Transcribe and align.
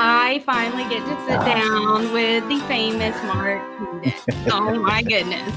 I 0.00 0.42
finally 0.46 0.84
get 0.84 1.04
to 1.04 1.20
sit 1.26 1.40
down 1.44 2.12
with 2.12 2.48
the 2.48 2.60
famous 2.68 3.20
Mark. 3.24 3.60
oh 4.52 4.78
my 4.80 5.02
goodness. 5.02 5.52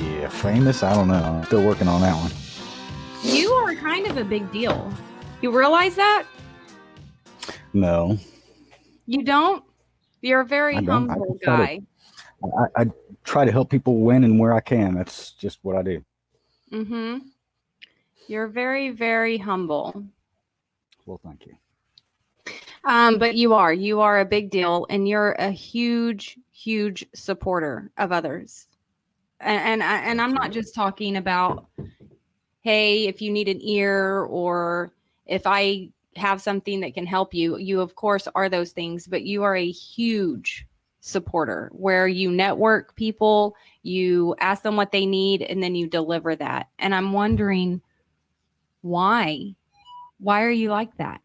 Yeah, 0.00 0.28
famous. 0.28 0.82
I 0.82 0.94
don't 0.94 1.08
know. 1.08 1.14
I'm 1.14 1.44
still 1.44 1.62
working 1.62 1.86
on 1.86 2.00
that 2.00 2.14
one. 2.14 2.30
You 3.22 3.52
are 3.52 3.74
kind 3.74 4.06
of 4.06 4.16
a 4.16 4.24
big 4.24 4.50
deal. 4.50 4.90
You 5.42 5.56
realize 5.56 5.96
that? 5.96 6.24
No, 7.74 8.18
You 9.06 9.22
don't? 9.22 9.64
You're 10.22 10.40
a 10.40 10.46
very 10.46 10.76
humble 10.76 11.26
just 11.32 11.40
to- 11.40 11.46
guy. 11.46 11.80
I, 12.76 12.82
I 12.82 12.86
try 13.24 13.44
to 13.44 13.52
help 13.52 13.70
people 13.70 13.98
win 13.98 14.24
and 14.24 14.38
where 14.38 14.54
I 14.54 14.60
can. 14.60 14.94
That's 14.94 15.32
just 15.32 15.58
what 15.62 15.76
I 15.76 15.82
do. 15.82 16.04
Mm-hmm. 16.72 17.18
You're 18.28 18.48
very, 18.48 18.90
very 18.90 19.36
humble. 19.36 20.04
Well, 21.06 21.20
thank 21.22 21.46
you. 21.46 21.54
Um, 22.84 23.18
but 23.18 23.36
you 23.36 23.54
are. 23.54 23.72
You 23.72 24.00
are 24.00 24.20
a 24.20 24.24
big 24.24 24.50
deal 24.50 24.86
and 24.90 25.08
you're 25.08 25.32
a 25.32 25.50
huge, 25.50 26.38
huge 26.50 27.06
supporter 27.14 27.90
of 27.98 28.12
others. 28.12 28.66
And 29.40 29.60
and, 29.60 29.82
I, 29.82 29.98
and 30.02 30.20
I'm 30.20 30.34
not 30.34 30.52
just 30.52 30.74
talking 30.74 31.16
about, 31.16 31.66
hey, 32.60 33.06
if 33.06 33.22
you 33.22 33.30
need 33.30 33.48
an 33.48 33.60
ear 33.62 34.24
or 34.24 34.92
if 35.26 35.42
I 35.46 35.90
have 36.16 36.42
something 36.42 36.80
that 36.80 36.94
can 36.94 37.06
help 37.06 37.32
you, 37.32 37.56
you 37.56 37.80
of 37.80 37.94
course 37.94 38.28
are 38.34 38.48
those 38.48 38.72
things, 38.72 39.06
but 39.06 39.22
you 39.22 39.42
are 39.42 39.56
a 39.56 39.70
huge 39.70 40.66
supporter 41.00 41.70
where 41.72 42.06
you 42.06 42.30
network 42.30 42.94
people, 42.94 43.56
you 43.82 44.34
ask 44.38 44.62
them 44.62 44.76
what 44.76 44.92
they 44.92 45.06
need, 45.06 45.42
and 45.42 45.62
then 45.62 45.74
you 45.74 45.88
deliver 45.88 46.36
that. 46.36 46.68
And 46.78 46.94
I'm 46.94 47.12
wondering 47.12 47.80
why? 48.82 49.54
Why 50.18 50.42
are 50.42 50.50
you 50.50 50.70
like 50.70 50.96
that? 50.98 51.20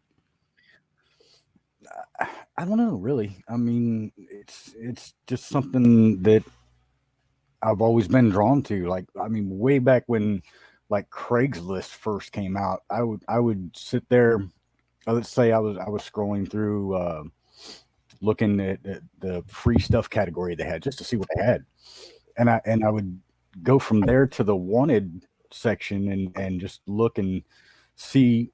I 2.58 2.64
don't 2.64 2.76
know, 2.76 2.96
really. 2.96 3.36
I 3.48 3.56
mean, 3.56 4.10
it's 4.16 4.74
it's 4.76 5.14
just 5.28 5.46
something 5.46 6.20
that 6.24 6.42
I've 7.62 7.80
always 7.80 8.08
been 8.08 8.30
drawn 8.30 8.62
to. 8.64 8.88
Like, 8.88 9.06
I 9.20 9.28
mean, 9.28 9.58
way 9.60 9.78
back 9.78 10.02
when 10.08 10.42
like 10.90 11.08
Craigslist 11.08 11.90
first 11.90 12.32
came 12.32 12.56
out, 12.56 12.82
I 12.90 13.04
would 13.04 13.22
I 13.28 13.38
would 13.38 13.76
sit 13.76 14.08
there. 14.08 14.40
Let's 15.06 15.28
say 15.28 15.52
I 15.52 15.60
was 15.60 15.78
I 15.78 15.88
was 15.88 16.02
scrolling 16.02 16.50
through, 16.50 16.94
uh, 16.94 17.22
looking 18.20 18.58
at, 18.60 18.84
at 18.84 19.02
the 19.20 19.44
free 19.46 19.78
stuff 19.78 20.10
category 20.10 20.56
they 20.56 20.64
had 20.64 20.82
just 20.82 20.98
to 20.98 21.04
see 21.04 21.16
what 21.16 21.28
they 21.36 21.44
had, 21.44 21.64
and 22.38 22.50
I 22.50 22.60
and 22.66 22.84
I 22.84 22.90
would 22.90 23.20
go 23.62 23.78
from 23.78 24.00
there 24.00 24.26
to 24.26 24.42
the 24.42 24.56
wanted 24.56 25.24
section 25.52 26.10
and 26.10 26.36
and 26.36 26.60
just 26.60 26.80
look 26.88 27.18
and 27.18 27.44
see 27.94 28.50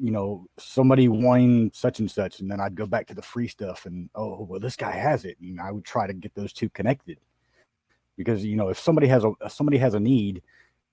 you 0.00 0.10
know 0.10 0.46
somebody 0.58 1.08
wanting 1.08 1.70
such 1.74 2.00
and 2.00 2.10
such 2.10 2.40
and 2.40 2.50
then 2.50 2.60
i'd 2.60 2.74
go 2.74 2.86
back 2.86 3.06
to 3.06 3.14
the 3.14 3.22
free 3.22 3.48
stuff 3.48 3.86
and 3.86 4.08
oh 4.14 4.44
well 4.48 4.60
this 4.60 4.76
guy 4.76 4.92
has 4.92 5.24
it 5.24 5.36
and 5.40 5.60
i 5.60 5.70
would 5.70 5.84
try 5.84 6.06
to 6.06 6.12
get 6.12 6.34
those 6.34 6.52
two 6.52 6.68
connected 6.70 7.18
because 8.16 8.44
you 8.44 8.56
know 8.56 8.68
if 8.68 8.78
somebody 8.78 9.06
has 9.06 9.24
a 9.24 9.32
somebody 9.48 9.78
has 9.78 9.94
a 9.94 10.00
need 10.00 10.42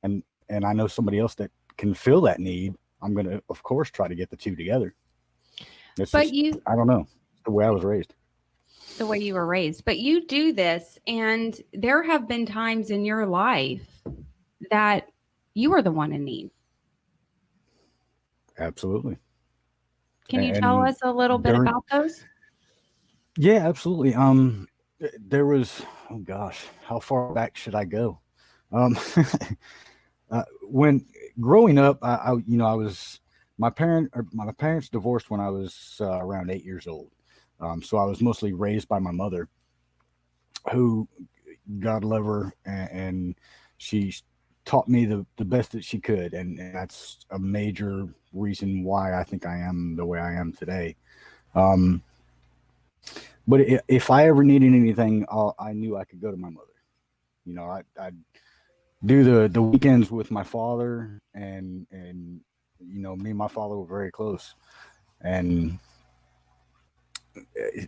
and 0.04 0.24
and 0.50 0.66
i 0.66 0.74
know 0.74 0.88
somebody 0.88 1.20
else 1.20 1.36
that 1.36 1.52
can 1.78 1.94
fill 1.94 2.22
that 2.22 2.40
need 2.40 2.74
i'm 3.02 3.14
going 3.14 3.30
to 3.30 3.42
of 3.50 3.64
course 3.64 3.90
try 3.90 4.08
to 4.08 4.16
get 4.16 4.30
the 4.30 4.36
two 4.36 4.56
together 4.56 4.94
it's 5.98 6.12
But 6.12 6.24
just, 6.24 6.34
you 6.34 6.62
i 6.68 6.76
don't 6.76 6.88
know 6.88 7.08
it's 7.34 7.44
the 7.46 7.52
way 7.52 7.66
i 7.66 7.70
was 7.70 7.84
raised 7.84 8.14
the 8.98 9.06
way 9.06 9.20
you 9.20 9.34
were 9.34 9.46
raised. 9.46 9.86
But 9.86 10.00
you 10.00 10.26
do 10.26 10.54
this, 10.54 10.98
and 11.08 11.60
there 11.74 12.04
have 12.04 12.28
been 12.28 12.46
times 12.46 12.90
in 12.90 13.06
your 13.06 13.26
life 13.26 14.02
that 14.72 15.08
you 15.54 15.74
are 15.74 15.82
the 15.82 15.92
one 15.92 16.12
in 16.12 16.24
need. 16.24 16.52
Absolutely 18.60 19.18
Can 20.30 20.44
you 20.44 20.54
tell 20.54 20.82
us 20.82 20.98
a 21.04 21.12
little 21.12 21.38
bit 21.38 21.54
during- 21.54 21.68
about 21.68 21.84
those? 21.92 22.24
Yeah, 23.38 23.68
absolutely. 23.68 24.16
Um, 24.16 24.68
there 25.20 25.46
was, 25.46 25.84
oh 26.10 26.18
gosh, 26.18 26.66
how 26.84 27.00
far 27.00 27.34
back 27.34 27.56
should 27.56 27.76
I 27.76 27.86
go? 27.86 28.20
Um, 28.72 28.98
uh, 30.32 30.44
when 30.64 31.06
growing 31.40 31.78
up, 31.78 32.00
I, 32.02 32.16
I, 32.16 32.32
you 32.48 32.58
know, 32.58 32.66
I 32.66 32.74
was 32.74 33.20
my 33.60 33.70
parent, 33.70 34.10
or 34.14 34.26
my 34.34 34.52
parents 34.54 34.90
divorced 34.90 35.30
when 35.30 35.40
I 35.40 35.50
was 35.50 35.98
uh, 36.02 36.20
around 36.20 36.50
eight 36.50 36.66
years 36.66 36.88
old. 36.88 37.12
Um, 37.60 37.82
so 37.82 37.98
I 37.98 38.06
was 38.06 38.22
mostly 38.22 38.54
raised 38.54 38.88
by 38.88 39.00
my 39.00 39.12
mother, 39.12 39.50
who, 40.72 41.08
God 41.80 42.04
love 42.04 42.26
her, 42.26 42.54
and, 42.66 42.90
and 42.92 43.36
she 43.78 44.14
taught 44.68 44.90
me 44.90 45.06
the, 45.06 45.26
the 45.38 45.46
best 45.46 45.72
that 45.72 45.84
she 45.84 45.98
could, 45.98 46.34
and, 46.34 46.60
and 46.60 46.76
that's 46.76 47.26
a 47.32 47.40
major 47.40 48.06
reason 48.34 48.84
why 48.84 49.18
I 49.18 49.24
think 49.24 49.46
I 49.46 49.58
am 49.58 49.96
the 49.96 50.06
way 50.06 50.20
I 50.20 50.34
am 50.34 50.52
today. 50.52 50.98
Um, 51.56 52.04
but 53.48 53.62
if 53.88 54.12
I 54.12 54.28
ever 54.28 54.44
needed 54.44 54.74
anything, 54.74 55.26
i 55.32 55.52
I 55.58 55.72
knew 55.72 55.96
I 55.96 56.04
could 56.04 56.22
go 56.22 56.32
to 56.32 56.38
my 56.38 56.50
mother. 56.50 56.68
You 57.46 57.54
know, 57.54 57.64
I, 57.64 57.84
I'd 57.98 58.18
do 59.06 59.24
the 59.24 59.48
the 59.48 59.62
weekends 59.62 60.12
with 60.12 60.32
my 60.32 60.44
father, 60.44 61.22
and 61.34 61.88
and 61.92 62.42
you 62.80 63.00
know, 63.00 63.16
me 63.16 63.30
and 63.30 63.40
my 63.40 63.48
father 63.48 63.78
were 63.78 63.86
very 63.86 64.12
close, 64.12 64.54
and 65.22 65.80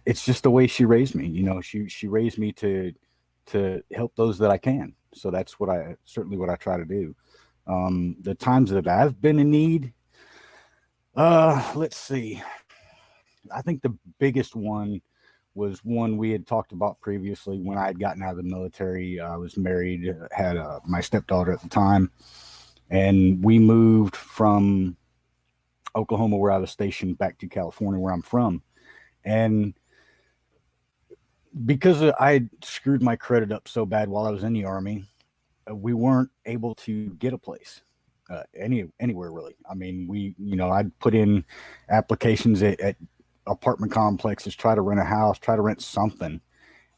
it's 0.06 0.24
just 0.24 0.44
the 0.44 0.52
way 0.52 0.66
she 0.66 0.86
raised 0.86 1.14
me. 1.14 1.28
You 1.28 1.44
know, 1.44 1.60
she 1.60 1.90
she 1.90 2.08
raised 2.08 2.38
me 2.38 2.54
to 2.54 2.94
to 3.48 3.84
help 3.94 4.16
those 4.16 4.38
that 4.40 4.50
I 4.50 4.58
can. 4.58 4.96
So 5.14 5.32
that's 5.32 5.60
what 5.60 5.70
I 5.70 5.96
certainly 6.06 6.38
what 6.38 6.50
I 6.50 6.56
try 6.56 6.78
to 6.78 6.86
do. 6.86 7.16
Um, 7.68 8.16
the 8.22 8.36
times 8.36 8.72
that 8.72 8.88
I've 8.88 9.22
been 9.22 9.40
in 9.40 9.52
need, 9.52 9.94
uh, 11.16 11.72
let's 11.76 11.98
see. 11.98 12.42
I 13.54 13.62
think 13.62 13.82
the 13.82 13.96
biggest 14.20 14.56
one 14.56 15.02
was 15.56 15.80
one 15.84 16.18
we 16.18 16.32
had 16.32 16.48
talked 16.48 16.72
about 16.72 17.00
previously 17.02 17.60
when 17.60 17.78
I 17.78 17.86
had 17.88 18.00
gotten 18.00 18.24
out 18.24 18.32
of 18.32 18.38
the 18.38 18.44
military. 18.44 19.20
I 19.20 19.36
was 19.36 19.58
married, 19.58 20.08
had 20.32 20.58
uh, 20.58 20.80
my 20.86 21.02
stepdaughter 21.02 21.52
at 21.52 21.62
the 21.62 21.70
time, 21.70 22.12
and 22.90 23.44
we 23.44 23.60
moved 23.60 24.16
from 24.16 24.96
Oklahoma, 25.96 26.38
where 26.38 26.52
I 26.52 26.58
was 26.58 26.72
stationed, 26.72 27.18
back 27.18 27.38
to 27.40 27.48
California, 27.48 28.00
where 28.00 28.14
I'm 28.14 28.22
from. 28.22 28.62
And 29.26 29.74
because 31.66 32.02
I 32.20 32.48
screwed 32.64 33.02
my 33.02 33.16
credit 33.16 33.52
up 33.52 33.68
so 33.68 33.86
bad 33.86 34.10
while 34.10 34.26
I 34.26 34.32
was 34.32 34.44
in 34.44 34.54
the 34.54 34.66
army, 34.66 35.06
uh, 35.70 35.76
we 35.76 35.94
weren't 35.94 36.30
able 36.46 36.76
to 36.76 37.10
get 37.12 37.34
a 37.34 37.38
place. 37.38 37.82
Uh, 38.30 38.44
any 38.56 38.86
anywhere 39.00 39.32
really. 39.32 39.56
I 39.70 39.74
mean, 39.74 40.08
we 40.08 40.36
you 40.38 40.56
know 40.56 40.70
I'd 40.70 40.98
put 41.00 41.16
in 41.16 41.44
applications 41.90 42.62
at, 42.62 42.80
at 42.80 42.96
apartment 43.48 43.92
complexes, 43.92 44.56
try 44.56 44.76
to 44.76 44.82
rent 44.82 45.02
a 45.02 45.04
house, 45.04 45.40
try 45.40 45.56
to 45.56 45.62
rent 45.62 45.82
something. 45.82 46.40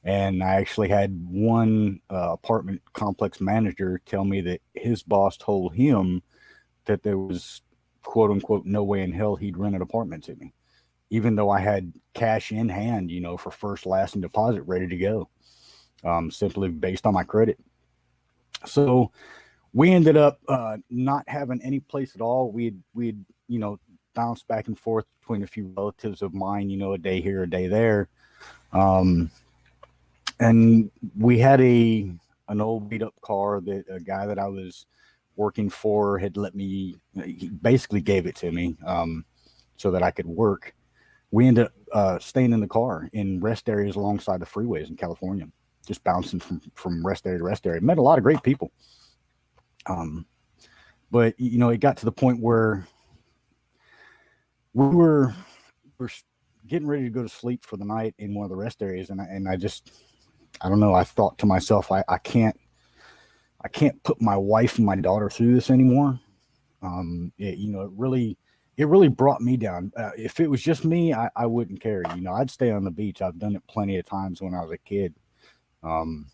And 0.04 0.44
I 0.44 0.56
actually 0.56 0.90
had 0.90 1.26
one 1.30 2.02
uh, 2.10 2.32
apartment 2.34 2.82
complex 2.94 3.40
manager 3.40 4.02
tell 4.06 4.26
me 4.26 4.42
that 4.42 4.62
his 4.74 5.04
boss 5.04 5.38
told 5.38 5.76
him 5.76 6.22
that 6.86 7.04
there 7.04 7.18
was 7.18 7.62
quote 8.04 8.32
unquote 8.32 8.66
no 8.66 8.84
way 8.84 9.02
in 9.02 9.12
hell 9.12 9.36
he'd 9.36 9.58
rent 9.58 9.76
an 9.76 9.82
apartment 9.82 10.24
to 10.26 10.36
me, 10.36 10.54
even 11.12 11.36
though 11.36 11.50
I 11.50 11.60
had 11.60 11.94
cash 12.14 12.52
in 12.52 12.70
hand, 12.70 13.12
you 13.12 13.20
know, 13.20 13.38
for 13.38 13.52
first, 13.52 13.86
last, 13.86 14.16
and 14.16 14.22
deposit 14.22 14.64
ready 14.64 14.88
to 14.88 14.98
go, 14.98 15.30
um, 16.04 16.32
simply 16.32 16.70
based 16.70 17.06
on 17.06 17.14
my 17.14 17.24
credit. 17.24 17.60
So 18.66 19.12
we 19.74 19.92
ended 19.92 20.16
up 20.16 20.40
uh, 20.48 20.78
not 20.90 21.28
having 21.28 21.62
any 21.62 21.82
place 21.82 22.16
at 22.16 22.22
all. 22.22 22.52
We'd, 22.52 22.82
we'd, 22.94 23.24
you 23.50 23.60
know, 23.60 23.78
bounced 24.14 24.48
back 24.48 24.68
and 24.68 24.80
forth 24.80 25.06
between 25.20 25.44
a 25.44 25.48
few 25.48 25.72
relatives 25.76 26.22
of 26.22 26.34
mine, 26.34 26.70
you 26.70 26.78
know, 26.78 26.94
a 26.94 26.98
day 26.98 27.20
here, 27.20 27.44
a 27.44 27.50
day 27.50 27.68
there. 27.68 28.08
Um, 28.72 29.30
and 30.40 30.90
we 31.18 31.38
had 31.38 31.62
a 31.62 32.10
an 32.48 32.60
old 32.60 32.90
beat 32.90 33.04
up 33.04 33.14
car 33.22 33.62
that 33.62 33.86
a 33.90 34.00
guy 34.00 34.26
that 34.26 34.40
I 34.40 34.48
was 34.48 34.86
working 35.36 35.70
for 35.70 36.18
had 36.18 36.36
let 36.36 36.56
me 36.56 36.98
he 37.24 37.50
basically 37.50 38.02
gave 38.02 38.26
it 38.26 38.36
to 38.38 38.52
me 38.52 38.76
um, 38.86 39.24
so 39.78 39.92
that 39.92 40.04
I 40.04 40.12
could 40.12 40.26
work. 40.26 40.74
We 41.32 41.48
ended 41.48 41.66
up 41.66 41.74
uh, 41.92 42.20
staying 42.20 42.54
in 42.54 42.60
the 42.60 42.68
car 42.68 43.10
in 43.14 43.40
rest 43.40 43.70
areas 43.70 43.96
alongside 43.96 44.42
the 44.42 44.46
freeways 44.46 44.90
in 44.90 44.98
California, 44.98 45.48
just 45.88 46.04
bouncing 46.04 46.40
from 46.40 46.62
from 46.76 47.06
rest 47.06 47.26
area 47.26 47.40
to 47.40 47.44
rest 47.44 47.66
area. 47.66 47.82
Met 47.82 47.98
a 47.98 48.02
lot 48.02 48.18
of 48.18 48.24
great 48.24 48.44
people. 48.44 48.72
Um, 49.86 50.26
but 51.10 51.40
you 51.40 51.58
know, 51.58 51.70
it 51.70 51.80
got 51.80 51.98
to 51.98 52.06
the 52.06 52.12
point 52.12 52.42
where 52.42 52.86
we 54.74 54.88
were 54.88 55.34
we're 55.98 56.10
getting 56.68 56.88
ready 56.88 57.04
to 57.04 57.10
go 57.10 57.24
to 57.24 57.30
sleep 57.30 57.66
for 57.66 57.78
the 57.78 57.86
night 57.86 58.16
in 58.18 58.34
one 58.34 58.46
of 58.46 58.50
the 58.50 58.56
rest 58.56 58.82
areas 58.82 59.10
and 59.10 59.20
I, 59.20 59.26
and 59.26 59.48
I 59.48 59.56
just 59.56 59.92
I 60.62 60.70
don't 60.70 60.80
know 60.80 60.94
I 60.94 61.04
thought 61.04 61.38
to 61.40 61.46
myself 61.46 61.92
I, 61.92 62.04
I 62.08 62.18
can't 62.18 62.58
I 63.64 63.68
can't 63.68 64.02
put 64.04 64.22
my 64.22 64.38
wife 64.38 64.78
and 64.78 64.86
my 64.86 64.96
daughter 64.96 65.30
through 65.30 65.54
this 65.54 65.70
anymore 65.70 66.20
um 66.82 67.32
it, 67.38 67.58
you 67.58 67.72
know 67.72 67.82
it 67.82 67.92
really 67.96 68.38
it 68.82 68.88
really 68.88 69.08
brought 69.08 69.42
me 69.42 69.58
down 69.58 69.92
uh, 69.98 70.12
if 70.18 70.40
it 70.40 70.50
was 70.50 70.62
just 70.62 70.86
me 70.86 71.14
I, 71.14 71.30
I 71.36 71.46
wouldn't 71.46 71.82
care 71.82 72.04
you 72.16 72.22
know 72.22 72.34
I'd 72.34 72.50
stay 72.50 72.72
on 72.72 72.84
the 72.84 72.92
beach 72.92 73.22
I've 73.22 73.40
done 73.40 73.56
it 73.56 73.68
plenty 73.68 73.98
of 73.98 74.06
times 74.06 74.42
when 74.42 74.54
I 74.54 74.62
was 74.62 74.72
a 74.72 74.78
kid 74.78 75.14
um 75.84 76.28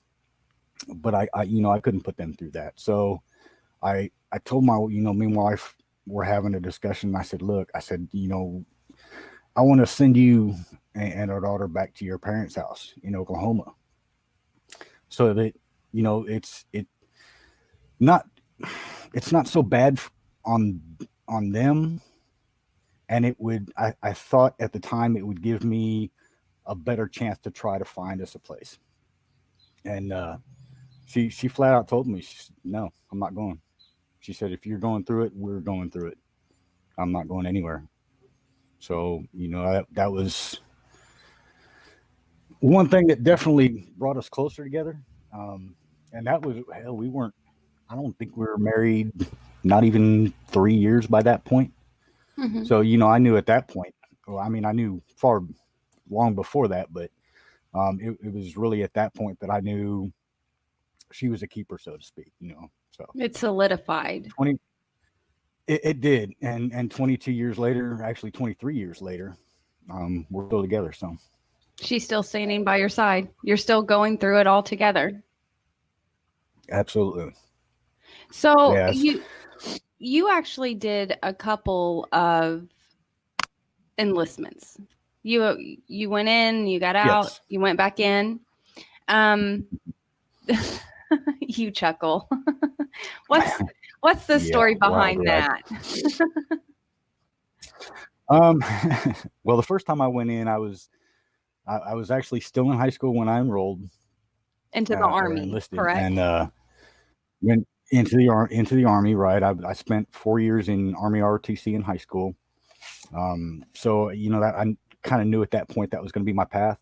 but 0.95 1.13
I, 1.13 1.27
I 1.33 1.44
you 1.44 1.61
know 1.61 1.71
I 1.71 1.79
couldn't 1.79 2.03
put 2.03 2.17
them 2.17 2.33
through 2.33 2.51
that 2.51 2.73
so 2.75 3.21
I 3.83 4.11
I 4.31 4.39
told 4.39 4.65
my 4.65 4.77
you 4.89 5.01
know 5.01 5.13
me 5.13 5.25
and 5.25 5.35
my 5.35 5.44
wife 5.44 5.75
were 6.07 6.23
having 6.23 6.55
a 6.55 6.59
discussion. 6.59 7.15
I 7.15 7.21
said, 7.21 7.41
look, 7.41 7.69
I 7.75 7.79
said, 7.79 8.07
you 8.11 8.29
know, 8.29 8.65
I 9.55 9.61
want 9.61 9.81
to 9.81 9.88
send 9.88 10.15
you 10.15 10.55
and, 10.95 11.13
and 11.13 11.31
our 11.31 11.41
daughter 11.41 11.67
back 11.67 11.94
to 11.95 12.05
your 12.05 12.17
parents' 12.17 12.55
house 12.55 12.94
in 13.03 13.15
Oklahoma, 13.15 13.73
so 15.09 15.33
that 15.33 15.53
you 15.91 16.03
know 16.03 16.25
it's 16.25 16.65
it 16.73 16.88
not 17.99 18.25
it's 19.13 19.31
not 19.31 19.47
so 19.47 19.61
bad 19.61 19.99
on 20.45 20.81
on 21.27 21.51
them 21.51 22.01
and 23.09 23.25
it 23.25 23.36
would 23.39 23.71
I, 23.77 23.94
I 24.04 24.13
thought 24.13 24.56
at 24.59 24.74
the 24.74 24.80
time 24.80 25.15
it 25.18 25.25
would 25.25 25.42
give 25.42 25.63
me 25.63 26.12
a 26.65 26.75
better 26.75 27.07
chance 27.07 27.39
to 27.39 27.51
try 27.51 27.77
to 27.77 27.86
find 27.86 28.21
us 28.21 28.36
a 28.36 28.39
place. 28.39 28.77
And 29.86 30.12
uh 30.12 30.38
she 31.06 31.30
she 31.30 31.48
flat 31.48 31.74
out 31.74 31.88
told 31.88 32.07
me 32.07 32.21
she, 32.21 32.38
no 32.63 32.89
i'm 33.12 33.19
not 33.19 33.36
going. 33.36 33.59
She 34.19 34.33
said 34.33 34.51
if 34.51 34.65
you're 34.65 34.80
going 34.80 35.06
through 35.06 35.25
it 35.25 35.31
we're 35.36 35.59
going 35.59 35.89
through 35.92 36.07
it. 36.07 36.18
I'm 36.98 37.12
not 37.12 37.27
going 37.27 37.45
anywhere. 37.45 37.88
So 38.80 39.24
you 39.33 39.48
know 39.48 39.71
that, 39.71 39.86
that 39.94 40.12
was 40.12 40.59
one 42.59 42.89
thing 42.89 43.07
that 43.07 43.24
definitely 43.24 43.88
brought 43.98 44.18
us 44.18 44.30
closer 44.30 44.63
together. 44.63 45.00
Um 45.33 45.75
and 46.13 46.25
that 46.27 46.42
was 46.42 46.57
hell 46.74 46.95
we 46.95 47.07
weren't 47.07 47.33
i 47.89 47.95
don't 47.95 48.18
think 48.18 48.36
we 48.36 48.45
were 48.45 48.57
married 48.57 49.12
not 49.63 49.83
even 49.83 50.33
three 50.50 50.75
years 50.75 51.07
by 51.07 51.21
that 51.21 51.44
point 51.45 51.71
Mhm. 52.38 52.66
so 52.66 52.81
you 52.81 52.98
know 52.98 53.07
i 53.07 53.18
knew 53.18 53.38
at 53.38 53.45
that 53.45 53.68
point 53.68 53.94
well 54.28 54.39
i 54.39 54.50
mean 54.50 54.66
i 54.66 54.72
knew 54.72 55.01
far 55.16 55.42
long 56.10 56.36
before 56.36 56.68
that 56.68 56.92
but 56.94 57.10
um 57.74 58.00
it, 58.01 58.18
it 58.24 58.34
was 58.34 58.56
really 58.57 58.84
at 58.84 58.94
that 58.94 59.13
point 59.13 59.39
that 59.39 59.50
i 59.50 59.60
knew 59.60 60.12
she 61.12 61.30
was 61.30 61.44
a 61.44 61.48
keeper 61.48 61.78
so 61.78 61.98
to 61.98 62.04
speak 62.04 62.31
you 62.39 62.50
know 62.50 62.69
so 62.92 63.06
It 63.16 63.36
solidified. 63.36 64.28
20 64.30 64.60
it, 65.68 65.81
it 65.84 66.01
did 66.01 66.34
and 66.42 66.72
and 66.74 66.92
22 66.92 67.31
years 67.31 67.57
later 67.57 68.01
actually 68.04 68.31
23 68.31 68.75
years 68.75 69.01
later 69.01 69.36
um 69.90 70.25
we're 70.30 70.48
still 70.48 70.62
together 70.62 70.92
so 70.92 71.16
She's 71.80 72.04
still 72.04 72.24
standing 72.24 72.63
by 72.63 72.78
your 72.78 72.90
side. 72.90 73.30
You're 73.44 73.56
still 73.56 73.83
going 73.83 74.18
through 74.18 74.40
it 74.40 74.48
all 74.48 74.63
together. 74.63 75.24
absolutely 76.72 77.33
So 78.31 78.74
Yes. 78.74 78.95
you 78.98 79.24
you 79.99 80.29
actually 80.29 80.75
did 80.75 81.17
a 81.23 81.33
couple 81.33 82.07
of 82.11 82.67
enlistments. 83.97 84.77
You 85.23 85.77
you 85.88 86.09
went 86.09 86.29
in, 86.29 86.67
you 86.67 86.79
got 86.79 86.95
out, 86.95 87.25
Yes. 87.25 87.41
you 87.49 87.59
went 87.59 87.77
back 87.77 87.99
in. 87.99 88.39
Um 89.07 89.65
you 91.41 91.71
chuckle. 91.71 92.29
what's 93.27 93.61
what's 94.01 94.25
the 94.25 94.39
story 94.39 94.77
wild 94.79 94.94
behind 94.94 95.27
that? 95.27 95.61
Um, 98.29 98.61
well, 99.44 99.55
the 99.55 99.63
first 99.63 99.85
time 99.85 100.01
I 100.01 100.07
went 100.07 100.29
in, 100.29 100.49
I 100.49 100.57
was, 100.57 100.89
I, 101.65 101.77
I 101.77 101.94
was 101.94 102.11
actually 102.11 102.41
still 102.41 102.69
in 102.71 102.77
high 102.77 102.89
school 102.89 103.13
when 103.13 103.29
I 103.29 103.39
enrolled 103.39 103.81
Into 104.73 104.97
the 104.97 105.05
uh, 105.05 105.07
army, 105.07 105.44
enlisted, 105.44 105.79
correct? 105.79 105.97
and 105.97 106.19
uh, 106.19 106.47
went 107.41 107.65
into 107.92 108.18
the 108.18 108.30
ar- 108.30 108.48
into 108.48 108.75
the 108.75 108.86
army. 108.86 109.16
Right, 109.16 109.42
I, 109.42 109.54
I 109.66 109.74
spent 109.74 110.07
four 110.13 110.39
years 110.39 110.69
in 110.69 110.95
Army 110.95 111.19
ROTC 111.19 111.74
in 111.74 111.81
high 111.81 111.98
school. 111.98 112.36
Um, 113.16 113.63
so 113.74 114.10
you 114.10 114.30
know 114.30 114.39
that 114.42 114.56
I 114.56 114.66
kind 115.04 115.22
of 115.22 115.28
knew 115.28 115.42
at 115.44 115.51
that 115.51 115.69
point 115.69 115.92
that 115.92 116.01
was 116.01 116.12
going 116.12 116.24
to 116.24 116.30
be 116.30 116.34
my 116.34 116.45
path. 116.45 116.78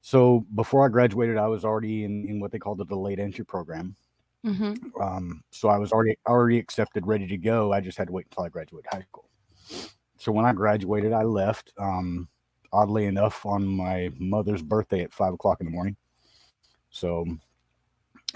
So 0.00 0.44
before 0.54 0.84
I 0.84 0.88
graduated, 0.88 1.38
I 1.38 1.46
was 1.46 1.64
already 1.64 2.04
in, 2.04 2.28
in 2.28 2.38
what 2.40 2.52
they 2.52 2.58
call 2.58 2.74
the 2.74 2.84
delayed 2.84 3.18
entry 3.18 3.44
program. 3.44 3.96
Mhm. 4.44 4.78
Um, 5.00 5.42
so 5.50 5.68
I 5.68 5.78
was 5.78 5.90
already 5.92 6.16
already 6.26 6.58
accepted, 6.58 7.06
ready 7.06 7.26
to 7.26 7.38
go. 7.38 7.72
I 7.72 7.80
just 7.80 7.96
had 7.96 8.08
to 8.08 8.12
wait 8.12 8.26
until 8.30 8.44
I 8.44 8.50
graduated 8.50 8.86
high 8.92 9.02
school. 9.02 9.28
So 10.18 10.30
when 10.32 10.44
I 10.44 10.52
graduated, 10.52 11.12
I 11.12 11.22
left. 11.22 11.72
Um, 11.78 12.28
oddly 12.72 13.06
enough, 13.06 13.46
on 13.46 13.66
my 13.66 14.10
mother's 14.18 14.62
birthday 14.62 15.02
at 15.02 15.12
five 15.12 15.32
o'clock 15.32 15.60
in 15.60 15.66
the 15.66 15.72
morning. 15.72 15.96
So 16.90 17.24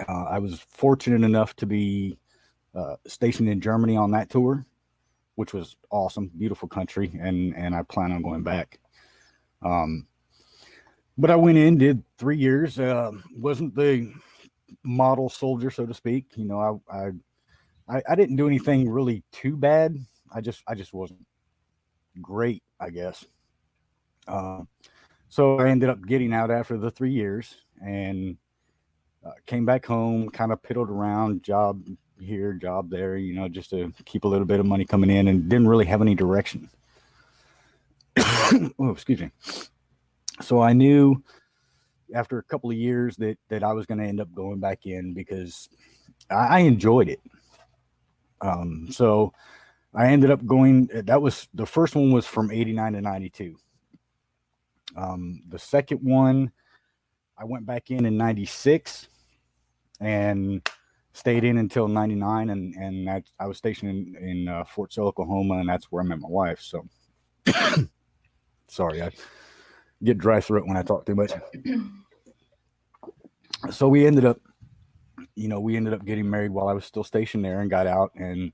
uh, 0.06 0.24
I 0.24 0.38
was 0.38 0.60
fortunate 0.60 1.24
enough 1.24 1.56
to 1.56 1.66
be 1.66 2.18
uh, 2.74 2.96
stationed 3.06 3.48
in 3.48 3.60
Germany 3.60 3.96
on 3.96 4.10
that 4.12 4.30
tour, 4.30 4.66
which 5.34 5.52
was 5.52 5.76
awesome, 5.90 6.30
beautiful 6.36 6.68
country, 6.68 7.18
and 7.20 7.54
and 7.56 7.74
I 7.74 7.82
plan 7.82 8.12
on 8.12 8.22
going 8.22 8.42
back. 8.42 8.78
Um, 9.62 10.06
but 11.16 11.30
I 11.30 11.36
went 11.36 11.58
in, 11.58 11.78
did 11.78 12.02
three 12.16 12.36
years. 12.36 12.78
Uh, 12.78 13.12
wasn't 13.34 13.74
the 13.74 14.12
model 14.84 15.28
soldier, 15.28 15.70
so 15.70 15.86
to 15.86 15.94
speak. 15.94 16.26
You 16.36 16.44
know, 16.44 16.82
I, 16.90 17.10
I 17.88 18.02
I 18.08 18.14
didn't 18.14 18.36
do 18.36 18.46
anything 18.46 18.88
really 18.88 19.24
too 19.32 19.56
bad. 19.56 19.96
I 20.32 20.40
just 20.40 20.62
I 20.68 20.74
just 20.74 20.92
wasn't 20.92 21.26
great, 22.20 22.62
I 22.78 22.90
guess. 22.90 23.24
Uh, 24.26 24.62
so 25.28 25.58
I 25.58 25.68
ended 25.68 25.88
up 25.88 26.06
getting 26.06 26.32
out 26.32 26.50
after 26.50 26.76
the 26.76 26.90
three 26.90 27.12
years 27.12 27.56
and 27.84 28.36
uh, 29.24 29.32
came 29.46 29.64
back 29.64 29.84
home, 29.84 30.28
kind 30.30 30.52
of 30.52 30.62
piddled 30.62 30.88
around, 30.88 31.42
job 31.42 31.82
here, 32.20 32.52
job 32.52 32.90
there, 32.90 33.16
you 33.16 33.34
know, 33.34 33.48
just 33.48 33.70
to 33.70 33.92
keep 34.04 34.24
a 34.24 34.28
little 34.28 34.46
bit 34.46 34.60
of 34.60 34.66
money 34.66 34.84
coming 34.84 35.10
in, 35.10 35.28
and 35.28 35.48
didn't 35.48 35.68
really 35.68 35.86
have 35.86 36.02
any 36.02 36.14
direction. 36.14 36.68
oh, 38.78 38.90
excuse 38.90 39.20
me. 39.20 39.30
So 40.40 40.60
I 40.60 40.72
knew 40.72 41.22
after 42.14 42.38
a 42.38 42.42
couple 42.42 42.70
of 42.70 42.76
years 42.76 43.16
that 43.16 43.38
that 43.48 43.62
I 43.62 43.72
was 43.72 43.86
going 43.86 43.98
to 43.98 44.06
end 44.06 44.20
up 44.20 44.32
going 44.34 44.60
back 44.60 44.86
in 44.86 45.14
because 45.14 45.68
I, 46.30 46.34
I 46.34 46.58
enjoyed 46.60 47.08
it. 47.08 47.20
Um, 48.40 48.88
so 48.90 49.32
I 49.94 50.08
ended 50.08 50.30
up 50.30 50.44
going. 50.46 50.88
That 50.92 51.20
was 51.20 51.48
the 51.54 51.66
first 51.66 51.94
one 51.94 52.12
was 52.12 52.26
from 52.26 52.50
'89 52.50 52.94
to 52.94 53.00
'92. 53.00 53.56
Um, 54.96 55.42
the 55.48 55.58
second 55.58 55.98
one, 56.02 56.50
I 57.38 57.44
went 57.44 57.66
back 57.66 57.90
in 57.90 58.06
in 58.06 58.16
'96 58.16 59.08
and 60.00 60.68
stayed 61.12 61.44
in 61.44 61.58
until 61.58 61.88
'99, 61.88 62.50
and 62.50 62.74
and 62.74 63.08
that 63.08 63.24
I 63.38 63.46
was 63.46 63.58
stationed 63.58 63.90
in 63.90 64.28
in 64.28 64.48
uh, 64.48 64.64
Fort 64.64 64.92
Sill, 64.92 65.06
Oklahoma, 65.06 65.58
and 65.58 65.68
that's 65.68 65.86
where 65.86 66.02
I 66.02 66.06
met 66.06 66.20
my 66.20 66.28
wife. 66.28 66.60
So 66.60 66.86
sorry, 68.68 69.02
I 69.02 69.10
get 70.02 70.18
dry 70.18 70.40
throat 70.40 70.66
when 70.66 70.76
I 70.76 70.82
talk 70.82 71.06
too 71.06 71.14
much. 71.14 71.32
so 73.70 73.88
we 73.88 74.06
ended 74.06 74.24
up, 74.24 74.40
you 75.34 75.48
know, 75.48 75.60
we 75.60 75.76
ended 75.76 75.94
up 75.94 76.04
getting 76.04 76.28
married 76.28 76.50
while 76.50 76.68
I 76.68 76.72
was 76.72 76.84
still 76.84 77.04
stationed 77.04 77.44
there, 77.44 77.60
and 77.60 77.70
got 77.70 77.86
out 77.86 78.12
and 78.14 78.52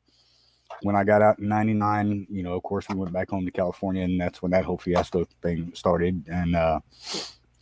when 0.82 0.96
I 0.96 1.04
got 1.04 1.22
out 1.22 1.38
in 1.38 1.48
99, 1.48 2.26
you 2.31 2.42
know, 2.42 2.54
of 2.54 2.62
course, 2.62 2.88
we 2.88 2.96
went 2.96 3.12
back 3.12 3.31
home 3.31 3.44
to 3.44 3.50
California, 3.50 4.02
and 4.02 4.20
that's 4.20 4.42
when 4.42 4.50
that 4.52 4.64
whole 4.64 4.78
fiasco 4.78 5.25
thing 5.42 5.72
started. 5.75 6.25
And 6.28 6.56
uh, 6.56 6.81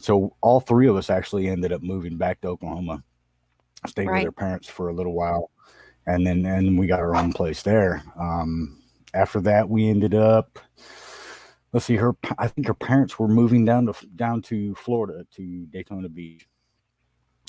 so 0.03 0.35
all 0.41 0.61
three 0.61 0.89
of 0.89 0.97
us 0.97 1.11
actually 1.11 1.49
ended 1.49 1.73
up 1.73 1.83
moving 1.83 2.17
back 2.17 2.41
to 2.41 2.49
Oklahoma, 2.49 3.03
stayed 3.87 4.09
Right. 4.09 4.25
with 4.25 4.27
our 4.27 4.33
parents 4.33 4.69
for 4.69 4.89
a 4.89 4.93
little 4.93 5.13
while, 5.15 5.51
and 6.07 6.27
then 6.27 6.45
and 6.47 6.79
we 6.79 6.87
got 6.87 7.01
our 7.01 7.17
own 7.17 7.33
place 7.33 7.63
there. 7.63 8.03
Um, 8.19 8.83
after 9.15 9.41
that, 9.43 9.69
we 9.69 9.89
ended 9.89 10.15
up. 10.15 10.59
Let's 11.73 11.87
see, 11.87 11.97
her. 11.97 12.15
I 12.39 12.49
think 12.49 12.67
her 12.67 12.75
parents 12.75 13.19
were 13.19 13.29
moving 13.29 13.65
down 13.65 13.87
to 13.87 13.95
down 14.17 14.43
to 14.43 14.75
Florida 14.75 15.27
to 15.37 15.67
Daytona 15.67 16.09
Beach, 16.09 16.47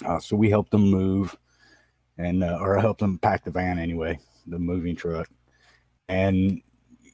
uh, 0.05 0.19
so 0.19 0.35
we 0.35 0.49
helped 0.49 0.71
them 0.71 0.89
move, 0.89 1.35
and 2.17 2.43
uh, 2.43 2.57
or 2.61 2.77
helped 2.79 3.01
them 3.01 3.17
pack 3.19 3.43
the 3.43 3.51
van 3.51 3.79
anyway, 3.79 4.17
the 4.47 4.59
moving 4.59 4.95
truck 4.95 5.27
and 6.09 6.61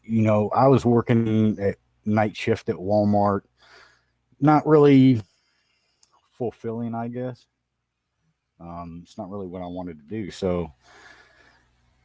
you 0.03 0.21
know 0.23 0.49
i 0.49 0.67
was 0.67 0.83
working 0.83 1.57
at 1.59 1.75
night 2.05 2.35
shift 2.35 2.69
at 2.69 2.75
walmart 2.75 3.41
not 4.39 4.65
really 4.65 5.21
fulfilling 6.39 6.95
i 6.95 7.07
guess. 7.07 7.45
Um 8.59 9.01
it's 9.03 9.17
not 9.19 9.29
really 9.29 9.45
what 9.45 9.61
i 9.61 9.67
wanted 9.67 9.99
to 9.99 10.05
do. 10.05 10.31
So 10.31 10.73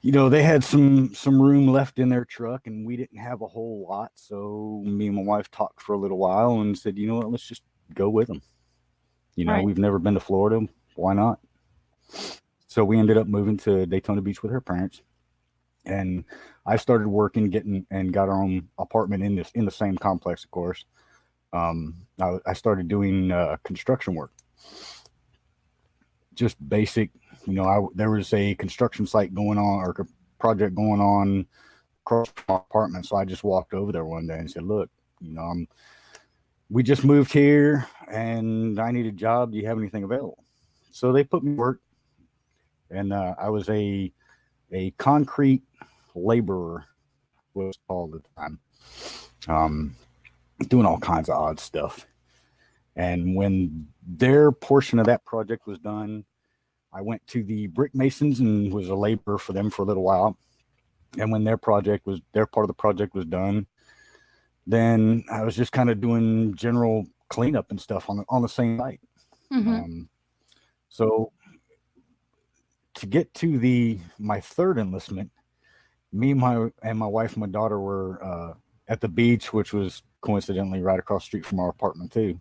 you 0.03 0.13
know 0.13 0.29
they 0.29 0.43
had 0.43 0.63
some 0.63 1.15
some 1.15 1.41
room 1.41 1.67
left 1.69 1.99
in 1.99 2.11
their 2.11 2.27
truck 2.27 2.67
and 2.67 2.85
we 2.87 2.97
didn't 2.99 3.17
have 3.19 3.41
a 3.41 3.47
whole 3.49 3.87
lot. 3.89 4.13
So 4.15 4.83
me 4.85 5.07
and 5.07 5.17
my 5.17 5.23
wife 5.23 5.51
talked 5.51 5.81
for 5.81 5.95
a 5.95 5.99
little 5.99 6.19
while 6.19 6.61
and 6.61 6.77
said 6.77 6.99
you 6.99 7.07
know 7.07 7.17
what? 7.17 7.31
Let's 7.31 7.49
just 7.49 7.63
go 7.95 8.11
with 8.11 8.29
them 8.29 8.43
you 9.37 9.45
know 9.45 9.53
Right. 9.53 9.65
we've 9.65 9.79
never 9.79 9.99
been 9.99 10.15
to 10.15 10.21
florida. 10.21 10.67
Why 10.97 11.15
not? 11.15 11.41
So 12.67 12.85
we 12.85 12.99
ended 12.99 13.17
up 13.17 13.27
moving 13.27 13.57
to 13.59 13.87
daytona 13.87 14.21
beach 14.21 14.43
with 14.43 14.53
her 14.53 14.61
parents. 14.61 15.03
And 15.87 16.25
I 16.67 16.77
started 16.77 17.09
working, 17.09 17.51
getting 17.51 17.87
and 17.91 18.13
got 18.13 18.29
our 18.29 18.43
own 18.43 18.69
apartment 18.79 19.23
in 19.23 19.35
this 19.37 19.51
in 19.55 19.65
the 19.65 19.71
same 19.71 19.97
complex, 19.99 20.45
of 20.45 20.51
course. 20.51 20.85
Um, 21.55 21.95
I, 22.21 22.39
I 22.47 22.53
started 22.53 22.89
doing 22.89 23.31
uh, 23.31 23.57
construction 23.63 24.15
work, 24.15 24.33
just 26.35 26.57
basic. 26.69 27.11
You 27.47 27.55
know, 27.55 27.65
I 27.65 27.81
there 27.95 28.11
was 28.11 28.33
a 28.35 28.57
construction 28.57 29.07
site 29.07 29.35
going 29.35 29.57
on 29.57 29.85
or 29.85 29.95
a 29.99 30.05
project 30.41 30.75
going 30.75 31.01
on 31.01 31.47
across 32.05 32.33
my 32.49 32.57
apartment, 32.57 33.07
so 33.07 33.17
I 33.17 33.25
just 33.25 33.45
walked 33.45 33.73
over 33.73 33.93
there 33.93 34.05
one 34.05 34.27
day 34.27 34.39
and 34.39 34.51
said, 34.51 34.65
"Look, 34.65 34.91
you 35.21 35.33
know, 35.33 35.43
I'm 35.43 35.69
we 36.71 36.83
just 36.83 37.05
moved 37.05 37.33
here 37.33 37.87
and 38.11 38.81
I 38.81 38.91
need 38.91 39.07
a 39.07 39.13
job. 39.13 39.53
Do 39.53 39.59
you 39.59 39.67
have 39.67 39.79
anything 39.79 40.03
available?" 40.03 40.43
So 40.91 41.13
they 41.13 41.23
put 41.23 41.45
me 41.45 41.55
work, 41.55 41.81
and 42.91 43.13
uh, 43.13 43.35
I 43.39 43.49
was 43.51 43.69
a 43.69 44.13
a 44.73 44.91
concrete 44.93 45.63
laborer 46.17 46.85
was 47.55 47.79
called 47.87 48.17
at 48.17 48.23
the 48.25 48.41
time. 48.41 48.59
Um, 49.47 49.97
doing 50.69 50.87
all 50.87 50.99
kinds 50.99 51.29
of 51.29 51.37
odd 51.37 51.61
stuff. 51.61 52.07
And 52.97 53.35
when 53.35 53.89
their 54.07 54.53
portion 54.53 54.99
of 54.99 55.07
that 55.07 55.25
project 55.25 55.67
was 55.67 55.79
done, 55.79 56.25
I 56.93 57.01
went 57.01 57.27
to 57.29 57.43
the 57.43 57.67
brick 57.69 57.95
masons 57.95 58.41
and 58.41 58.73
was 58.73 58.89
a 58.89 58.95
laborer 58.95 59.39
for 59.39 59.53
them 59.53 59.69
for 59.71 59.83
a 59.83 59.85
little 59.85 60.05
while. 60.05 60.39
And 61.19 61.33
when 61.33 61.45
their 61.45 61.57
project 61.57 62.07
was 62.07 62.21
their 62.33 62.47
part 62.47 62.65
of 62.65 62.69
the 62.69 62.75
project 62.75 63.15
was 63.15 63.25
done, 63.25 63.67
then 64.67 65.25
I 65.31 65.43
was 65.43 65.57
just 65.57 65.73
kind 65.73 65.91
of 65.91 66.01
doing 66.01 66.55
general 66.55 67.05
cleanup 67.29 67.71
and 67.71 67.81
stuff 67.81 68.09
on 68.09 68.19
the, 68.19 68.25
on 68.29 68.43
the 68.43 68.49
same 68.49 68.79
site. 68.79 69.01
Mhm. 69.53 69.85
Um, 69.85 70.09
so 70.89 71.33
to 72.95 73.07
get 73.07 73.33
to 73.35 73.59
the 73.59 73.99
my 74.19 74.41
third 74.41 74.79
enlistment, 74.79 75.31
me 76.13 76.31
and 76.31 76.41
my 76.41 76.71
and 76.83 76.99
my 76.99 77.07
wife 77.07 77.33
and 77.33 77.41
my 77.41 77.49
daughter 77.49 77.81
were 77.81 78.25
uh, 78.25 78.55
at 78.89 79.01
the 79.01 79.09
beach, 79.09 79.53
which 79.53 79.73
was 79.73 80.03
coincidentally 80.25 80.83
right 80.83 80.99
across 80.99 81.25
the 81.25 81.27
street 81.27 81.47
from 81.47 81.61
our 81.61 81.69
apartment 81.69 82.11
too. 82.11 82.41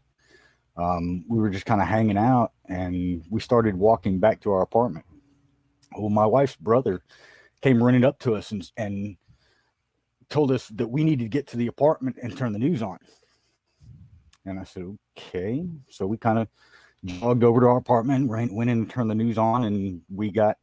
Um, 0.78 1.26
we 1.28 1.38
were 1.38 1.50
just 1.50 1.66
kind 1.66 1.82
of 1.82 1.88
hanging 1.88 2.18
out, 2.18 2.54
and 2.68 3.24
we 3.30 3.40
started 3.40 3.76
walking 3.76 4.20
back 4.20 4.42
to 4.42 4.52
our 4.52 4.62
apartment. 4.62 5.06
Well, 5.96 6.10
my 6.10 6.26
wife's 6.26 6.56
brother 6.56 7.04
came 7.62 7.84
running 7.84 8.04
up 8.04 8.18
to 8.20 8.36
us 8.36 8.52
and 8.52 8.72
and 8.78 9.18
told 10.30 10.52
us 10.52 10.68
that 10.70 10.88
we 10.88 11.04
needed 11.04 11.26
to 11.26 11.30
get 11.30 11.46
to 11.48 11.58
the 11.58 11.68
apartment 11.68 12.18
and 12.24 12.36
turn 12.36 12.54
the 12.54 12.60
news 12.60 12.82
on. 12.82 12.98
And 14.46 14.60
I 14.60 14.64
said, 14.64 14.98
okay. 15.18 15.64
So 15.90 16.08
we 16.08 16.18
kind 16.18 16.40
of 16.40 16.48
jogged 17.06 17.44
over 17.44 17.60
to 17.60 17.68
our 17.68 17.78
apartment, 17.78 18.30
ran, 18.30 18.54
went 18.54 18.70
in 18.70 18.80
and 18.80 18.90
turned 18.90 19.12
the 19.12 19.16
news 19.16 19.38
on, 19.38 19.66
and 19.66 20.02
we 20.10 20.32
got 20.32 20.58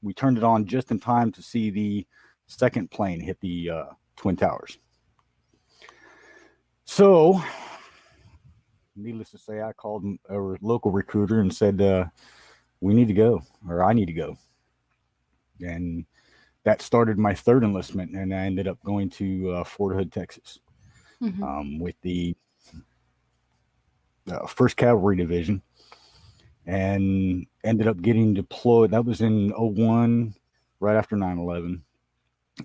we 0.00 0.14
turned 0.14 0.38
it 0.38 0.44
on 0.44 0.64
just 0.64 0.90
in 0.90 0.98
time 0.98 1.30
to 1.32 1.42
see 1.42 1.70
the 1.70 2.06
second 2.46 2.90
plane 2.90 3.20
hit 3.20 3.40
the 3.40 3.70
uh, 3.70 3.84
twin 4.16 4.36
towers. 4.36 4.78
So, 6.84 7.40
needless 8.96 9.30
to 9.30 9.38
say, 9.38 9.62
I 9.62 9.72
called 9.72 10.04
a 10.28 10.36
local 10.60 10.90
recruiter 10.90 11.40
and 11.40 11.52
said, 11.52 11.80
uh, 11.80 12.06
"We 12.80 12.94
need 12.94 13.08
to 13.08 13.14
go, 13.14 13.42
or 13.68 13.82
I 13.84 13.92
need 13.92 14.06
to 14.06 14.12
go." 14.12 14.36
And 15.60 16.04
that 16.64 16.82
started 16.82 17.18
my 17.18 17.34
third 17.34 17.64
enlistment, 17.64 18.14
and 18.14 18.34
I 18.34 18.38
ended 18.46 18.68
up 18.68 18.82
going 18.84 19.10
to 19.10 19.50
uh, 19.52 19.64
Fort 19.64 19.96
Hood, 19.96 20.12
Texas, 20.12 20.58
Mhm. 21.20 21.42
um, 21.42 21.78
with 21.78 22.00
the 22.02 22.36
uh, 24.30 24.46
First 24.46 24.76
Cavalry 24.76 25.16
Division, 25.16 25.62
and 26.66 27.46
ended 27.64 27.88
up 27.88 28.00
getting 28.02 28.34
deployed. 28.34 28.90
That 28.90 29.04
was 29.04 29.20
in 29.20 29.52
01, 29.56 30.34
right 30.80 30.96
after 30.96 31.16
9 31.16 31.38
11. 31.38 31.84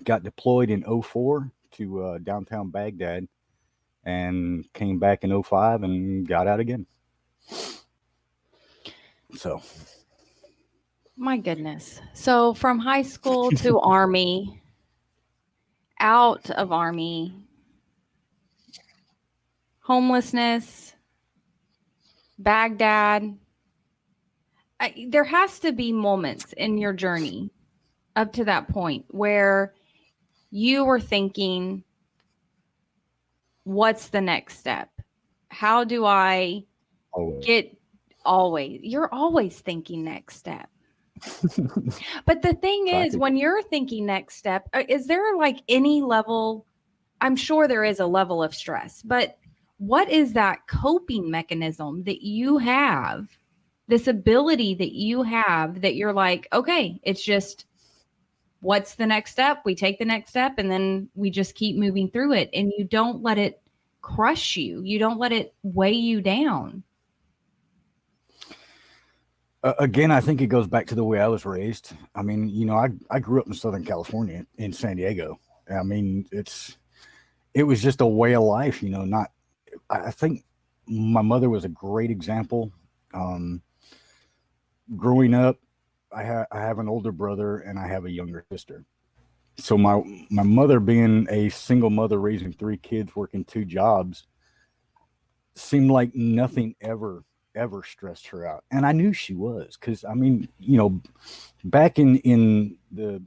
Got 0.04 0.22
deployed 0.22 0.70
in 0.70 0.84
04 0.84 1.50
to 1.72 2.02
uh, 2.04 2.18
downtown 2.18 2.70
Baghdad 2.70 3.26
and 4.08 4.64
came 4.72 4.98
back 4.98 5.22
in 5.22 5.42
05 5.42 5.82
and 5.82 6.26
got 6.26 6.48
out 6.48 6.60
again. 6.60 6.86
So, 9.36 9.60
My 11.16 11.36
goodness. 11.36 12.00
So 12.14 12.54
from 12.54 12.78
high 12.78 13.02
school 13.02 13.50
to 13.50 13.78
army, 13.80 14.62
out 16.00 16.48
of 16.50 16.72
army, 16.72 17.34
homelessness, 19.80 20.94
Baghdad. 22.38 23.36
I, 24.80 25.06
there 25.08 25.24
has 25.24 25.58
to 25.60 25.72
be 25.72 25.92
moments 25.92 26.52
in 26.52 26.78
your 26.78 26.92
journey 26.92 27.50
up 28.14 28.32
to 28.34 28.44
that 28.44 28.68
point 28.68 29.04
where 29.08 29.74
you 30.50 30.84
were 30.84 31.00
thinking, 31.00 31.82
what's 33.68 34.08
the 34.08 34.20
next 34.20 34.58
step? 34.58 34.90
How 35.50 35.84
do 35.84 36.04
I 36.04 36.64
always. 37.12 37.44
get 37.44 37.76
always 38.24 38.80
you're 38.82 39.12
always 39.12 39.58
thinking 39.60 40.04
next 40.04 40.36
step 40.36 40.68
but 42.26 42.42
the 42.42 42.54
thing 42.60 42.88
is 42.88 43.16
when 43.16 43.36
you're 43.36 43.62
thinking 43.62 44.06
next 44.06 44.36
step 44.36 44.68
uh, 44.74 44.82
is 44.88 45.06
there 45.06 45.36
like 45.36 45.62
any 45.68 46.02
level 46.02 46.66
i'm 47.20 47.34
sure 47.34 47.66
there 47.66 47.84
is 47.84 48.00
a 48.00 48.06
level 48.06 48.42
of 48.42 48.54
stress 48.54 49.02
but 49.02 49.38
what 49.78 50.10
is 50.10 50.34
that 50.34 50.58
coping 50.68 51.30
mechanism 51.30 52.04
that 52.04 52.22
you 52.22 52.58
have 52.58 53.26
this 53.88 54.06
ability 54.06 54.74
that 54.74 54.92
you 54.92 55.22
have 55.22 55.80
that 55.80 55.94
you're 55.94 56.12
like 56.12 56.46
okay 56.52 57.00
it's 57.02 57.24
just 57.24 57.64
what's 58.60 58.94
the 58.94 59.06
next 59.06 59.32
step 59.32 59.60
we 59.64 59.74
take 59.74 59.98
the 59.98 60.04
next 60.04 60.30
step 60.30 60.54
and 60.58 60.70
then 60.70 61.08
we 61.14 61.30
just 61.30 61.54
keep 61.54 61.76
moving 61.76 62.10
through 62.10 62.32
it 62.32 62.50
and 62.52 62.72
you 62.76 62.84
don't 62.84 63.22
let 63.22 63.38
it 63.38 63.60
crush 64.00 64.56
you 64.56 64.82
you 64.82 64.98
don't 64.98 65.18
let 65.18 65.32
it 65.32 65.54
weigh 65.62 65.92
you 65.92 66.20
down 66.20 66.82
Uh, 69.64 69.74
again, 69.80 70.10
I 70.12 70.20
think 70.20 70.40
it 70.40 70.46
goes 70.46 70.68
back 70.68 70.86
to 70.86 70.94
the 70.94 71.02
way 71.02 71.20
I 71.20 71.26
was 71.26 71.44
raised. 71.44 71.92
I 72.14 72.22
mean, 72.22 72.48
you 72.48 72.64
know, 72.64 72.76
I, 72.76 72.90
I 73.10 73.18
grew 73.18 73.40
up 73.40 73.48
in 73.48 73.54
Southern 73.54 73.84
California 73.84 74.46
in 74.56 74.72
San 74.72 74.96
Diego. 74.96 75.40
I 75.68 75.82
mean, 75.82 76.26
it's 76.30 76.78
it 77.54 77.64
was 77.64 77.82
just 77.82 78.00
a 78.00 78.06
way 78.06 78.34
of 78.34 78.44
life, 78.44 78.82
you 78.82 78.88
know. 78.90 79.04
Not, 79.04 79.32
I 79.90 80.06
I 80.06 80.10
think 80.12 80.44
my 80.86 81.22
mother 81.22 81.50
was 81.50 81.64
a 81.64 81.68
great 81.68 82.10
example. 82.10 82.72
Um, 83.12 83.60
growing 84.96 85.34
up, 85.34 85.58
I 86.12 86.22
have 86.22 86.46
I 86.50 86.60
have 86.60 86.78
an 86.78 86.88
older 86.88 87.12
brother 87.12 87.58
and 87.58 87.78
I 87.78 87.86
have 87.86 88.04
a 88.04 88.10
younger 88.10 88.44
sister. 88.50 88.84
So 89.58 89.76
my 89.76 90.02
my 90.30 90.42
mother 90.42 90.80
being 90.80 91.26
a 91.30 91.48
single 91.48 91.90
mother 91.90 92.20
raising 92.20 92.52
three 92.52 92.76
kids, 92.76 93.14
working 93.16 93.44
two 93.44 93.64
jobs, 93.64 94.26
seemed 95.54 95.90
like 95.90 96.14
nothing 96.14 96.74
ever 96.80 97.24
ever 97.54 97.82
stressed 97.82 98.26
her 98.28 98.46
out 98.46 98.62
and 98.70 98.86
i 98.86 98.92
knew 98.92 99.12
she 99.12 99.34
was 99.34 99.76
because 99.76 100.04
i 100.04 100.14
mean 100.14 100.48
you 100.60 100.76
know 100.76 101.00
back 101.64 101.98
in 101.98 102.18
in 102.18 102.76
the 102.92 103.20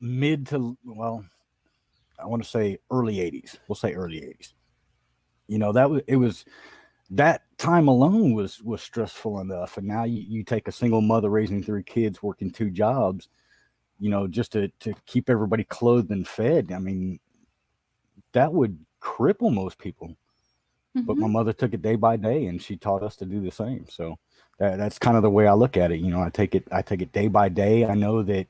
mid 0.00 0.46
to 0.46 0.76
well 0.84 1.24
i 2.18 2.26
want 2.26 2.42
to 2.42 2.48
say 2.48 2.78
early 2.90 3.16
80s 3.16 3.58
we'll 3.68 3.76
say 3.76 3.92
early 3.92 4.16
80s 4.16 4.52
you 5.46 5.58
know 5.58 5.70
that 5.72 5.88
was 5.88 6.02
it 6.08 6.16
was 6.16 6.44
that 7.16 7.42
time 7.58 7.88
alone 7.88 8.34
was 8.34 8.60
was 8.62 8.82
stressful 8.82 9.40
enough. 9.40 9.76
And 9.76 9.86
now 9.86 10.04
you, 10.04 10.20
you 10.26 10.42
take 10.42 10.68
a 10.68 10.72
single 10.72 11.00
mother 11.00 11.30
raising 11.30 11.62
three 11.62 11.82
kids 11.82 12.22
working 12.22 12.50
two 12.50 12.70
jobs 12.70 13.28
you 14.00 14.10
know 14.10 14.26
just 14.26 14.52
to 14.52 14.68
to 14.80 14.94
keep 15.06 15.30
everybody 15.30 15.64
clothed 15.64 16.10
and 16.10 16.26
fed. 16.26 16.72
I 16.72 16.78
mean 16.78 17.20
that 18.32 18.52
would 18.52 18.78
cripple 19.00 19.52
most 19.54 19.78
people. 19.78 20.16
But 20.94 21.16
Mhm. 21.16 21.20
my 21.20 21.26
mother 21.28 21.52
took 21.52 21.74
it 21.74 21.82
day 21.82 21.96
by 21.96 22.16
day 22.16 22.46
and 22.46 22.60
she 22.60 22.76
taught 22.76 23.02
us 23.02 23.16
to 23.16 23.24
do 23.26 23.40
the 23.40 23.50
same. 23.50 23.86
So 23.88 24.18
that, 24.58 24.78
that's 24.78 24.98
kind 24.98 25.16
of 25.16 25.22
the 25.22 25.30
way 25.30 25.46
i 25.46 25.52
look 25.52 25.76
at 25.76 25.92
it. 25.92 26.00
You 26.00 26.10
know 26.10 26.20
i 26.20 26.30
take 26.30 26.54
it 26.54 26.66
i 26.72 26.82
take 26.82 27.02
it 27.02 27.12
day 27.12 27.28
by 27.28 27.48
day. 27.48 27.86
I 27.86 27.94
know 27.94 28.22
that 28.24 28.48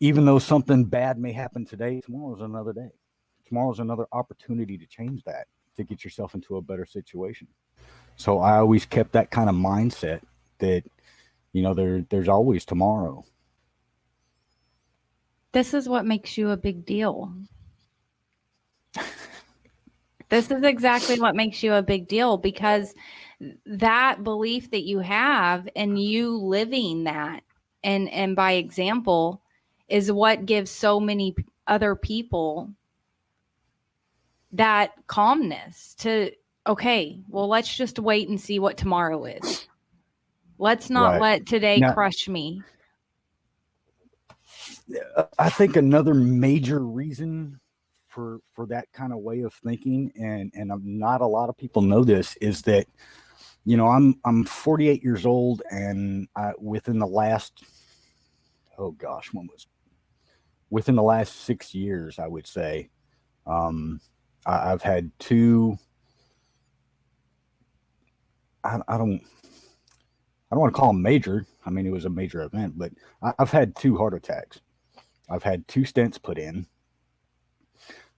even 0.00 0.24
though 0.24 0.38
something 0.38 0.84
bad 0.84 1.18
may 1.18 1.32
happen 1.32 1.64
today 1.66 2.00
tomorrow's 2.00 2.40
another 2.40 2.72
day. 2.72 2.90
Tomorrow's 3.46 3.78
another 3.80 4.06
opportunity 4.12 4.76
to 4.78 4.86
change 4.86 5.22
that 5.24 5.46
to 5.76 5.84
get 5.84 6.04
yourself 6.04 6.34
into 6.34 6.56
a 6.56 6.62
better 6.62 6.86
situation 6.86 7.46
so 8.16 8.38
i 8.40 8.56
always 8.56 8.84
kept 8.86 9.12
that 9.12 9.30
kind 9.30 9.48
of 9.48 9.54
mindset 9.54 10.20
that 10.58 10.82
you 11.52 11.62
know 11.62 11.74
there 11.74 12.04
there's 12.10 12.28
always 12.28 12.64
tomorrow 12.64 13.24
This 15.52 15.72
is 15.72 15.88
what 15.88 16.04
makes 16.04 16.36
you 16.36 16.50
a 16.50 16.56
big 16.56 16.84
deal. 16.84 17.32
this 20.28 20.50
is 20.50 20.62
exactly 20.62 21.18
what 21.20 21.34
makes 21.34 21.62
you 21.62 21.72
a 21.72 21.82
big 21.82 22.08
deal 22.08 22.36
because 22.36 22.94
that 23.64 24.22
belief 24.24 24.70
that 24.70 24.84
you 24.84 24.98
have 24.98 25.68
and 25.76 25.98
you 26.02 26.36
living 26.36 27.04
that 27.04 27.42
and 27.84 28.08
and 28.10 28.34
by 28.36 28.52
example 28.52 29.42
is 29.88 30.10
what 30.10 30.46
gives 30.46 30.70
so 30.70 30.98
many 30.98 31.34
other 31.66 31.94
people 31.94 32.70
that 34.56 34.92
calmness 35.06 35.94
to 35.96 36.30
okay, 36.66 37.20
well 37.28 37.48
let's 37.48 37.74
just 37.74 37.98
wait 37.98 38.28
and 38.28 38.40
see 38.40 38.58
what 38.58 38.76
tomorrow 38.76 39.24
is. 39.24 39.66
Let's 40.58 40.90
not 40.90 41.12
Right. 41.12 41.20
let 41.20 41.46
today 41.46 41.78
Now- 41.78 41.92
crush 41.94 42.28
me. 42.28 42.62
I 45.38 45.50
think 45.50 45.76
another 45.76 46.14
major 46.14 46.78
reason 46.80 47.60
for 48.08 48.40
for 48.54 48.66
that 48.66 48.90
kind 48.92 49.12
of 49.12 49.18
way 49.18 49.40
of 49.40 49.52
thinking, 49.54 50.12
and 50.18 50.50
and 50.54 50.70
not 50.84 51.20
a 51.20 51.26
lot 51.26 51.48
of 51.48 51.56
people 51.56 51.82
know 51.82 52.04
this, 52.04 52.36
is 52.36 52.62
that 52.62 52.86
you 53.64 53.76
know 53.76 53.88
I'm 53.88 54.18
I'm 54.24 54.44
48 54.44 55.02
years 55.02 55.26
old, 55.26 55.62
and 55.70 56.28
I, 56.36 56.52
within 56.58 56.98
the 56.98 57.06
last 57.06 57.64
oh 58.78 58.92
gosh, 58.92 59.32
when 59.32 59.46
was 59.48 59.66
within 60.70 60.94
the 60.94 61.02
last 61.02 61.34
six 61.42 61.74
years, 61.74 62.18
I 62.18 62.26
would 62.28 62.46
say, 62.46 62.90
um, 63.46 64.00
I, 64.46 64.72
I've 64.72 64.82
had 64.82 65.10
two. 65.18 65.76
I, 68.64 68.78
I 68.88 68.96
don't. 68.96 69.20
I 70.50 70.54
don't 70.54 70.60
want 70.60 70.74
to 70.74 70.80
call 70.80 70.92
them 70.92 71.02
major. 71.02 71.44
I 71.66 71.70
mean, 71.70 71.86
it 71.86 71.92
was 71.92 72.04
a 72.04 72.10
major 72.10 72.42
event, 72.42 72.78
but 72.78 72.92
I, 73.20 73.32
I've 73.38 73.50
had 73.50 73.74
two 73.74 73.96
heart 73.96 74.14
attacks. 74.14 74.60
I've 75.28 75.42
had 75.42 75.66
two 75.66 75.80
stents 75.80 76.22
put 76.22 76.38
in. 76.38 76.66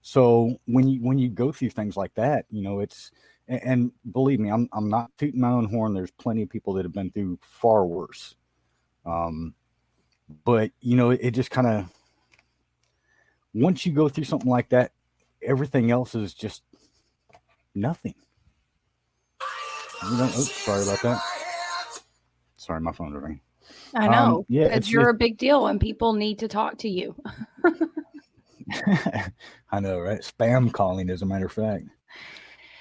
So 0.01 0.59
when 0.65 0.87
you 0.87 1.01
when 1.01 1.17
you 1.17 1.29
go 1.29 1.51
through 1.51 1.71
things 1.71 1.97
like 1.97 2.13
that, 2.15 2.45
you 2.51 2.61
know, 2.61 2.79
it's 2.79 3.11
and, 3.47 3.61
and 3.63 3.91
believe 4.11 4.39
me, 4.39 4.49
I'm 4.49 4.69
I'm 4.71 4.89
not 4.89 5.11
tooting 5.17 5.41
my 5.41 5.49
own 5.49 5.65
horn. 5.65 5.93
There's 5.93 6.11
plenty 6.11 6.43
of 6.43 6.49
people 6.49 6.73
that 6.73 6.85
have 6.85 6.93
been 6.93 7.11
through 7.11 7.39
far 7.41 7.85
worse. 7.85 8.35
Um, 9.05 9.55
but 10.45 10.71
you 10.81 10.95
know, 10.95 11.09
it, 11.09 11.19
it 11.23 11.31
just 11.31 11.51
kind 11.51 11.67
of 11.67 11.91
once 13.53 13.85
you 13.85 13.91
go 13.91 14.07
through 14.07 14.25
something 14.25 14.49
like 14.49 14.69
that, 14.69 14.91
everything 15.43 15.91
else 15.91 16.15
is 16.15 16.33
just 16.33 16.63
nothing. 17.75 18.15
You 20.03 20.23
oops, 20.23 20.51
sorry 20.51 20.83
about 20.83 21.01
that. 21.01 21.21
Sorry, 22.57 22.79
my 22.81 22.91
phone's 22.91 23.15
ringing. 23.15 23.41
I 23.93 24.05
Um, 24.07 24.11
know. 24.11 24.45
yeah, 24.49 24.65
it's 24.67 24.89
you're 24.91 25.03
just- 25.03 25.15
a 25.15 25.17
big 25.17 25.37
deal 25.37 25.67
and 25.67 25.79
people 25.79 26.13
need 26.13 26.39
to 26.39 26.47
talk 26.47 26.77
to 26.79 26.89
you. 26.89 27.15
I 29.71 29.79
know, 29.79 29.99
right? 29.99 30.21
Spam 30.21 30.71
calling, 30.71 31.09
as 31.09 31.21
a 31.21 31.25
matter 31.25 31.45
of 31.47 31.51
fact. 31.51 31.85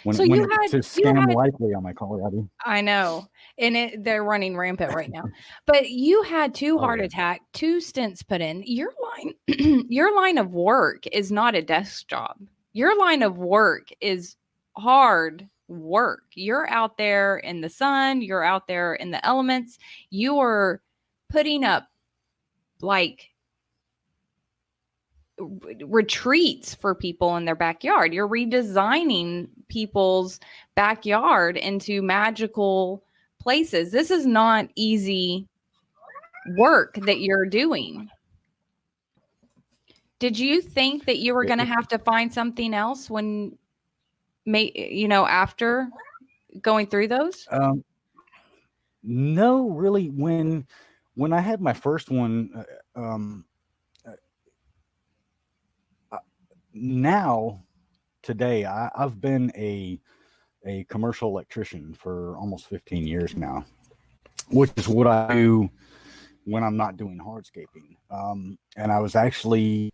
When, 0.05 0.14
So 0.14 0.23
when 0.23 0.40
you 0.40 0.49
had- 0.49 0.73
you 0.73 0.78
scam 0.81 1.35
likely 1.35 1.75
on 1.75 1.83
my 1.83 1.90
ID. 1.90 2.49
I 2.64 2.81
know. 2.81 3.26
And 3.59 3.76
it, 3.76 4.05
they're 4.05 4.25
running 4.25 4.57
rampant 4.57 4.95
right 4.95 5.11
now. 5.11 5.25
But 5.67 5.90
you 5.90 6.23
had 6.23 6.55
two 6.55 6.76
oh, 6.76 6.81
heart 6.81 7.00
yeah. 7.00 7.07
attack, 7.07 7.43
two 7.52 7.78
stents 7.78 8.26
put 8.26 8.40
in. 8.40 8.62
Your 8.67 8.93
line 9.02 9.35
your 9.88 10.14
line 10.17 10.38
of 10.38 10.52
work 10.52 11.07
is 11.09 11.33
not 11.33 11.55
a 11.55 11.62
desk 11.62 12.09
job. 12.09 12.37
Your 12.73 12.99
line 12.99 13.23
of 13.23 13.38
work 13.38 13.88
is 14.00 14.37
hard 14.76 15.49
work. 15.69 16.23
You're 16.35 16.69
out 16.71 16.97
there 16.97 17.38
in 17.38 17.61
the 17.61 17.69
sun, 17.69 18.23
you're 18.23 18.45
out 18.45 18.67
there 18.67 18.95
in 18.95 19.11
the 19.11 19.25
elements. 19.26 19.78
You 20.11 20.38
are 20.38 20.81
putting 21.31 21.64
up 21.64 21.88
like 22.81 23.31
retreats 25.85 26.75
for 26.75 26.95
people 26.95 27.37
in 27.37 27.45
their 27.45 27.55
backyard. 27.55 28.12
You're 28.12 28.28
redesigning 28.28 29.49
people's 29.69 30.41
backyard 30.75 31.57
into 31.57 32.03
magical 32.03 33.03
places. 33.39 33.93
This 33.93 34.11
is 34.11 34.27
not 34.27 34.69
easy 34.75 35.47
work 36.57 36.95
that 37.03 37.21
you're 37.21 37.47
doing. 37.47 38.09
Did 40.19 40.39
you 40.39 40.61
think 40.61 41.05
that 41.07 41.19
you 41.19 41.35
were 41.35 41.45
going 41.45 41.59
to 41.59 41.65
have 41.65 41.89
to 41.89 41.99
find 41.99 42.33
something 42.33 42.75
else 42.75 43.09
when 43.09 43.57
may 44.45 44.73
you 44.75 45.07
know 45.07 45.27
after 45.27 45.89
going 46.61 46.89
through 46.89 47.09
those? 47.09 47.47
Um, 47.51 47.85
no, 49.03 49.71
really. 49.71 50.09
When 50.09 50.67
when 51.15 51.33
I 51.33 51.41
had 51.41 51.61
my 51.61 51.73
first 51.73 52.11
one, 52.11 52.51
uh, 52.97 53.01
um, 53.01 53.45
uh, 54.07 54.13
uh, 56.13 56.19
now 56.75 57.63
today 58.23 58.65
I, 58.65 58.91
I've 58.97 59.21
been 59.21 59.53
a 59.57 60.01
a 60.67 60.85
commercial 60.85 61.29
electrician 61.31 61.95
for 61.95 62.37
almost 62.37 62.67
15 62.69 63.07
years 63.07 63.37
now, 63.37 63.65
which 64.49 64.73
is 64.77 64.89
what 64.89 65.07
I 65.07 65.33
do 65.33 65.71
when 66.45 66.65
I'm 66.65 66.77
not 66.77 66.97
doing 66.97 67.19
hardscaping. 67.19 67.97
Um, 68.11 68.59
and 68.77 68.91
I 68.91 68.99
was 68.99 69.15
actually 69.15 69.93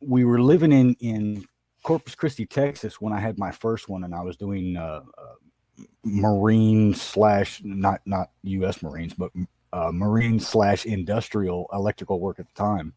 we 0.00 0.24
were 0.24 0.40
living 0.40 0.72
in 0.72 0.94
in 1.00 1.46
Corpus 1.82 2.14
Christi, 2.14 2.46
Texas, 2.46 3.00
when 3.00 3.12
I 3.12 3.20
had 3.20 3.38
my 3.38 3.52
first 3.52 3.88
one, 3.88 4.02
and 4.04 4.14
I 4.14 4.20
was 4.20 4.36
doing 4.36 4.76
uh, 4.76 5.02
uh, 5.16 5.84
marine 6.04 6.94
slash 6.94 7.60
not 7.64 8.00
not 8.04 8.30
U.S. 8.42 8.82
Marines, 8.82 9.14
but 9.14 9.30
uh, 9.72 9.90
marine 9.92 10.40
slash 10.40 10.84
industrial 10.84 11.66
electrical 11.72 12.18
work 12.18 12.40
at 12.40 12.46
the 12.46 12.54
time. 12.54 12.92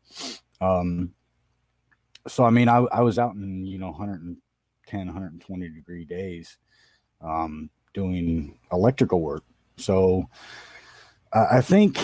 Um, 0.62 1.14
so 2.28 2.44
I 2.44 2.50
mean, 2.50 2.70
I, 2.70 2.78
I 2.92 3.02
was 3.02 3.20
out 3.20 3.36
in 3.36 3.66
you 3.66 3.78
know 3.78 3.90
110, 3.90 5.06
120 5.06 5.70
degree 5.70 6.06
days, 6.06 6.58
um, 7.22 7.70
doing 7.94 8.58
electrical 8.72 9.22
work. 9.22 9.44
So 9.78 10.30
I 11.34 11.58
I 11.58 11.62
think, 11.62 11.98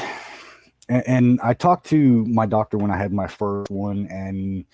and, 0.89 1.03
and 1.07 1.39
I 1.41 1.53
talked 1.53 1.87
to 1.87 2.25
my 2.25 2.45
doctor 2.45 2.77
when 2.77 2.91
I 2.91 2.97
had 2.97 3.13
my 3.13 3.27
first 3.27 3.69
one, 3.69 4.07
and 4.07 4.65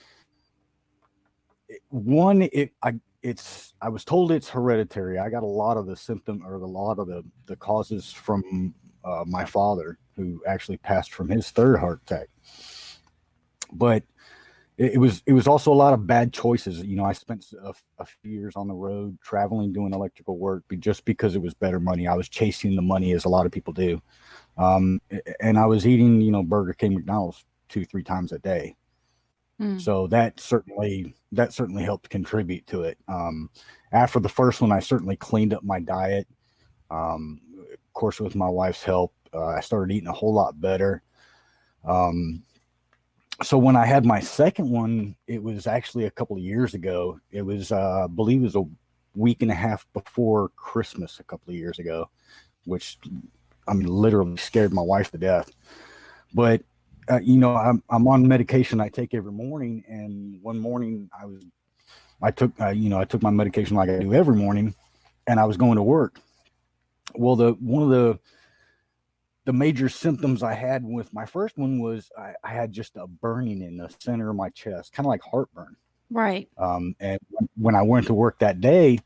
one 1.89 2.43
it 2.43 2.73
I 2.83 2.93
it's 3.23 3.73
I 3.81 3.89
was 3.89 4.03
told 4.03 4.31
it's 4.31 4.49
hereditary. 4.49 5.19
I 5.19 5.29
got 5.29 5.43
a 5.43 5.47
lot 5.47 5.77
of 5.77 5.85
the 5.85 5.95
symptom 5.95 6.43
or 6.45 6.55
a 6.55 6.65
lot 6.65 6.99
of 6.99 7.07
the 7.07 7.23
the 7.45 7.55
causes 7.55 8.11
from 8.11 8.73
uh, 9.03 9.23
my 9.25 9.45
father, 9.45 9.97
who 10.15 10.41
actually 10.47 10.77
passed 10.77 11.13
from 11.13 11.29
his 11.29 11.49
third 11.51 11.79
heart 11.79 12.01
attack. 12.05 12.27
But 13.73 14.03
it, 14.81 14.93
it 14.95 14.97
was 14.97 15.21
it 15.25 15.33
was 15.33 15.47
also 15.47 15.71
a 15.71 15.75
lot 15.75 15.93
of 15.93 16.07
bad 16.07 16.33
choices. 16.33 16.83
You 16.83 16.95
know, 16.95 17.05
I 17.05 17.13
spent 17.13 17.45
a, 17.63 17.73
a 17.99 18.05
few 18.05 18.31
years 18.31 18.55
on 18.55 18.67
the 18.67 18.73
road 18.73 19.17
traveling 19.23 19.71
doing 19.73 19.93
electrical 19.93 20.37
work, 20.37 20.67
be- 20.67 20.77
just 20.77 21.05
because 21.05 21.35
it 21.35 21.41
was 21.41 21.53
better 21.53 21.79
money. 21.79 22.07
I 22.07 22.15
was 22.15 22.29
chasing 22.29 22.75
the 22.75 22.81
money, 22.81 23.13
as 23.13 23.25
a 23.25 23.29
lot 23.29 23.45
of 23.45 23.51
people 23.51 23.73
do, 23.73 24.01
um, 24.57 24.99
and 25.39 25.57
I 25.57 25.65
was 25.65 25.85
eating 25.85 26.21
you 26.21 26.31
know 26.31 26.43
Burger 26.43 26.73
King, 26.73 26.95
McDonald's 26.95 27.45
two 27.69 27.85
three 27.85 28.03
times 28.03 28.31
a 28.31 28.39
day 28.39 28.75
Hmm. 29.61 29.77
so 29.77 30.07
that 30.07 30.39
certainly 30.39 31.13
that 31.33 31.53
certainly 31.53 31.83
helped 31.83 32.09
contribute 32.09 32.65
to 32.65 32.81
it 32.81 32.97
um, 33.07 33.47
after 33.91 34.19
the 34.19 34.27
first 34.27 34.59
one 34.59 34.71
i 34.71 34.79
certainly 34.79 35.15
cleaned 35.15 35.53
up 35.53 35.63
my 35.63 35.79
diet 35.79 36.27
um, 36.89 37.39
of 37.71 37.93
course 37.93 38.19
with 38.19 38.33
my 38.33 38.49
wife's 38.49 38.81
help 38.83 39.13
uh, 39.35 39.45
i 39.45 39.59
started 39.59 39.93
eating 39.93 40.07
a 40.07 40.13
whole 40.13 40.33
lot 40.33 40.59
better 40.59 41.03
um, 41.87 42.41
so 43.43 43.57
when 43.57 43.75
i 43.75 43.85
had 43.85 44.05
my 44.05 44.19
second 44.19 44.69
one 44.69 45.15
it 45.27 45.41
was 45.41 45.67
actually 45.67 46.05
a 46.05 46.11
couple 46.11 46.35
of 46.35 46.41
years 46.41 46.73
ago 46.73 47.19
it 47.31 47.41
was 47.41 47.71
uh, 47.71 48.05
i 48.05 48.07
believe 48.07 48.41
it 48.41 48.45
was 48.45 48.55
a 48.55 48.65
week 49.15 49.41
and 49.41 49.51
a 49.51 49.55
half 49.55 49.85
before 49.93 50.49
christmas 50.55 51.19
a 51.19 51.23
couple 51.23 51.51
of 51.51 51.55
years 51.55 51.79
ago 51.79 52.09
which 52.65 52.97
i 53.67 53.73
mean 53.73 53.87
literally 53.87 54.37
scared 54.37 54.73
my 54.73 54.81
wife 54.81 55.11
to 55.11 55.17
death 55.17 55.51
but 56.33 56.61
uh, 57.09 57.19
you 57.21 57.37
know, 57.37 57.55
I'm 57.55 57.83
I'm 57.89 58.07
on 58.07 58.27
medication 58.27 58.79
I 58.79 58.89
take 58.89 59.13
every 59.13 59.31
morning, 59.31 59.83
and 59.87 60.41
one 60.41 60.59
morning 60.59 61.09
I 61.19 61.25
was, 61.25 61.43
I 62.21 62.31
took, 62.31 62.51
uh, 62.59 62.69
you 62.69 62.89
know, 62.89 62.99
I 62.99 63.05
took 63.05 63.21
my 63.21 63.29
medication 63.29 63.75
like 63.75 63.89
I 63.89 63.99
do 63.99 64.13
every 64.13 64.35
morning, 64.35 64.75
and 65.27 65.39
I 65.39 65.45
was 65.45 65.57
going 65.57 65.75
to 65.75 65.83
work. 65.83 66.19
Well, 67.15 67.35
the 67.35 67.53
one 67.53 67.83
of 67.83 67.89
the 67.89 68.19
the 69.45 69.53
major 69.53 69.89
symptoms 69.89 70.43
I 70.43 70.53
had 70.53 70.83
with 70.83 71.13
my 71.13 71.25
first 71.25 71.57
one 71.57 71.79
was 71.79 72.11
I, 72.17 72.33
I 72.43 72.49
had 72.49 72.71
just 72.71 72.95
a 72.95 73.07
burning 73.07 73.61
in 73.61 73.77
the 73.77 73.93
center 73.99 74.29
of 74.29 74.35
my 74.35 74.49
chest, 74.49 74.93
kind 74.93 75.05
of 75.05 75.09
like 75.09 75.21
heartburn. 75.23 75.75
Right. 76.09 76.49
Um, 76.57 76.95
and 76.99 77.19
when- 77.57 77.75
I 77.75 77.81
went 77.81 78.07
to 78.07 78.13
work 78.13 78.39
that 78.39 78.61
day, 78.61 78.99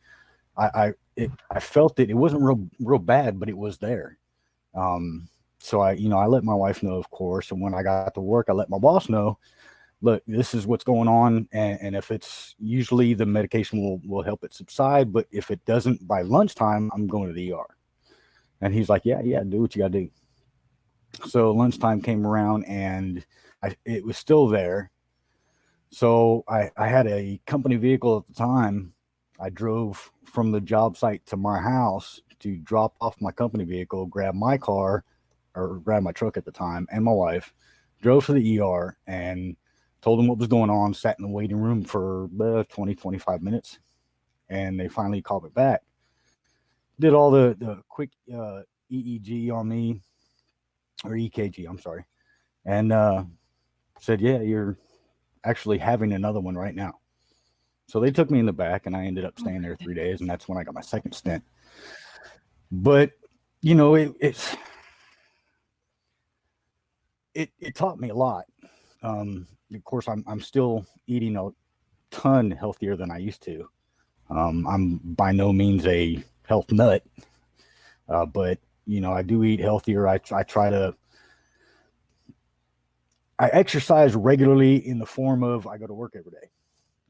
I 0.58 0.66
I, 0.66 0.94
it, 1.16 1.32
I 1.50 1.60
felt 1.60 2.00
it. 2.00 2.10
It 2.10 2.16
wasn't 2.16 2.42
real 2.44 2.68
real 2.80 3.00
bad, 3.00 3.40
but 3.40 3.50
it 3.50 3.58
was 3.58 3.78
there. 3.78 4.18
Um, 4.74 5.30
so 5.60 5.80
I, 5.82 5.94
you 5.94 6.10
know, 6.10 6.18
I 6.18 6.28
let 6.28 6.44
my 6.44 6.54
wife 6.54 6.84
know, 6.84 6.96
of 6.96 7.10
course. 7.10 7.52
And 7.52 7.60
when 7.62 7.74
I 7.74 7.82
got 7.82 8.14
to 8.14 8.22
work, 8.22 8.48
I 8.50 8.54
let 8.54 8.70
my 8.70 8.78
boss 8.78 9.10
know, 9.10 9.40
look, 10.02 10.22
this 10.28 10.54
is 10.54 10.68
what's 10.68 10.84
going 10.84 11.08
on. 11.08 11.48
And, 11.54 11.80
and 11.82 11.96
if 11.96 12.12
it's 12.12 12.56
usually 12.60 13.16
the 13.16 13.26
medication 13.26 13.82
will, 13.82 14.00
will 14.06 14.22
help 14.22 14.44
it 14.44 14.54
subside. 14.54 15.12
But 15.12 15.26
if 15.32 15.50
it 15.50 15.64
doesn't 15.66 16.08
by 16.08 16.22
lunchtime, 16.22 16.92
I'm 16.94 17.08
going 17.08 17.30
to 17.30 17.34
the 17.34 17.54
ER. 17.54 17.66
And 18.62 18.74
he's 18.74 18.90
like, 18.90 19.02
yeah, 19.06 19.22
yeah, 19.24 19.44
do 19.44 19.62
what 19.62 19.76
you 19.76 19.82
got 19.82 19.92
to 19.92 20.02
do. 20.02 20.10
So 21.26 21.52
lunchtime 21.52 22.02
came 22.02 22.26
around 22.26 22.66
and 22.66 23.26
I, 23.64 23.76
it 23.86 24.06
was 24.06 24.18
still 24.18 24.48
there. 24.48 24.92
So 25.90 26.44
I, 26.48 26.72
I 26.78 26.88
had 26.88 27.08
a 27.08 27.40
company 27.46 27.78
vehicle 27.78 28.18
at 28.18 28.28
the 28.28 28.34
time. 28.34 28.94
I 29.40 29.50
drove 29.50 30.12
from 30.24 30.52
the 30.52 30.62
job 30.62 30.98
site 30.98 31.26
to 31.28 31.38
my 31.38 31.60
house 31.60 32.22
to 32.40 32.58
drop 32.58 32.96
off 33.02 33.20
my 33.22 33.32
company 33.32 33.64
vehicle, 33.64 34.06
grab 34.06 34.36
my 34.36 34.58
car 34.58 35.04
or 35.56 35.80
grab 35.80 36.04
my 36.04 36.12
truck 36.12 36.38
at 36.38 36.46
the 36.46 36.52
time 36.52 36.88
and 36.92 37.04
my 37.04 37.12
wife, 37.12 37.54
drove 38.02 38.26
to 38.26 38.34
the 38.34 38.60
ER 38.60 38.98
and 39.08 39.56
told 40.02 40.20
them 40.20 40.28
what 40.28 40.38
was 40.38 40.48
going 40.48 40.70
on, 40.70 40.94
sat 40.94 41.18
in 41.18 41.24
the 41.24 41.32
waiting 41.32 41.58
room 41.58 41.84
for 41.84 42.30
uh, 42.42 42.64
20, 42.70 42.94
25 42.94 43.42
minutes. 43.42 43.80
And 44.50 44.80
they 44.80 44.88
finally 44.88 45.22
called 45.22 45.44
me 45.44 45.50
back. 45.50 45.82
Did 47.00 47.14
all 47.14 47.32
the, 47.32 47.56
the 47.58 47.82
quick 47.90 48.12
uh, 48.32 48.62
EEG 48.92 49.52
on 49.52 49.68
me 49.68 50.02
or 51.04 51.12
EKG, 51.12 51.68
I'm 51.68 51.80
sorry. 51.80 52.06
And 52.66 52.92
uh, 52.92 53.24
said, 54.00 54.22
yeah, 54.22 54.42
you're 54.42 54.78
actually 55.44 55.78
having 55.78 56.14
another 56.14 56.40
one 56.40 56.56
right 56.56 56.76
now. 56.76 57.00
So 57.88 58.00
they 58.00 58.12
took 58.12 58.32
me 58.32 58.40
in 58.40 58.46
the 58.46 58.54
back 58.54 58.86
and 58.86 58.96
I 58.96 59.06
ended 59.06 59.26
up 59.26 59.40
staying 59.40 59.62
there 59.62 59.76
three 59.76 59.94
days. 59.94 60.22
And 60.22 60.30
that's 60.30 60.48
when 60.48 60.58
I 60.58 60.64
got 60.64 60.74
my 60.74 60.82
second 60.82 61.12
stint. 61.14 61.44
But, 62.72 63.12
you 63.62 63.76
know, 63.76 63.96
it, 63.96 64.14
it's, 64.20 64.56
it, 67.36 67.52
it 67.60 67.76
taught 67.76 68.00
me 68.00 68.10
a 68.10 68.16
lot. 68.16 68.46
Um, 69.04 69.46
of 69.74 69.84
course, 69.84 70.08
I'm, 70.08 70.24
I'm 70.28 70.42
still 70.42 70.86
eating 71.06 71.38
a 71.38 71.50
ton 72.10 72.50
healthier 72.50 72.96
than 72.96 73.12
I 73.12 73.18
used 73.18 73.44
to. 73.44 73.70
Um, 74.30 74.66
I'm 74.68 74.98
by 74.98 75.32
no 75.32 75.54
means 75.54 75.86
a 75.86 76.24
health 76.44 76.72
nut, 76.72 77.04
uh, 78.10 78.26
but 78.26 78.58
you 78.86 79.02
know, 79.02 79.14
I 79.14 79.22
do 79.24 79.44
eat 79.44 79.60
healthier. 79.60 80.08
I, 80.08 80.20
I 80.32 80.44
try 80.44 80.70
to, 80.70 80.96
I 83.40 83.48
exercise 83.50 84.16
regularly 84.16 84.88
in 84.88 85.00
the 85.00 85.06
form 85.06 85.44
of 85.44 85.68
I 85.68 85.78
go 85.78 85.88
to 85.88 85.94
work 85.94 86.14
every 86.16 86.32
day. 86.32 86.50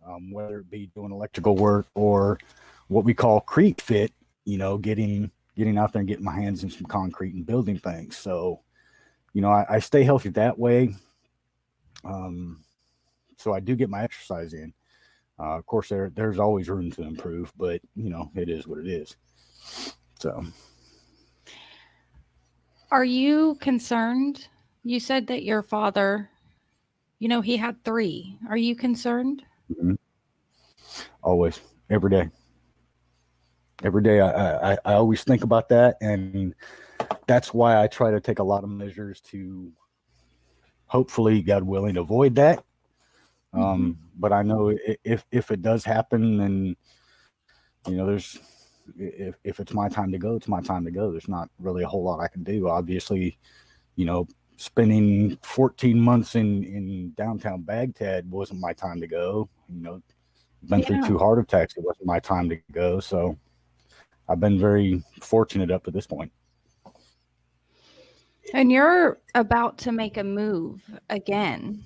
um, 0.08 0.32
whether 0.32 0.60
it 0.60 0.70
be 0.70 0.88
doing 0.96 1.12
electrical 1.12 1.56
work 1.56 1.88
or 1.96 2.40
what 2.88 3.06
we 3.06 3.14
call 3.14 3.42
creek 3.42 3.82
fit, 3.82 4.12
you 4.46 4.58
know, 4.58 4.78
getting 4.78 5.32
getting 5.56 5.78
out 5.78 5.94
there 5.94 6.02
and 6.02 6.08
getting 6.08 6.26
my 6.26 6.36
hands 6.36 6.64
in 6.64 6.70
some 6.70 6.86
concrete 6.86 7.34
and 7.34 7.46
building 7.46 7.78
things. 7.78 8.18
So, 8.18 8.62
you 9.34 9.42
know, 9.42 9.50
I, 9.52 9.66
I 9.70 9.80
stay 9.80 10.04
healthy 10.04 10.30
that 10.30 10.58
way. 10.60 10.96
Um, 12.04 12.64
so 13.38 13.54
I 13.54 13.60
do 13.60 13.76
get 13.76 13.90
my 13.90 14.04
exercise 14.04 14.54
in. 14.54 14.74
Uh, 15.40 15.58
of 15.58 15.66
course, 15.66 15.90
there 15.90 16.12
there's 16.16 16.40
always 16.40 16.70
room 16.70 16.92
to 16.92 17.04
improve, 17.04 17.52
but 17.58 17.82
you 17.96 18.10
know, 18.10 18.32
it 18.36 18.50
is 18.50 18.68
what 18.68 18.80
it 18.80 18.88
is. 18.88 19.16
So, 20.20 20.46
Are 22.96 23.04
you 23.04 23.56
concerned? 23.60 24.48
You 24.86 25.02
said 25.02 25.28
that 25.28 25.44
your 25.44 25.62
father, 25.62 26.30
you 27.20 27.28
know, 27.28 27.42
he 27.42 27.58
had 27.58 27.84
three. 27.84 28.40
Are 28.48 28.56
you 28.56 28.74
concerned? 28.74 29.44
always, 31.22 31.60
every 31.90 32.10
day, 32.10 32.30
every 33.84 34.02
day, 34.02 34.22
I, 34.22 34.72
I 34.72 34.78
I 34.86 34.94
always 34.94 35.26
think 35.26 35.44
about 35.44 35.68
that, 35.68 35.98
and 36.00 36.56
that's 37.28 37.54
why 37.54 37.84
I 37.84 37.88
try 37.88 38.12
to 38.12 38.22
take 38.22 38.40
a 38.40 38.44
lot 38.44 38.64
of 38.64 38.70
measures 38.70 39.20
to, 39.32 39.74
hopefully, 40.86 41.42
God 41.42 41.64
willing, 41.64 41.98
avoid 41.98 42.34
that. 42.36 42.64
Um, 43.52 44.00
but 44.18 44.32
I 44.32 44.42
know 44.42 44.74
if 45.04 45.26
if 45.34 45.52
it 45.52 45.62
does 45.62 45.84
happen, 45.84 46.38
then 46.38 46.78
you 47.90 47.98
know, 47.98 48.06
there's 48.06 48.40
if 48.98 49.36
if 49.44 49.60
it's 49.60 49.74
my 49.74 49.90
time 49.90 50.12
to 50.12 50.18
go, 50.18 50.36
it's 50.36 50.48
my 50.48 50.62
time 50.62 50.86
to 50.86 50.92
go. 50.92 51.12
There's 51.12 51.28
not 51.28 51.50
really 51.60 51.84
a 51.84 51.88
whole 51.88 52.04
lot 52.04 52.20
I 52.20 52.28
can 52.28 52.44
do. 52.44 52.68
Obviously, 52.68 53.38
you 53.96 54.06
know, 54.06 54.28
spending 54.58 55.38
14 55.42 56.00
months 56.00 56.36
in 56.36 56.64
in 56.64 57.12
downtown 57.16 57.62
Baghdad 57.62 58.30
wasn't 58.30 58.60
my 58.60 58.74
time 58.74 59.00
to 59.02 59.08
go. 59.08 59.50
You 59.70 59.82
know, 59.82 60.02
been 60.70 60.80
Yeah. 60.80 60.86
through 60.88 61.08
two 61.08 61.18
heart 61.18 61.40
attacks. 61.40 61.76
It 61.78 61.84
wasn't 61.84 62.06
my 62.06 62.20
time 62.20 62.50
to 62.50 62.58
go. 62.72 63.00
So 63.00 63.38
I've 64.28 64.40
been 64.40 64.60
very 64.60 65.04
fortunate 65.22 65.72
up 65.72 65.84
to 65.86 65.92
this 65.92 66.08
point. 66.08 66.32
And 68.54 68.72
you're 68.72 69.20
about 69.34 69.78
to 69.80 69.92
make 69.92 70.18
a 70.18 70.24
move 70.24 70.84
again. 71.10 71.84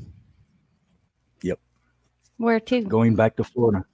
Yep. 1.42 1.60
Where 2.38 2.60
to? 2.60 2.82
Going 2.84 3.16
back 3.16 3.38
to 3.38 3.44
Florida. 3.44 3.86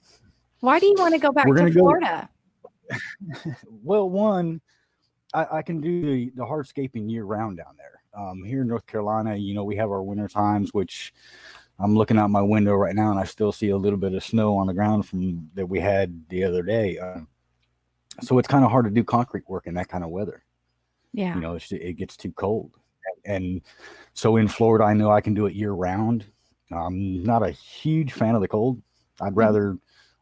Why 0.61 0.79
do 0.79 0.87
you 0.87 0.95
want 0.97 1.13
to 1.13 1.19
go 1.19 1.31
back 1.31 1.45
We're 1.45 1.57
to 1.57 1.71
Florida? 1.71 2.29
Well, 3.83 4.09
one, 4.09 4.61
I, 5.33 5.57
I 5.57 5.61
can 5.61 5.79
do 5.79 6.01
the, 6.01 6.31
the 6.35 6.43
hardscaping 6.43 7.09
year 7.09 7.23
round 7.23 7.57
down 7.57 7.75
there. 7.77 8.01
Um, 8.19 8.43
here 8.43 8.61
in 8.61 8.67
North 8.67 8.87
Carolina, 8.87 9.35
you 9.35 9.53
know, 9.53 9.63
we 9.63 9.75
have 9.75 9.89
our 9.89 10.01
winter 10.01 10.27
times, 10.27 10.73
which 10.73 11.13
I'm 11.77 11.95
looking 11.95 12.17
out 12.17 12.29
my 12.29 12.41
window 12.41 12.73
right 12.73 12.95
now 12.95 13.11
and 13.11 13.19
I 13.19 13.25
still 13.25 13.51
see 13.51 13.69
a 13.69 13.77
little 13.77 13.99
bit 13.99 14.13
of 14.13 14.23
snow 14.23 14.57
on 14.57 14.67
the 14.67 14.73
ground 14.73 15.07
from 15.07 15.49
that 15.53 15.67
we 15.67 15.79
had 15.79 16.23
the 16.29 16.43
other 16.43 16.63
day. 16.63 16.97
Uh, 16.97 17.19
so 18.21 18.39
it's 18.39 18.47
kind 18.47 18.63
of 18.65 18.71
hard 18.71 18.85
to 18.85 18.91
do 18.91 19.03
concrete 19.03 19.47
work 19.47 19.67
in 19.67 19.73
that 19.75 19.89
kind 19.89 20.03
of 20.03 20.09
weather. 20.09 20.43
Yeah. 21.15 21.33
you 21.33 21.39
know 21.39 21.55
it's, 21.55 21.71
it 21.71 21.93
gets 21.93 22.17
too 22.17 22.33
cold 22.33 22.71
and 23.23 23.61
so 24.13 24.35
in 24.35 24.49
florida 24.49 24.83
i 24.83 24.93
know 24.93 25.09
i 25.09 25.21
can 25.21 25.33
do 25.33 25.45
it 25.45 25.55
year 25.55 25.71
round 25.71 26.25
i'm 26.73 27.23
not 27.23 27.41
a 27.41 27.51
huge 27.51 28.11
fan 28.11 28.35
of 28.35 28.41
the 28.41 28.49
cold 28.49 28.81
i'd 29.21 29.33
rather 29.33 29.77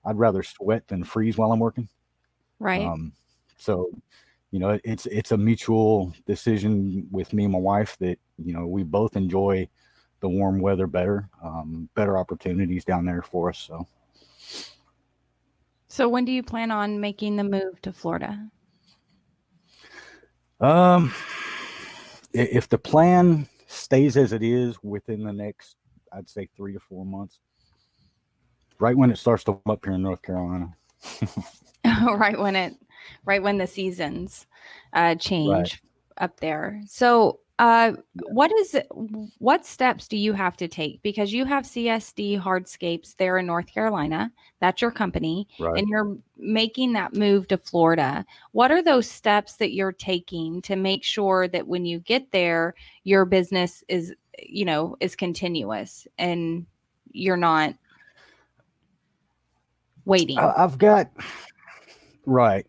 i'd 0.05 0.19
rather 0.19 0.43
sweat 0.43 0.87
than 0.87 1.03
freeze 1.03 1.35
while 1.35 1.51
i'm 1.51 1.59
working 1.59 1.89
right. 2.63 2.81
um 2.81 3.11
so 3.57 3.89
you 4.51 4.59
know 4.59 4.79
it's 4.83 5.05
it's 5.07 5.31
a 5.31 5.37
mutual 5.37 6.13
decision 6.25 7.07
with 7.11 7.33
me 7.33 7.43
and 7.43 7.53
my 7.53 7.59
wife 7.59 7.97
that 7.99 8.17
you 8.37 8.53
know 8.53 8.65
we 8.65 8.83
both 8.83 9.15
enjoy 9.15 9.67
the 10.21 10.29
warm 10.29 10.59
weather 10.59 10.87
better 10.87 11.29
um 11.43 11.89
better 11.95 12.17
opportunities 12.17 12.85
down 12.85 13.05
there 13.05 13.21
for 13.21 13.49
us 13.49 13.57
so 13.57 13.87
so 15.93 16.09
when 16.09 16.25
do 16.25 16.31
you 16.31 16.41
plan 16.41 16.71
on 16.71 16.99
making 16.99 17.35
the 17.35 17.43
move 17.43 17.79
to 17.83 17.93
Florida? 17.93 18.49
Um, 20.59 21.13
if 22.33 22.67
the 22.67 22.79
plan 22.79 23.47
stays 23.67 24.17
as 24.17 24.33
it 24.33 24.41
is 24.41 24.81
within 24.81 25.23
the 25.23 25.31
next, 25.31 25.75
I'd 26.11 26.27
say 26.27 26.49
three 26.57 26.73
to 26.73 26.79
four 26.79 27.05
months, 27.05 27.37
right 28.79 28.97
when 28.97 29.11
it 29.11 29.19
starts 29.19 29.43
to 29.43 29.51
warm 29.51 29.61
up 29.67 29.85
here 29.85 29.93
in 29.93 30.01
North 30.01 30.23
Carolina. 30.23 30.75
right 32.15 32.39
when 32.39 32.55
it 32.55 32.73
right 33.25 33.43
when 33.43 33.57
the 33.57 33.67
seasons 33.67 34.47
uh 34.93 35.15
change 35.15 35.81
up 36.17 36.39
there. 36.39 36.81
So 36.87 37.39
uh 37.59 37.93
what 38.31 38.51
is 38.51 38.73
it 38.73 38.87
what 39.37 39.65
steps 39.65 40.07
do 40.07 40.17
you 40.17 40.33
have 40.33 40.57
to 40.57 40.67
take? 40.67 41.01
Because 41.03 41.33
you 41.33 41.45
have 41.45 41.65
csd 41.65 42.41
hardscapes 42.41 43.15
there 43.17 43.37
in 43.37 43.45
north 43.45 43.71
carolina. 43.71 44.31
That's 44.59 44.81
your 44.81 44.91
company. 44.91 45.47
Right. 45.59 45.77
and 45.77 45.87
you're 45.87 46.17
making 46.37 46.93
that 46.93 47.13
move 47.13 47.47
to 47.49 47.57
florida. 47.57 48.25
What 48.53 48.71
are 48.71 48.81
those 48.81 49.09
steps 49.09 49.57
that 49.57 49.73
you're 49.73 49.91
taking 49.91 50.61
to 50.63 50.75
make 50.75 51.03
sure 51.03 51.47
that 51.47 51.67
when 51.67 51.85
you 51.85 51.99
get 51.99 52.31
there 52.31 52.73
your 53.03 53.25
business 53.25 53.83
is 53.87 54.13
you 54.39 54.65
know 54.65 54.95
is 54.99 55.15
continuous 55.15 56.07
and 56.17 56.65
you're 57.11 57.37
not 57.37 57.75
waiting? 60.05 60.37
I've 60.39 60.77
got 60.77 61.09
right. 62.25 62.65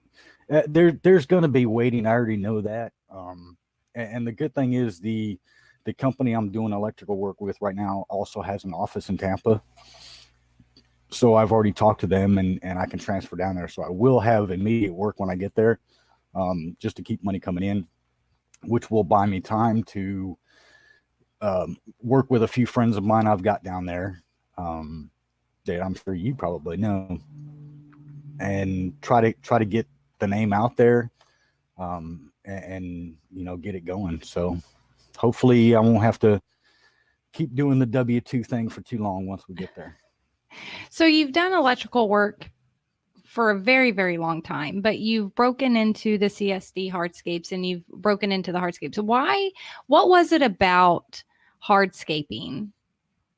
Uh, 0.50 0.62
there, 0.68 0.92
there's 1.02 1.26
going 1.26 1.42
to 1.42 1.48
be 1.48 1.66
waiting. 1.66 2.06
I 2.06 2.10
already 2.10 2.36
know 2.36 2.60
that. 2.60 2.92
Um, 3.10 3.56
and, 3.94 4.16
and 4.16 4.26
the 4.26 4.32
good 4.32 4.54
thing 4.54 4.74
is 4.74 5.00
the 5.00 5.38
the 5.84 5.92
company 5.92 6.32
I'm 6.32 6.50
doing 6.50 6.72
electrical 6.72 7.18
work 7.18 7.42
with 7.42 7.58
right 7.60 7.74
now 7.74 8.06
also 8.08 8.40
has 8.40 8.64
an 8.64 8.72
office 8.72 9.10
in 9.10 9.18
Tampa. 9.18 9.62
So 11.10 11.34
I've 11.34 11.52
already 11.52 11.72
talked 11.72 12.00
to 12.00 12.06
them, 12.06 12.38
and 12.38 12.58
and 12.62 12.78
I 12.78 12.86
can 12.86 12.98
transfer 12.98 13.36
down 13.36 13.54
there. 13.54 13.68
So 13.68 13.82
I 13.82 13.90
will 13.90 14.18
have 14.20 14.50
immediate 14.50 14.94
work 14.94 15.20
when 15.20 15.30
I 15.30 15.36
get 15.36 15.54
there, 15.54 15.78
um, 16.34 16.76
just 16.80 16.96
to 16.96 17.02
keep 17.02 17.22
money 17.22 17.38
coming 17.38 17.64
in, 17.64 17.86
which 18.64 18.90
will 18.90 19.04
buy 19.04 19.26
me 19.26 19.40
time 19.40 19.84
to 19.84 20.38
um, 21.40 21.76
work 22.00 22.30
with 22.30 22.42
a 22.42 22.48
few 22.48 22.66
friends 22.66 22.96
of 22.96 23.04
mine 23.04 23.26
I've 23.26 23.42
got 23.42 23.62
down 23.62 23.84
there. 23.84 24.22
Um, 24.56 25.10
that 25.66 25.82
I'm 25.82 25.94
sure 25.94 26.14
you 26.14 26.34
probably 26.34 26.76
know, 26.76 27.18
and 28.40 29.00
try 29.02 29.20
to 29.20 29.32
try 29.42 29.58
to 29.58 29.64
get 29.64 29.86
the 30.18 30.26
name 30.26 30.52
out 30.52 30.76
there, 30.76 31.10
um, 31.78 32.32
and, 32.44 32.64
and 32.64 33.16
you 33.32 33.44
know 33.44 33.56
get 33.56 33.74
it 33.74 33.84
going. 33.84 34.22
So 34.22 34.58
hopefully 35.16 35.74
I 35.74 35.80
won't 35.80 36.02
have 36.02 36.18
to 36.20 36.40
keep 37.32 37.54
doing 37.54 37.78
the 37.78 37.86
W 37.86 38.20
two 38.20 38.44
thing 38.44 38.68
for 38.68 38.80
too 38.82 38.98
long 38.98 39.26
once 39.26 39.44
we 39.48 39.54
get 39.54 39.74
there. 39.74 39.96
So 40.90 41.04
you've 41.04 41.32
done 41.32 41.52
electrical 41.52 42.08
work 42.08 42.50
for 43.34 43.50
a 43.50 43.58
very, 43.58 43.90
very 43.90 44.16
long 44.16 44.40
time, 44.40 44.80
but 44.80 45.00
you've 45.00 45.34
broken 45.34 45.76
into 45.76 46.16
the 46.18 46.26
CSD 46.26 46.92
hardscapes 46.92 47.50
and 47.50 47.66
you've 47.66 47.84
broken 47.88 48.30
into 48.30 48.52
the 48.52 48.58
hardscapes. 48.58 48.96
Why? 49.02 49.50
What 49.88 50.08
was 50.08 50.30
it 50.30 50.40
about 50.40 51.20
hardscaping 51.66 52.70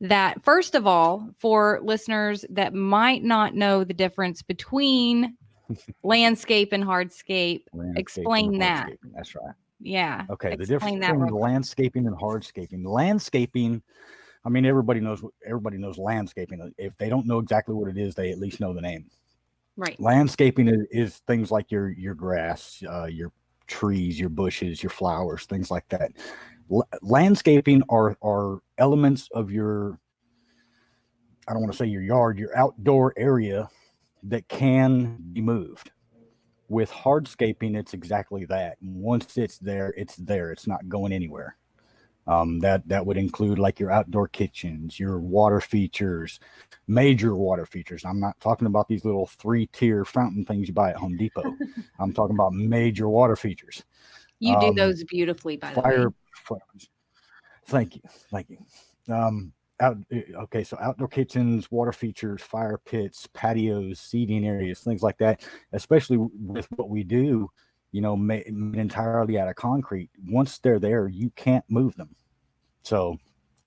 that, 0.00 0.42
first 0.44 0.74
of 0.74 0.86
all, 0.86 1.30
for 1.38 1.80
listeners 1.82 2.44
that 2.50 2.74
might 2.74 3.24
not 3.24 3.54
know 3.54 3.84
the 3.84 3.94
difference 3.94 4.42
between 4.42 5.36
landscape 6.02 6.72
and 6.72 6.84
hardscape, 6.84 7.62
Landscaping 7.72 7.96
Explain 7.96 8.52
and 8.54 8.62
that. 8.62 8.90
That's 9.14 9.34
right. 9.34 9.54
yeah. 9.80 10.24
Okay, 10.30 10.56
the 10.56 10.66
difference 10.66 10.98
between 10.98 11.20
real- 11.20 11.38
landscaping 11.40 12.06
and 12.06 12.16
hardscaping. 12.16 12.84
Landscaping, 12.86 13.82
I 14.44 14.48
mean, 14.48 14.66
everybody 14.66 15.00
knows 15.00 15.22
everybody 15.46 15.78
knows 15.78 15.98
landscaping. 15.98 16.72
If 16.78 16.96
they 16.98 17.08
don't 17.08 17.26
know 17.26 17.38
exactly 17.38 17.74
what 17.74 17.88
it 17.88 17.96
is, 17.96 18.14
they 18.14 18.30
at 18.30 18.38
least 18.38 18.60
know 18.60 18.72
the 18.72 18.82
name. 18.82 19.10
Right. 19.78 20.00
landscaping 20.00 20.68
is, 20.68 20.86
is 20.90 21.16
things 21.26 21.50
like 21.50 21.70
your 21.70 21.90
your 21.90 22.14
grass 22.14 22.82
uh, 22.88 23.04
your 23.04 23.30
trees 23.66 24.18
your 24.18 24.30
bushes 24.30 24.82
your 24.82 24.88
flowers 24.88 25.44
things 25.44 25.70
like 25.70 25.86
that 25.90 26.12
L- 26.70 26.88
landscaping 27.02 27.82
are 27.88 28.16
are 28.22 28.60
elements 28.78 29.28
of 29.32 29.50
your 29.50 29.98
i 31.48 31.52
don't 31.52 31.62
want 31.62 31.72
to 31.72 31.78
say 31.78 31.86
your 31.86 32.02
yard 32.02 32.38
your 32.38 32.56
outdoor 32.56 33.14
area 33.16 33.68
that 34.22 34.46
can 34.48 35.16
be 35.32 35.40
moved 35.40 35.90
with 36.68 36.90
hardscaping 36.90 37.76
it's 37.76 37.94
exactly 37.94 38.44
that 38.44 38.76
once 38.80 39.36
it's 39.36 39.58
there 39.58 39.94
it's 39.96 40.16
there 40.16 40.50
it's 40.50 40.66
not 40.66 40.88
going 40.88 41.12
anywhere 41.12 41.56
um, 42.28 42.58
that 42.58 42.88
that 42.88 43.06
would 43.06 43.16
include 43.16 43.56
like 43.56 43.78
your 43.78 43.92
outdoor 43.92 44.26
kitchens 44.26 44.98
your 44.98 45.20
water 45.20 45.60
features 45.60 46.40
major 46.88 47.34
water 47.34 47.66
features. 47.66 48.04
I'm 48.04 48.20
not 48.20 48.38
talking 48.40 48.66
about 48.66 48.88
these 48.88 49.04
little 49.04 49.26
three 49.26 49.66
tier 49.66 50.04
fountain 50.04 50.44
things 50.44 50.68
you 50.68 50.74
buy 50.74 50.90
at 50.90 50.96
Home 50.96 51.16
Depot. 51.16 51.56
I'm 51.98 52.12
talking 52.12 52.36
about 52.36 52.52
major 52.52 53.08
water 53.08 53.36
features. 53.36 53.84
You 54.40 54.58
do 54.60 54.66
Um, 54.68 54.74
those 54.74 55.04
beautifully, 55.04 55.56
by 55.56 55.74
the 55.74 55.80
way. 55.80 55.86
Fire. 55.86 56.10
fi- 56.34 56.56
Thank 57.66 57.96
you. 57.96 58.02
Thank 58.30 58.50
you. 58.50 58.58
Um, 59.12 59.52
out, 59.80 59.98
eh, 60.10 60.22
okay, 60.34 60.64
so 60.64 60.76
outdoor 60.80 61.08
kitchens, 61.08 61.70
water 61.70 61.92
features, 61.92 62.42
fire 62.42 62.78
pits, 62.84 63.28
patios, 63.34 64.00
seating 64.00 64.46
areas, 64.46 64.80
things 64.80 65.02
like 65.02 65.18
that, 65.18 65.46
especially 65.72 66.16
with 66.16 66.68
what 66.76 66.88
we 66.88 67.02
do, 67.02 67.50
you 67.92 68.00
know, 68.00 68.16
made 68.16 68.46
entirely 68.46 69.38
out 69.38 69.48
of 69.48 69.56
concrete. 69.56 70.10
Once 70.28 70.58
they're 70.58 70.78
there, 70.78 71.08
you 71.08 71.30
can't 71.30 71.64
move 71.68 71.96
them. 71.96 72.14
So 72.82 73.18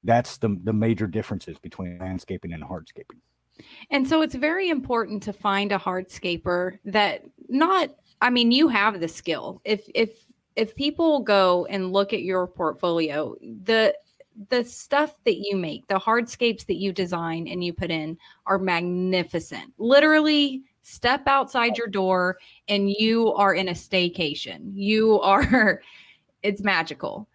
that's 0.04 0.38
the, 0.38 0.58
the 0.64 0.74
major 0.74 1.08
differences 1.08 1.60
between 1.60 2.00
landscaping 2.00 2.54
and 2.54 2.64
hardscaping. 2.64 3.20
And 3.92 4.08
so 4.08 4.22
it's 4.22 4.36
very 4.36 4.70
important 4.70 5.22
to 5.24 5.34
find 5.34 5.72
a 5.72 5.78
hardscaper 5.78 6.80
that 6.86 7.26
not 7.50 7.90
I 8.22 8.30
mean 8.30 8.52
you 8.52 8.70
have 8.70 9.00
the 9.02 9.08
skill. 9.08 9.62
If 9.66 9.90
if 9.94 10.26
if 10.56 10.76
people 10.76 11.22
go 11.22 11.66
and 11.70 11.94
look 11.94 12.14
at 12.14 12.22
your 12.22 12.48
portfolio, 12.48 13.36
the 13.42 13.96
the 14.50 14.64
stuff 14.64 15.16
that 15.26 15.38
you 15.38 15.58
make, 15.58 15.86
the 15.88 16.00
hardscapes 16.00 16.66
that 16.68 16.78
you 16.78 16.94
design 16.94 17.48
and 17.48 17.64
you 17.64 17.74
put 17.74 17.92
in 17.92 18.18
are 18.46 18.58
magnificent. 18.58 19.74
Literally 19.78 20.62
step 20.82 21.24
outside 21.28 21.78
your 21.78 21.88
door 21.88 22.38
and 22.68 22.90
you 22.90 23.34
are 23.34 23.54
in 23.54 23.68
a 23.68 23.74
staycation. 23.74 24.72
You 24.74 25.20
are 25.20 25.82
it's 26.44 26.62
magical. 26.62 27.28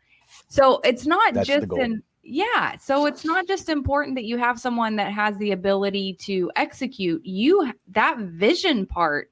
So 0.48 0.80
it's 0.82 1.06
not 1.06 1.34
That's 1.34 1.46
just 1.46 1.72
in 1.72 2.02
yeah, 2.26 2.76
so 2.76 3.04
it's 3.04 3.24
not 3.24 3.46
just 3.46 3.68
important 3.68 4.16
that 4.16 4.24
you 4.24 4.38
have 4.38 4.58
someone 4.58 4.96
that 4.96 5.12
has 5.12 5.36
the 5.36 5.52
ability 5.52 6.14
to 6.20 6.50
execute. 6.56 7.24
You 7.24 7.72
that 7.88 8.18
vision 8.18 8.86
part 8.86 9.30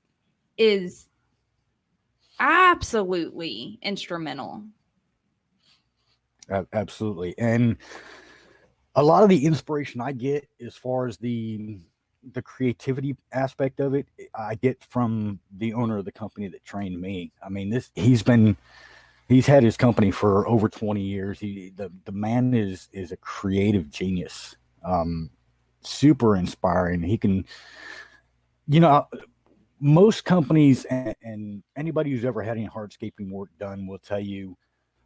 is 0.59 1.09
absolutely 2.42 3.78
instrumental. 3.83 4.64
Absolutely. 6.72 7.35
And 7.38 7.76
a 8.94 9.02
lot 9.02 9.22
of 9.22 9.28
the 9.28 9.46
inspiration 9.46 10.00
I 10.00 10.12
get 10.12 10.48
as 10.61 10.74
far 10.74 11.07
as 11.07 11.16
the 11.16 11.78
the 12.33 12.42
creativity 12.42 13.16
aspect 13.33 13.81
of 13.81 13.94
it, 13.94 14.07
I 14.35 14.55
get 14.55 14.85
from 14.85 15.40
the 15.57 15.72
owner 15.72 15.98
of 15.98 16.05
the 16.05 16.12
company 16.12 16.46
that 16.48 16.64
trained 16.64 17.00
me. 17.00 17.33
I 17.44 17.48
mean, 17.48 17.70
this 17.70 17.90
he's 17.94 18.22
been 18.22 18.57
he's 19.28 19.46
had 19.46 19.62
his 19.62 19.76
company 19.76 20.11
for 20.11 20.46
over 20.46 20.68
20 20.68 21.00
years. 21.00 21.40
He 21.40 21.72
the 21.74 21.90
the 22.05 22.12
man 22.12 22.55
is 22.55 22.88
is 22.92 23.12
a 23.12 23.16
creative 23.16 23.88
genius. 23.88 24.57
Um 24.85 25.31
super 25.81 26.37
inspiring. 26.37 27.02
He 27.02 27.18
can 27.18 27.44
you 28.68 28.81
know 28.81 29.07
most 29.85 30.25
companies 30.25 30.85
and, 30.87 31.14
and 31.23 31.62
anybody 31.77 32.11
who's 32.11 32.25
ever 32.25 32.42
had 32.42 32.57
any 32.57 32.68
hardscaping 32.68 33.31
work 33.31 33.51
done 33.59 33.87
will 33.87 33.99
tell 33.99 34.21
you 34.21 34.57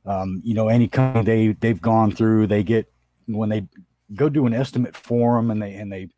um, 0.07 0.41
you 0.45 0.55
know, 0.55 0.69
any 0.69 0.87
company 0.87 1.25
they 1.25 1.53
they've 1.53 1.81
gone 1.81 2.13
through, 2.13 2.47
they 2.47 2.63
get 2.63 2.91
when 3.27 3.49
they 3.49 3.67
go 4.15 4.29
do 4.29 4.47
an 4.47 4.55
estimate 4.55 4.95
form 4.97 5.51
and 5.51 5.61
they 5.61 5.75
and 5.75 5.93
they 5.93 6.09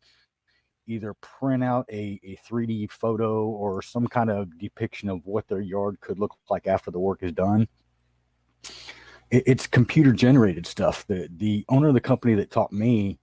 either 0.85 1.13
print 1.15 1.63
out 1.63 1.85
a, 1.91 2.19
a 2.23 2.37
3D 2.47 2.91
photo 2.91 3.45
or 3.45 3.81
some 3.81 4.07
kind 4.07 4.29
of 4.29 4.57
depiction 4.57 5.09
of 5.09 5.25
what 5.25 5.47
their 5.47 5.61
yard 5.61 5.99
could 6.01 6.19
look 6.19 6.35
like 6.49 6.67
after 6.67 6.89
the 6.89 6.99
work 6.99 7.21
is 7.21 7.31
done. 7.31 7.67
It, 9.29 9.43
it's 9.45 9.67
computer 9.67 10.13
generated 10.13 10.67
stuff. 10.67 11.05
The 11.07 11.27
the 11.35 11.65
owner 11.67 11.87
of 11.87 11.95
the 11.95 12.01
company 12.01 12.35
that 12.35 12.51
taught 12.51 12.71
me 12.71 13.19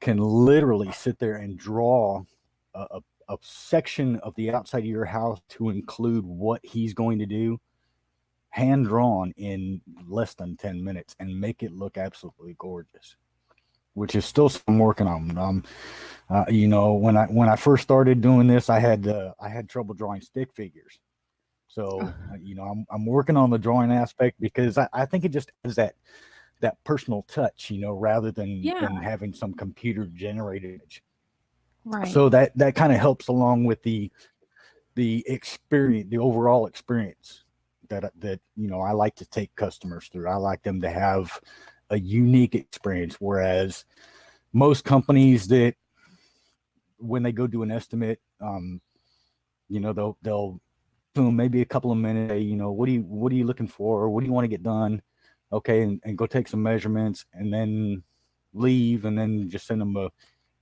can 0.00 0.18
literally 0.18 0.92
sit 0.92 1.18
there 1.18 1.36
and 1.36 1.58
draw 1.58 2.22
a, 2.74 2.80
a, 2.90 3.00
a 3.28 3.36
section 3.40 4.16
of 4.16 4.34
the 4.36 4.50
outside 4.50 4.80
of 4.80 4.86
your 4.86 5.04
house 5.04 5.40
to 5.48 5.70
include 5.70 6.24
what 6.24 6.60
he's 6.64 6.94
going 6.94 7.18
to 7.18 7.26
do 7.26 7.60
hand 8.50 8.86
drawn 8.86 9.32
in 9.36 9.80
less 10.06 10.34
than 10.34 10.56
10 10.56 10.82
minutes 10.82 11.14
and 11.20 11.38
make 11.38 11.62
it 11.62 11.72
look 11.72 11.98
absolutely 11.98 12.56
gorgeous 12.58 13.16
which 13.98 14.14
is 14.14 14.24
still 14.24 14.48
some 14.48 14.78
working 14.78 15.06
on. 15.06 15.36
Um 15.36 15.64
uh, 16.30 16.44
you 16.48 16.68
know 16.68 16.92
when 16.92 17.16
i 17.16 17.24
when 17.24 17.48
i 17.48 17.56
first 17.56 17.82
started 17.82 18.20
doing 18.20 18.46
this 18.46 18.68
i 18.68 18.78
had 18.78 19.08
uh, 19.08 19.32
i 19.40 19.48
had 19.48 19.68
trouble 19.68 19.94
drawing 19.94 20.20
stick 20.20 20.52
figures. 20.54 20.98
So 21.66 22.00
uh, 22.00 22.36
you 22.40 22.54
know 22.54 22.62
I'm, 22.62 22.86
I'm 22.90 23.06
working 23.06 23.36
on 23.36 23.50
the 23.50 23.58
drawing 23.58 23.92
aspect 23.92 24.40
because 24.40 24.78
i, 24.78 24.88
I 24.92 25.04
think 25.04 25.24
it 25.24 25.32
just 25.32 25.50
has 25.64 25.74
that 25.76 25.94
that 26.60 26.82
personal 26.84 27.22
touch 27.28 27.70
you 27.70 27.80
know 27.80 27.92
rather 27.92 28.30
than, 28.30 28.62
yeah. 28.62 28.80
than 28.80 28.96
having 28.96 29.32
some 29.32 29.54
computer 29.54 30.06
generated 30.14 30.80
right 31.88 32.12
so 32.12 32.28
that 32.28 32.56
that 32.56 32.74
kind 32.74 32.92
of 32.92 32.98
helps 32.98 33.28
along 33.28 33.64
with 33.64 33.82
the 33.82 34.10
the 34.94 35.24
experience 35.28 36.08
the 36.10 36.18
overall 36.18 36.66
experience 36.66 37.44
that 37.88 38.12
that 38.18 38.40
you 38.56 38.68
know 38.68 38.80
I 38.80 38.92
like 38.92 39.16
to 39.16 39.26
take 39.26 39.54
customers 39.56 40.08
through. 40.08 40.28
I 40.28 40.36
like 40.36 40.62
them 40.62 40.80
to 40.82 40.90
have 40.90 41.40
a 41.90 41.98
unique 41.98 42.54
experience. 42.54 43.16
Whereas 43.18 43.84
most 44.52 44.84
companies 44.84 45.48
that 45.48 45.74
when 46.98 47.22
they 47.22 47.32
go 47.32 47.46
do 47.46 47.62
an 47.62 47.70
estimate, 47.70 48.20
um, 48.40 48.80
you 49.68 49.80
know, 49.80 49.92
they'll 49.92 50.18
they'll 50.22 50.60
boom 51.14 51.36
maybe 51.36 51.62
a 51.62 51.66
couple 51.66 51.92
of 51.92 51.98
minutes. 51.98 52.42
You 52.42 52.56
know, 52.56 52.72
what 52.72 52.86
do 52.86 52.92
you 52.92 53.02
what 53.02 53.32
are 53.32 53.36
you 53.36 53.44
looking 53.44 53.68
for? 53.68 54.02
Or 54.02 54.10
what 54.10 54.20
do 54.20 54.26
you 54.26 54.32
want 54.32 54.44
to 54.44 54.48
get 54.48 54.62
done? 54.62 55.02
Okay, 55.52 55.82
and, 55.82 56.00
and 56.04 56.18
go 56.18 56.26
take 56.26 56.48
some 56.48 56.62
measurements 56.62 57.24
and 57.32 57.52
then 57.52 58.02
leave, 58.52 59.04
and 59.04 59.18
then 59.18 59.48
just 59.48 59.66
send 59.66 59.80
them 59.80 59.96
a 59.96 60.10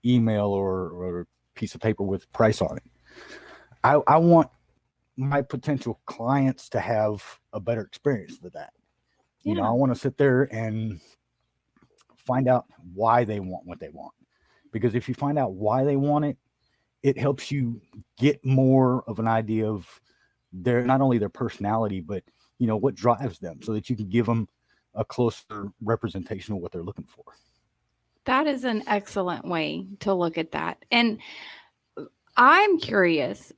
email 0.07 0.47
or, 0.47 0.91
or 0.91 1.27
piece 1.55 1.75
of 1.75 1.81
paper 1.81 2.03
with 2.03 2.31
price 2.33 2.61
on 2.61 2.77
it. 2.77 2.83
I, 3.83 4.01
I 4.07 4.17
want 4.19 4.51
my 5.17 5.43
potential 5.43 6.01
clients 6.07 6.69
to 6.71 6.81
have 6.81 7.23
a 7.53 7.61
better 7.61 7.81
experience 7.83 8.39
with 8.43 8.53
that. 8.53 8.73
Yeah. 9.43 9.51
You 9.51 9.57
know, 9.59 9.65
I 9.65 9.71
want 9.71 9.93
to 9.95 9.99
sit 9.99 10.19
there 10.19 10.45
and 10.53 11.01
find 12.17 12.49
out 12.49 12.67
why 12.95 13.25
they 13.25 13.41
want 13.41 13.67
what 13.67 13.81
they 13.81 13.89
want. 13.89 14.13
Because 14.73 14.95
if 14.95 15.09
you 15.09 15.15
find 15.15 15.39
out 15.39 15.53
why 15.53 15.85
they 15.85 15.97
want 15.97 16.25
it, 16.25 16.37
it 17.03 17.19
helps 17.19 17.51
you 17.51 17.81
get 18.19 18.45
more 18.45 19.05
of 19.07 19.19
an 19.19 19.29
idea 19.29 19.71
of 19.71 19.89
their 20.53 20.85
not 20.85 21.01
only 21.01 21.19
their 21.19 21.29
personality, 21.29 22.01
but 22.01 22.25
you 22.59 22.67
know 22.67 22.77
what 22.77 22.95
drives 22.95 23.39
them 23.39 23.61
so 23.63 23.73
that 23.73 23.89
you 23.89 23.97
can 23.97 24.09
give 24.09 24.27
them 24.27 24.49
a 24.95 25.05
closer 25.05 25.71
representation 25.83 26.55
of 26.55 26.61
what 26.61 26.73
they're 26.73 26.83
looking 26.83 27.07
for. 27.07 27.25
That 28.27 28.47
is 28.47 28.65
an 28.65 28.83
excellent 28.87 29.47
way 29.47 29.87
to 30.01 30.13
look 30.13 30.37
at 30.39 30.53
that. 30.53 30.85
And 30.91 31.19
I'm 32.37 32.79
curious 32.79 33.53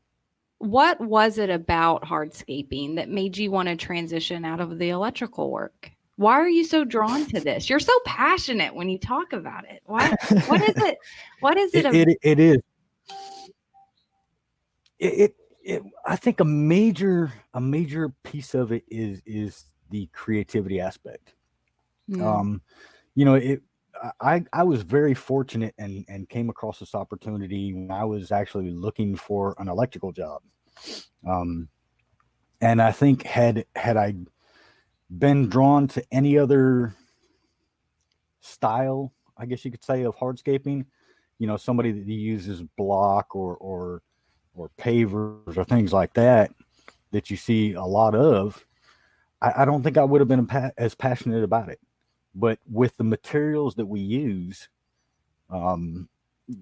what 0.59 1.01
was 1.01 1.39
it 1.39 1.51
about 1.51 2.03
hardscaping 2.03 2.97
that 2.97 3.09
made 3.09 3.37
you 3.37 3.51
want 3.51 3.69
to 3.69 3.77
transition 3.77 4.45
out 4.45 4.61
of 4.61 4.79
the 4.79 4.91
electrical 4.91 5.51
work? 5.51 5.93
Why 6.17 6.33
are 6.33 6.49
you 6.49 6.65
so 6.65 6.85
drawn 6.85 7.27
to 7.27 7.41
this? 7.41 7.71
You're 7.71 7.79
so 7.79 7.97
passionate 8.05 8.75
when 8.75 8.89
you 8.89 8.99
talk 8.99 9.33
about 9.33 9.65
it. 9.71 9.83
What 9.87 10.13
is 10.69 10.77
it? 10.77 10.99
What 11.41 11.57
is 11.57 11.75
it? 11.75 11.87
it, 11.87 11.95
it, 11.95 12.19
it 12.23 12.41
is. 12.41 12.59
It, 14.99 15.13
it, 15.13 15.37
it, 15.63 15.83
I 16.05 16.17
think 16.17 16.41
a 16.41 16.45
major 16.45 17.33
a 17.55 17.61
major 17.61 18.09
piece 18.25 18.55
of 18.55 18.73
it 18.73 18.83
is 18.89 19.23
is 19.25 19.67
the 19.91 20.09
creativity 20.13 20.81
aspect. 20.81 21.35
Mm. 22.11 22.23
Um, 22.25 22.63
you 23.15 23.25
know, 23.25 23.35
it 23.35 23.63
I, 24.21 24.45
I 24.53 24.63
was 24.63 24.83
very 24.83 25.15
fortunate 25.15 25.75
and, 25.79 26.05
and 26.09 26.29
came 26.29 26.51
across 26.51 26.79
this 26.79 26.95
opportunity 26.95 27.73
when 27.73 27.91
I 27.91 28.05
was 28.05 28.33
actually 28.33 28.71
looking 28.71 29.17
for 29.17 29.55
an 29.59 29.69
electrical 29.69 30.13
job. 30.13 30.43
Um, 31.29 31.69
and 32.61 32.81
I 32.83 32.93
think 32.93 33.25
had 33.25 33.65
had 33.77 33.97
I 33.97 34.15
been 35.17 35.49
drawn 35.49 35.89
to 35.89 36.05
any 36.13 36.39
other 36.39 36.95
style, 38.41 39.13
I 39.37 39.47
guess 39.47 39.65
you 39.65 39.71
could 39.71 39.85
say, 39.85 40.03
of 40.05 40.17
hardscaping, 40.17 40.85
you 41.39 41.47
know, 41.47 41.57
somebody 41.57 41.93
that 41.93 42.07
uses 42.07 42.63
block 42.77 43.35
or 43.35 43.57
or 43.57 44.03
or 44.55 44.71
pavers 44.79 45.57
or 45.57 45.65
things 45.65 45.93
like 45.93 46.15
that 46.15 46.53
that 47.13 47.31
you 47.31 47.37
see 47.37 47.73
a 47.73 47.85
lot 47.85 48.15
of, 48.15 48.65
I, 49.41 49.63
I 49.63 49.65
don't 49.65 49.83
think 49.83 49.97
I 49.97 50.05
would 50.05 50.21
have 50.21 50.29
been 50.29 50.73
as 50.77 50.95
passionate 50.95 51.45
about 51.45 51.69
it 51.69 51.81
but 52.39 52.59
with 52.71 52.97
the 52.97 53.05
materials 53.05 53.75
that 53.75 53.87
we 53.87 54.01
use 54.01 54.69
um 55.51 56.09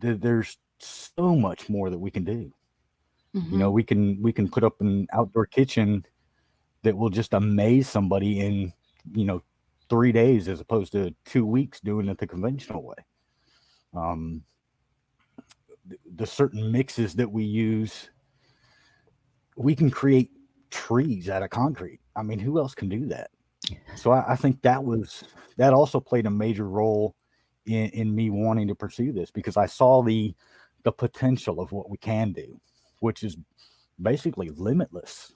th- 0.01 0.21
there's 0.21 0.59
so 0.79 1.37
much 1.37 1.69
more 1.69 1.91
that 1.91 1.99
we 1.99 2.11
can 2.11 2.25
do. 2.25 2.53
Mm-hmm. 3.35 3.53
you 3.53 3.59
know 3.59 3.71
we 3.71 3.83
can 3.83 4.21
we 4.23 4.33
can 4.33 4.49
put 4.49 4.65
up 4.65 4.81
an 4.81 5.07
outdoor 5.13 5.47
kitchen 5.47 6.05
that 6.83 6.97
will 6.97 7.11
just 7.11 7.35
amaze 7.35 7.89
somebody 7.89 8.41
in 8.41 8.73
you 9.13 9.25
know 9.25 9.43
three 9.91 10.13
days 10.13 10.49
as 10.49 10.61
opposed 10.61 10.93
to 10.93 11.15
two 11.25 11.45
weeks 11.45 11.81
doing 11.81 12.09
it 12.09 12.19
the 12.19 12.27
conventional 12.27 12.83
way. 12.83 13.05
Um 13.95 14.43
the 16.17 16.27
certain 16.27 16.73
mixes 16.73 17.15
that 17.15 17.31
we 17.31 17.45
use 17.45 18.11
we 19.57 19.75
can 19.75 19.91
create 19.91 20.31
trees 20.71 21.29
out 21.29 21.43
of 21.43 21.51
concrete. 21.51 22.01
I 22.17 22.23
mean 22.23 22.39
who 22.39 22.59
else 22.59 22.75
can 22.75 22.89
do 22.89 23.07
that 23.07 23.31
so 23.95 24.11
I, 24.11 24.33
I, 24.33 24.37
think 24.37 24.63
that 24.63 24.83
was 24.83 25.25
that 25.57 25.73
also 25.73 26.01
played 26.01 26.27
a 26.27 26.31
major 26.31 26.69
role 26.69 27.15
in, 27.67 27.89
in 27.91 28.15
me 28.15 28.31
wanting 28.31 28.69
to 28.69 28.75
pursue 28.75 29.13
this 29.13 29.31
because 29.31 29.57
I 29.57 29.67
saw 29.67 30.03
the 30.03 30.35
the 30.85 30.93
potential 30.93 31.61
of 31.61 31.73
what 31.73 31.91
we 31.91 31.97
can 31.99 32.33
do, 32.33 32.61
which 33.01 33.23
is 33.25 33.37
basically 34.01 34.51
limitless. 34.51 35.33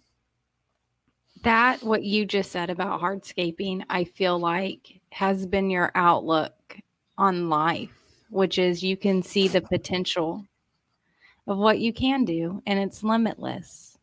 That 1.43 1.83
what 1.83 2.05
you 2.05 2.27
just 2.27 2.53
said 2.53 2.71
about 2.71 3.01
hardscaping, 3.01 3.85
I 3.89 4.05
feel 4.05 4.39
like 4.39 5.01
has 5.11 5.47
been 5.47 5.71
your 5.71 5.91
outlook 5.95 6.77
on 7.19 7.49
life, 7.49 7.91
which 8.31 8.59
is 8.59 8.83
you 8.83 8.97
can 8.97 9.23
see 9.23 9.49
the 9.49 9.61
potential 9.61 10.45
of 11.47 11.59
what 11.59 11.81
you 11.81 11.93
can 11.93 12.25
do 12.25 12.63
and 12.67 12.79
it's 12.79 13.03
limitless. 13.03 13.99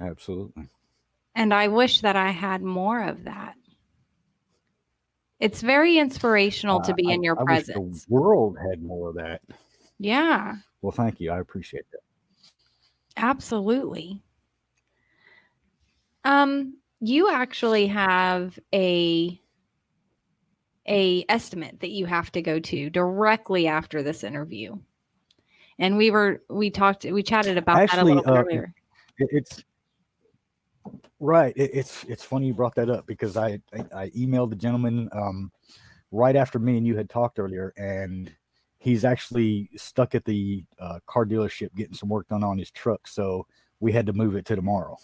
Absolutely. 0.00 0.68
And 1.38 1.54
I 1.54 1.68
wish 1.68 2.00
that 2.00 2.16
I 2.16 2.32
had 2.32 2.62
more 2.62 3.00
of 3.00 3.22
that. 3.22 3.54
It's 5.38 5.60
very 5.60 5.96
inspirational 5.96 6.80
uh, 6.80 6.82
to 6.82 6.94
be 6.94 7.10
I, 7.10 7.12
in 7.12 7.22
your 7.22 7.40
I 7.40 7.44
presence. 7.44 8.06
the 8.06 8.12
world 8.12 8.56
had 8.68 8.82
more 8.82 9.10
of 9.10 9.14
that. 9.14 9.42
Yeah. 10.00 10.56
Well, 10.82 10.90
thank 10.90 11.20
you. 11.20 11.30
I 11.30 11.38
appreciate 11.38 11.84
that. 11.92 12.00
Absolutely. 13.16 14.20
Um, 16.24 16.78
you 16.98 17.30
actually 17.30 17.86
have 17.86 18.58
a 18.74 19.40
a 20.88 21.24
estimate 21.28 21.78
that 21.80 21.90
you 21.90 22.06
have 22.06 22.32
to 22.32 22.42
go 22.42 22.58
to 22.58 22.90
directly 22.90 23.68
after 23.68 24.02
this 24.02 24.24
interview. 24.24 24.76
And 25.78 25.96
we 25.96 26.10
were 26.10 26.42
we 26.50 26.70
talked 26.70 27.04
we 27.04 27.22
chatted 27.22 27.58
about 27.58 27.78
Actually, 27.78 27.96
that 27.96 28.02
a 28.02 28.14
little 28.16 28.34
uh, 28.34 28.42
earlier. 28.42 28.74
It's 29.18 29.62
right. 31.20 31.52
It, 31.56 31.70
it's 31.74 32.04
it's 32.04 32.24
funny 32.24 32.48
you 32.48 32.54
brought 32.54 32.74
that 32.76 32.90
up 32.90 33.06
because 33.06 33.36
I 33.36 33.60
I, 33.72 34.02
I 34.02 34.08
emailed 34.10 34.50
the 34.50 34.56
gentleman 34.56 35.08
um, 35.12 35.52
right 36.10 36.36
after 36.36 36.58
me 36.58 36.76
and 36.76 36.86
you 36.86 36.96
had 36.96 37.10
talked 37.10 37.38
earlier, 37.38 37.72
and 37.76 38.34
he's 38.78 39.04
actually 39.04 39.70
stuck 39.76 40.14
at 40.14 40.24
the 40.24 40.64
uh, 40.78 41.00
car 41.06 41.26
dealership 41.26 41.74
getting 41.74 41.94
some 41.94 42.08
work 42.08 42.28
done 42.28 42.44
on 42.44 42.58
his 42.58 42.70
truck, 42.70 43.06
so 43.06 43.46
we 43.80 43.92
had 43.92 44.06
to 44.06 44.12
move 44.12 44.36
it 44.36 44.44
to 44.46 44.56
tomorrow. 44.56 44.96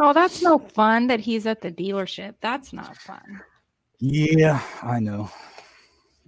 Oh, 0.00 0.12
that's 0.12 0.42
no 0.42 0.58
fun 0.58 1.06
that 1.06 1.20
he's 1.20 1.46
at 1.46 1.60
the 1.60 1.70
dealership. 1.70 2.34
That's 2.40 2.72
not 2.72 2.96
fun. 2.96 3.40
Yeah, 4.00 4.60
I 4.82 4.98
know. 4.98 5.30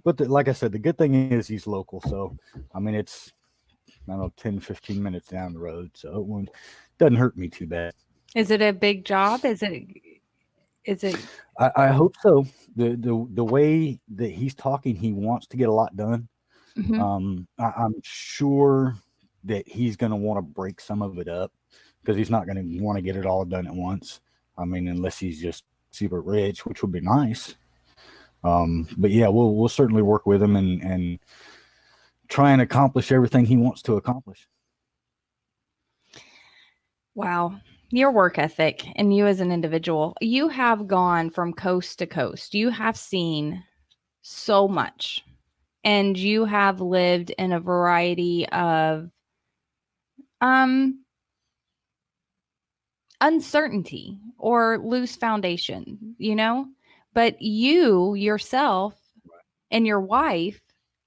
But 0.03 0.17
the, 0.17 0.25
like 0.25 0.47
I 0.47 0.53
said, 0.53 0.71
the 0.71 0.79
good 0.79 0.97
thing 0.97 1.31
is 1.31 1.47
he's 1.47 1.67
local. 1.67 2.01
So, 2.01 2.37
I 2.73 2.79
mean, 2.79 2.95
it's, 2.95 3.31
I 4.07 4.11
don't 4.11 4.19
know, 4.19 4.33
10, 4.37 4.59
15 4.59 5.01
minutes 5.01 5.29
down 5.29 5.53
the 5.53 5.59
road. 5.59 5.91
So 5.93 6.25
it 6.41 6.49
doesn't 6.99 7.15
hurt 7.15 7.37
me 7.37 7.49
too 7.49 7.67
bad. 7.67 7.93
Is 8.35 8.51
it 8.51 8.61
a 8.61 8.73
big 8.73 9.05
job? 9.05 9.45
Is 9.45 9.61
it 9.61 9.85
is 10.85 11.03
it 11.03 11.17
I, 11.59 11.71
I 11.75 11.87
hope 11.87 12.15
so. 12.21 12.45
The, 12.75 12.95
the, 12.95 13.27
the 13.33 13.43
way 13.43 13.99
that 14.15 14.31
he's 14.31 14.55
talking, 14.55 14.95
he 14.95 15.13
wants 15.13 15.47
to 15.47 15.57
get 15.57 15.69
a 15.69 15.73
lot 15.73 15.95
done. 15.95 16.27
Mhm. 16.77 16.99
Um, 16.99 17.47
I, 17.59 17.71
I'm 17.77 17.93
sure 18.01 18.95
that 19.43 19.67
he's 19.67 19.95
going 19.95 20.09
to 20.09 20.15
want 20.15 20.37
to 20.39 20.41
break 20.41 20.81
some 20.81 21.01
of 21.01 21.19
it 21.19 21.27
up 21.27 21.51
because 22.01 22.17
he's 22.17 22.31
not 22.31 22.47
going 22.47 22.57
to 22.57 22.83
want 22.83 22.97
to 22.97 23.01
get 23.03 23.15
it 23.15 23.25
all 23.25 23.45
done 23.45 23.67
at 23.67 23.75
once. 23.75 24.21
I 24.57 24.65
mean, 24.65 24.87
unless 24.87 25.19
he's 25.19 25.39
just 25.39 25.63
super 25.91 26.21
rich, 26.21 26.65
which 26.65 26.81
would 26.81 26.91
be 26.91 27.01
nice. 27.01 27.55
Um, 28.43 28.87
but 28.97 29.11
yeah, 29.11 29.27
we'll 29.27 29.55
we'll 29.55 29.69
certainly 29.69 30.01
work 30.01 30.25
with 30.25 30.41
him 30.41 30.55
and 30.55 30.81
and 30.81 31.19
try 32.27 32.51
and 32.51 32.61
accomplish 32.61 33.11
everything 33.11 33.45
he 33.45 33.57
wants 33.57 33.81
to 33.83 33.97
accomplish. 33.97 34.47
Wow. 37.15 37.59
Your 37.93 38.09
work 38.09 38.39
ethic 38.39 38.87
and 38.95 39.15
you 39.15 39.27
as 39.27 39.39
an 39.39 39.51
individual, 39.51 40.15
you 40.19 40.47
have 40.47 40.87
gone 40.87 41.29
from 41.29 41.53
coast 41.53 41.99
to 41.99 42.07
coast. 42.07 42.55
You 42.55 42.71
have 42.71 42.97
seen 42.97 43.63
so 44.23 44.67
much 44.67 45.23
and 45.83 46.17
you 46.17 46.45
have 46.45 46.81
lived 46.81 47.29
in 47.37 47.51
a 47.51 47.59
variety 47.59 48.49
of 48.49 49.11
um 50.41 51.05
uncertainty 53.21 54.17
or 54.39 54.79
loose 54.79 55.15
foundation, 55.15 56.15
you 56.17 56.35
know? 56.35 56.65
But 57.13 57.39
you 57.43 58.15
yourself 58.15 58.99
and 59.69 59.85
your 59.85 60.01
wife 60.01 60.59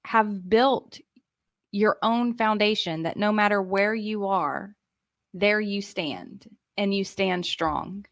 have 0.05 0.49
built 0.49 1.01
your 1.73 1.97
own 2.01 2.35
foundation 2.37 3.03
that 3.03 3.17
no 3.17 3.33
matter 3.33 3.61
where 3.61 3.93
you 3.93 4.27
are, 4.27 4.73
there 5.33 5.59
you 5.59 5.81
stand 5.81 6.47
and 6.77 6.93
you 6.93 7.03
stand 7.03 7.45
strong. 7.45 8.05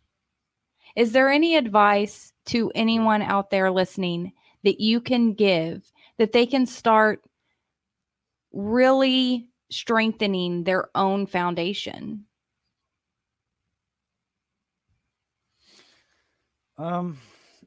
Is 0.95 1.11
there 1.11 1.29
any 1.29 1.55
advice 1.55 2.33
to 2.47 2.71
anyone 2.73 3.21
out 3.21 3.49
there 3.49 3.71
listening 3.71 4.33
that 4.63 4.79
you 4.79 5.01
can 5.01 5.33
give 5.33 5.91
that 6.17 6.31
they 6.31 6.45
can 6.45 6.65
start 6.65 7.23
really 8.53 9.49
strengthening 9.69 10.63
their 10.63 10.89
own 10.95 11.27
foundation? 11.27 12.25
Um, 16.77 17.19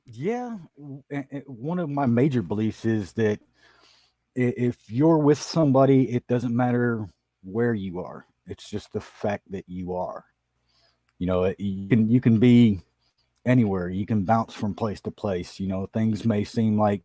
yeah, 0.07 0.59
a- 1.11 1.27
a- 1.33 1.51
one 1.51 1.79
of 1.79 1.89
my 1.91 2.07
major 2.07 2.43
beliefs 2.43 2.85
is 2.85 3.13
that 3.15 3.41
if 4.35 4.91
you're 4.91 5.19
with 5.19 5.39
somebody, 5.39 6.11
it 6.11 6.27
doesn't 6.27 6.55
matter 6.55 7.09
where 7.43 7.75
you 7.75 8.01
are. 8.01 8.27
It's 8.47 8.71
just 8.71 8.93
the 8.93 9.01
fact 9.01 9.51
that 9.51 9.65
you 9.69 9.95
are. 9.95 10.25
You 11.19 11.27
know, 11.27 11.55
you 11.59 11.89
can 11.89 12.09
you 12.09 12.21
can 12.21 12.39
be 12.39 12.81
anywhere. 13.45 13.89
You 13.89 14.07
can 14.07 14.25
bounce 14.25 14.55
from 14.55 14.75
place 14.75 15.01
to 15.03 15.11
place. 15.11 15.59
You 15.59 15.69
know, 15.69 15.87
things 15.87 16.25
may 16.25 16.45
seem 16.45 16.79
like 16.79 17.03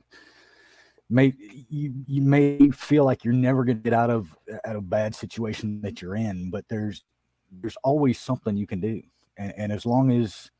may 1.09 1.33
you 1.69 1.93
you 2.07 2.21
may 2.21 2.69
feel 2.71 3.05
like 3.05 3.23
you're 3.23 3.33
never 3.33 3.63
going 3.63 3.77
to 3.77 3.83
get 3.83 3.93
out 3.93 4.09
of 4.09 4.35
out 4.65 4.75
of 4.75 4.89
bad 4.89 5.15
situation 5.15 5.81
that 5.81 6.01
you're 6.01 6.15
in, 6.15 6.49
but 6.51 6.65
there's 6.69 7.03
there's 7.61 7.77
always 7.83 8.19
something 8.19 8.57
you 8.57 8.67
can 8.67 8.79
do, 8.79 9.01
and, 9.37 9.53
and 9.57 9.71
as 9.71 9.85
long 9.85 10.11
as 10.11 10.51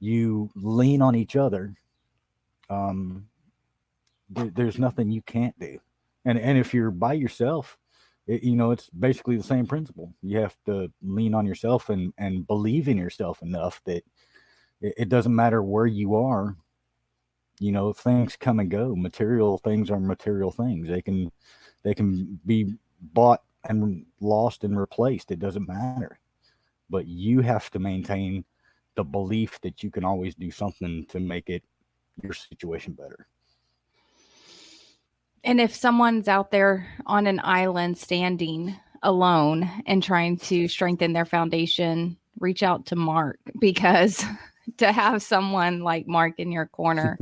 you 0.00 0.50
lean 0.54 1.02
on 1.02 1.14
each 1.14 1.36
other, 1.36 1.74
um, 2.70 3.26
there, 4.30 4.50
there's 4.54 4.78
nothing 4.78 5.10
you 5.10 5.22
can't 5.22 5.58
do. 5.58 5.78
And 6.24 6.38
and 6.38 6.58
if 6.58 6.74
you're 6.74 6.90
by 6.90 7.12
yourself, 7.12 7.78
it, 8.26 8.42
you 8.42 8.56
know 8.56 8.70
it's 8.70 8.90
basically 8.90 9.36
the 9.36 9.42
same 9.42 9.66
principle. 9.66 10.12
You 10.22 10.38
have 10.38 10.56
to 10.66 10.90
lean 11.02 11.34
on 11.34 11.46
yourself 11.46 11.88
and 11.88 12.12
and 12.18 12.46
believe 12.46 12.88
in 12.88 12.98
yourself 12.98 13.42
enough 13.42 13.80
that 13.84 14.04
it, 14.80 14.94
it 14.96 15.08
doesn't 15.08 15.34
matter 15.34 15.62
where 15.62 15.86
you 15.86 16.14
are. 16.16 16.56
You 17.58 17.72
know, 17.72 17.92
things 17.92 18.36
come 18.36 18.60
and 18.60 18.70
go. 18.70 18.94
Material 18.94 19.58
things 19.58 19.90
are 19.90 20.00
material 20.00 20.50
things. 20.50 20.88
They 20.88 21.02
can 21.02 21.30
they 21.82 21.94
can 21.94 22.38
be 22.44 22.74
bought 23.12 23.42
and 23.64 24.04
lost 24.20 24.64
and 24.64 24.78
replaced. 24.78 25.30
It 25.30 25.38
doesn't 25.38 25.68
matter. 25.68 26.18
But 26.90 27.06
you 27.06 27.40
have 27.40 27.70
to 27.72 27.78
maintain 27.78 28.44
the 28.94 29.04
belief 29.04 29.60
that 29.62 29.82
you 29.82 29.90
can 29.90 30.04
always 30.04 30.34
do 30.34 30.50
something 30.50 31.06
to 31.06 31.20
make 31.20 31.48
it 31.48 31.62
your 32.22 32.32
situation 32.32 32.92
better. 32.92 33.26
And 35.46 35.60
if 35.60 35.72
someone's 35.72 36.26
out 36.26 36.50
there 36.50 36.88
on 37.06 37.28
an 37.28 37.40
island 37.44 37.96
standing 37.96 38.74
alone 39.04 39.70
and 39.86 40.02
trying 40.02 40.38
to 40.38 40.66
strengthen 40.66 41.12
their 41.12 41.24
foundation, 41.24 42.16
reach 42.40 42.64
out 42.64 42.84
to 42.86 42.96
Mark 42.96 43.38
because 43.60 44.24
to 44.78 44.90
have 44.90 45.22
someone 45.22 45.80
like 45.80 46.08
Mark 46.08 46.34
in 46.38 46.50
your 46.50 46.66
corner, 46.66 47.16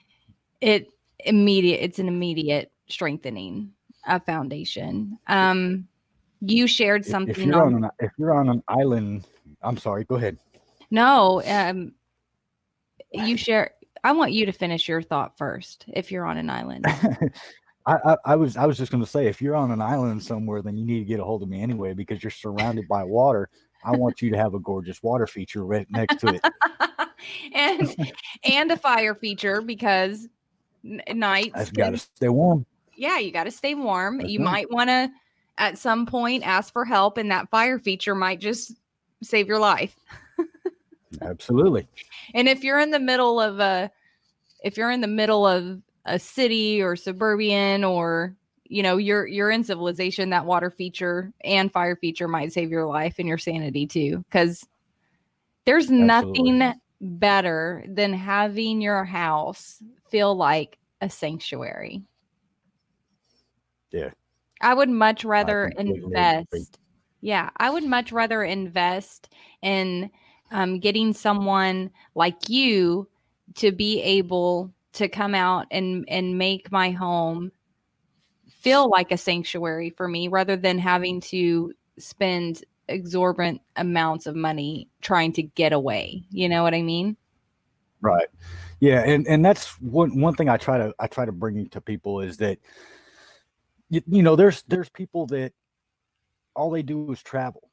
it 0.60 0.88
immediate 1.24 1.80
it's 1.82 1.98
an 1.98 2.08
immediate 2.08 2.72
strengthening 2.88 3.72
of 4.08 4.24
foundation. 4.26 5.16
Um 5.28 5.86
you 6.40 6.66
shared 6.66 7.02
If, 7.02 7.06
if 7.06 7.10
something 7.12 7.48
you're 7.48 7.62
on 7.62 7.74
on 7.74 7.84
an 7.84 7.90
if 8.00 8.10
you're 8.18 8.34
on 8.34 8.48
an 8.48 8.64
island, 8.66 9.28
I'm 9.62 9.76
sorry. 9.76 10.04
Go 10.04 10.16
ahead. 10.16 10.38
no, 10.90 11.40
um 11.46 11.92
you 13.12 13.36
share 13.36 13.72
I 14.02 14.12
want 14.12 14.32
you 14.32 14.46
to 14.46 14.52
finish 14.52 14.88
your 14.88 15.02
thought 15.02 15.36
first 15.36 15.84
if 15.88 16.10
you're 16.10 16.24
on 16.24 16.38
an 16.38 16.50
island. 16.50 16.86
I, 17.86 17.94
I, 18.04 18.16
I 18.26 18.36
was 18.36 18.56
I 18.56 18.66
was 18.66 18.76
just 18.76 18.92
going 18.92 19.02
to 19.02 19.08
say 19.08 19.26
if 19.26 19.40
you're 19.40 19.56
on 19.56 19.70
an 19.70 19.80
island 19.80 20.22
somewhere, 20.22 20.62
then 20.62 20.76
you 20.76 20.84
need 20.84 20.98
to 21.00 21.04
get 21.04 21.20
a 21.20 21.24
hold 21.24 21.42
of 21.42 21.48
me 21.48 21.62
anyway 21.62 21.94
because 21.94 22.22
you're 22.22 22.30
surrounded 22.30 22.86
by 22.88 23.02
water. 23.04 23.48
I 23.84 23.92
want 23.92 24.20
you 24.20 24.30
to 24.30 24.36
have 24.36 24.54
a 24.54 24.60
gorgeous 24.60 25.02
water 25.02 25.26
feature 25.26 25.64
right 25.64 25.86
next 25.90 26.20
to 26.20 26.34
it. 26.34 26.42
and 27.54 27.96
and 28.44 28.70
a 28.70 28.76
fire 28.76 29.14
feature 29.14 29.62
because 29.62 30.28
n- 30.84 31.02
nights 31.14 31.52
I've 31.54 31.72
got 31.74 31.90
to 31.90 31.98
stay 31.98 32.28
warm. 32.28 32.66
yeah 32.96 33.18
you 33.18 33.32
got 33.32 33.44
to 33.44 33.50
stay 33.50 33.74
warm 33.74 34.18
That's 34.18 34.30
you 34.30 34.40
right. 34.40 34.44
might 34.44 34.70
want 34.70 34.90
to 34.90 35.10
at 35.58 35.78
some 35.78 36.06
point 36.06 36.46
ask 36.46 36.72
for 36.72 36.84
help 36.84 37.16
and 37.18 37.30
that 37.30 37.50
fire 37.50 37.78
feature 37.78 38.14
might 38.14 38.40
just 38.40 38.74
save 39.22 39.46
your 39.46 39.58
life 39.58 39.96
Absolutely. 41.22 41.86
and 42.34 42.48
if 42.48 42.62
you're 42.64 42.78
in 42.78 42.90
the 42.90 43.00
middle 43.00 43.40
of 43.40 43.58
a 43.60 43.90
if 44.62 44.76
you're 44.76 44.90
in 44.90 45.00
the 45.00 45.06
middle 45.06 45.46
of 45.46 45.80
a 46.04 46.18
city 46.18 46.82
or 46.82 46.96
suburban 46.96 47.84
or 47.84 48.34
you 48.64 48.82
know 48.82 48.96
you're 48.96 49.26
you're 49.26 49.50
in 49.50 49.64
civilization 49.64 50.30
that 50.30 50.46
water 50.46 50.70
feature 50.70 51.32
and 51.44 51.72
fire 51.72 51.96
feature 51.96 52.28
might 52.28 52.52
save 52.52 52.70
your 52.70 52.86
life 52.86 53.16
and 53.18 53.28
your 53.28 53.38
sanity 53.38 53.86
too 53.86 54.18
because 54.18 54.66
there's 55.66 55.90
nothing 55.90 56.72
better 57.00 57.84
than 57.88 58.12
having 58.12 58.80
your 58.80 59.04
house 59.04 59.82
feel 60.10 60.34
like 60.34 60.78
a 61.00 61.10
sanctuary. 61.10 62.02
Yeah. 63.90 64.10
i 64.60 64.72
would 64.72 64.88
much 64.88 65.24
rather 65.24 65.72
invest 65.76 66.78
yeah 67.20 67.50
i 67.56 67.68
would 67.68 67.84
much 67.84 68.12
rather 68.12 68.44
invest 68.44 69.28
in 69.62 70.10
um, 70.52 70.78
getting 70.78 71.12
someone 71.12 71.90
like 72.14 72.48
you 72.48 73.08
to 73.56 73.72
be 73.72 74.00
able 74.02 74.72
to 74.92 75.08
come 75.08 75.34
out 75.34 75.66
and 75.70 76.04
and 76.08 76.38
make 76.38 76.70
my 76.72 76.90
home 76.90 77.52
feel 78.48 78.88
like 78.88 79.12
a 79.12 79.16
sanctuary 79.16 79.90
for 79.90 80.08
me 80.08 80.28
rather 80.28 80.56
than 80.56 80.78
having 80.78 81.20
to 81.20 81.72
spend 81.98 82.64
exorbitant 82.88 83.60
amounts 83.76 84.26
of 84.26 84.34
money 84.34 84.88
trying 85.00 85.32
to 85.32 85.42
get 85.42 85.72
away 85.72 86.24
you 86.30 86.48
know 86.48 86.62
what 86.62 86.74
i 86.74 86.82
mean 86.82 87.16
Right. 88.00 88.28
Yeah, 88.80 89.02
and 89.02 89.26
and 89.26 89.44
that's 89.44 89.78
one 89.80 90.20
one 90.20 90.34
thing 90.34 90.48
I 90.48 90.56
try 90.56 90.78
to 90.78 90.94
I 90.98 91.06
try 91.06 91.26
to 91.26 91.32
bring 91.32 91.68
to 91.68 91.80
people 91.80 92.20
is 92.20 92.38
that 92.38 92.58
you, 93.90 94.00
you 94.06 94.22
know, 94.22 94.36
there's 94.36 94.62
there's 94.62 94.88
people 94.88 95.26
that 95.26 95.52
all 96.56 96.70
they 96.70 96.82
do 96.82 97.12
is 97.12 97.22
travel. 97.22 97.70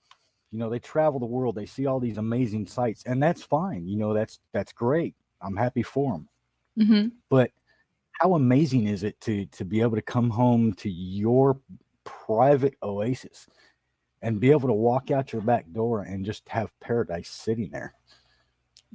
You 0.51 0.59
know, 0.59 0.69
they 0.69 0.79
travel 0.79 1.19
the 1.19 1.25
world. 1.25 1.55
They 1.55 1.65
see 1.65 1.85
all 1.85 1.99
these 1.99 2.17
amazing 2.17 2.67
sights, 2.67 3.03
and 3.05 3.23
that's 3.23 3.41
fine. 3.41 3.87
You 3.87 3.97
know, 3.97 4.13
that's 4.13 4.39
that's 4.51 4.73
great. 4.73 5.15
I'm 5.41 5.55
happy 5.55 5.83
for 5.83 6.11
them. 6.11 6.27
Mm-hmm. 6.77 7.09
But 7.29 7.51
how 8.13 8.33
amazing 8.33 8.87
is 8.87 9.03
it 9.03 9.19
to 9.21 9.45
to 9.47 9.65
be 9.65 9.81
able 9.81 9.95
to 9.95 10.01
come 10.01 10.29
home 10.29 10.73
to 10.73 10.89
your 10.89 11.59
private 12.03 12.75
oasis 12.81 13.47
and 14.21 14.39
be 14.39 14.51
able 14.51 14.67
to 14.67 14.73
walk 14.73 15.11
out 15.11 15.31
your 15.31 15.41
back 15.41 15.65
door 15.71 16.01
and 16.01 16.25
just 16.25 16.47
have 16.49 16.77
paradise 16.79 17.29
sitting 17.29 17.69
there? 17.71 17.93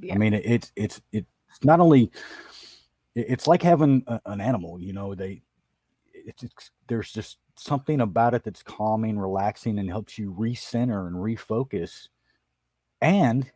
Yeah. 0.00 0.14
I 0.14 0.18
mean, 0.18 0.34
it, 0.34 0.44
it's 0.44 0.72
it's 0.76 1.00
it's 1.12 1.64
not 1.64 1.80
only 1.80 2.10
it's 3.14 3.46
like 3.46 3.62
having 3.62 4.02
a, 4.06 4.20
an 4.26 4.40
animal. 4.40 4.80
You 4.80 4.92
know, 4.92 5.14
they 5.14 5.42
it's, 6.12 6.42
it's 6.42 6.70
there's 6.88 7.12
just 7.12 7.38
something 7.56 8.00
about 8.00 8.34
it 8.34 8.44
that's 8.44 8.62
calming, 8.62 9.18
relaxing, 9.18 9.78
and 9.78 9.88
helps 9.88 10.18
you 10.18 10.34
recenter 10.38 11.06
and 11.06 11.16
refocus, 11.16 12.08
and 13.00 13.50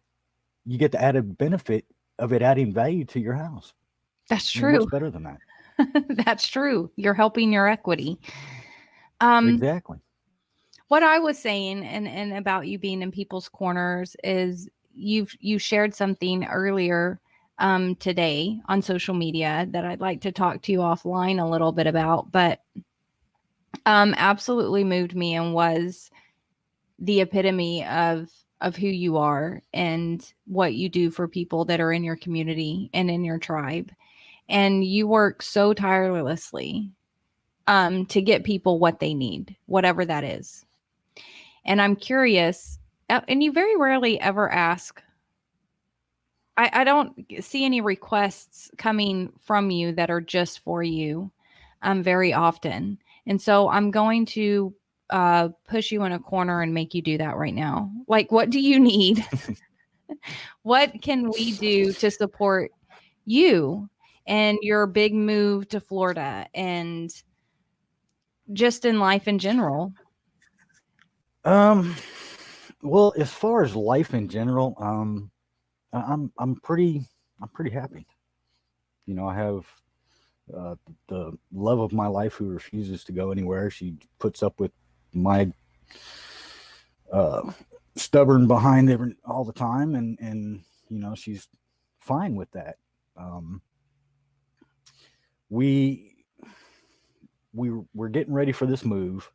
you 0.64 0.78
get 0.78 0.92
the 0.92 1.02
added 1.02 1.38
benefit 1.38 1.86
of 2.18 2.32
it 2.32 2.42
adding 2.42 2.72
value 2.72 3.04
to 3.04 3.20
your 3.20 3.34
house. 3.34 3.72
That's 4.28 4.56
I 4.56 4.60
mean, 4.60 4.70
true. 4.70 4.78
What's 4.80 4.90
better 4.90 5.10
than 5.10 5.22
that? 5.24 5.38
That's 6.24 6.48
true. 6.48 6.90
You're 6.96 7.14
helping 7.14 7.52
your 7.52 7.68
equity. 7.68 8.18
Um, 9.20 9.48
exactly. 9.48 9.98
what 10.88 11.02
I 11.02 11.18
was 11.18 11.38
saying 11.38 11.84
and 11.84 12.06
and 12.06 12.32
about 12.34 12.66
you 12.66 12.78
being 12.78 13.02
in 13.02 13.10
people's 13.10 13.48
corners 13.48 14.16
is 14.24 14.68
you've 14.94 15.32
you 15.40 15.58
shared 15.58 15.94
something 15.94 16.44
earlier 16.46 17.20
um 17.58 17.94
today 17.96 18.60
on 18.68 18.82
social 18.82 19.14
media 19.14 19.66
that 19.70 19.84
I'd 19.84 20.00
like 20.00 20.20
to 20.22 20.32
talk 20.32 20.62
to 20.62 20.72
you 20.72 20.78
offline 20.78 21.42
a 21.42 21.48
little 21.48 21.72
bit 21.72 21.86
about, 21.86 22.30
but 22.30 22.60
um 23.86 24.14
absolutely 24.16 24.84
moved 24.84 25.14
me 25.14 25.34
and 25.34 25.54
was 25.54 26.10
the 26.98 27.20
epitome 27.20 27.84
of 27.84 28.30
of 28.62 28.76
who 28.76 28.88
you 28.88 29.18
are 29.18 29.62
and 29.74 30.32
what 30.46 30.74
you 30.74 30.88
do 30.88 31.10
for 31.10 31.28
people 31.28 31.66
that 31.66 31.80
are 31.80 31.92
in 31.92 32.02
your 32.04 32.16
community 32.16 32.88
and 32.94 33.10
in 33.10 33.24
your 33.24 33.38
tribe. 33.38 33.90
And 34.48 34.84
you 34.84 35.08
work 35.08 35.42
so 35.42 35.74
tirelessly 35.74 36.90
um, 37.66 38.06
to 38.06 38.20
get 38.20 38.44
people 38.44 38.78
what 38.78 39.00
they 39.00 39.14
need, 39.14 39.56
whatever 39.66 40.04
that 40.04 40.24
is. 40.24 40.64
And 41.64 41.82
I'm 41.82 41.96
curious, 41.96 42.78
uh, 43.10 43.22
and 43.28 43.42
you 43.42 43.52
very 43.52 43.76
rarely 43.76 44.20
ever 44.20 44.50
ask. 44.50 45.02
I, 46.56 46.70
I 46.72 46.84
don't 46.84 47.26
see 47.40 47.64
any 47.64 47.80
requests 47.80 48.70
coming 48.78 49.32
from 49.40 49.70
you 49.70 49.92
that 49.92 50.10
are 50.10 50.20
just 50.20 50.60
for 50.60 50.82
you 50.82 51.30
um, 51.82 52.02
very 52.02 52.32
often. 52.32 52.98
And 53.26 53.42
so 53.42 53.68
I'm 53.68 53.90
going 53.90 54.26
to 54.26 54.72
uh, 55.10 55.48
push 55.68 55.90
you 55.90 56.04
in 56.04 56.12
a 56.12 56.18
corner 56.18 56.62
and 56.62 56.72
make 56.72 56.94
you 56.94 57.02
do 57.02 57.18
that 57.18 57.36
right 57.36 57.54
now. 57.54 57.90
Like, 58.08 58.32
what 58.32 58.50
do 58.50 58.60
you 58.60 58.78
need? 58.78 59.24
what 60.62 61.02
can 61.02 61.30
we 61.30 61.52
do 61.52 61.92
to 61.94 62.10
support 62.10 62.70
you 63.24 63.88
and 64.26 64.58
your 64.62 64.86
big 64.86 65.14
move 65.14 65.68
to 65.68 65.80
Florida 65.80 66.46
and 66.54 67.10
just 68.52 68.84
in 68.84 68.98
life 68.98 69.28
in 69.28 69.38
general? 69.38 69.92
Um, 71.44 71.94
well, 72.82 73.14
as 73.16 73.32
far 73.32 73.62
as 73.62 73.74
life 73.74 74.14
in 74.14 74.28
general, 74.28 74.74
um, 74.78 75.30
I'm 75.92 76.32
I'm 76.38 76.56
pretty 76.56 77.04
I'm 77.40 77.48
pretty 77.48 77.70
happy. 77.70 78.06
You 79.06 79.14
know, 79.14 79.26
I 79.28 79.34
have 79.36 79.66
uh, 80.54 80.74
the 81.08 81.32
love 81.52 81.80
of 81.80 81.92
my 81.92 82.06
life 82.06 82.34
who 82.34 82.46
refuses 82.46 83.04
to 83.04 83.12
go 83.12 83.30
anywhere. 83.30 83.70
She 83.70 83.96
puts 84.18 84.42
up 84.42 84.60
with 84.60 84.72
my 85.12 85.52
uh, 87.12 87.52
stubborn 87.94 88.46
behind 88.46 88.90
every 88.90 89.14
all 89.24 89.44
the 89.44 89.52
time, 89.52 89.94
and 89.94 90.18
and 90.20 90.62
you 90.88 90.98
know 90.98 91.14
she's 91.14 91.48
fine 91.98 92.34
with 92.34 92.50
that. 92.52 92.76
Um, 93.16 93.62
we 95.48 96.16
we 97.52 97.70
we're 97.94 98.08
getting 98.08 98.32
ready 98.32 98.52
for 98.52 98.66
this 98.66 98.84
move. 98.84 99.30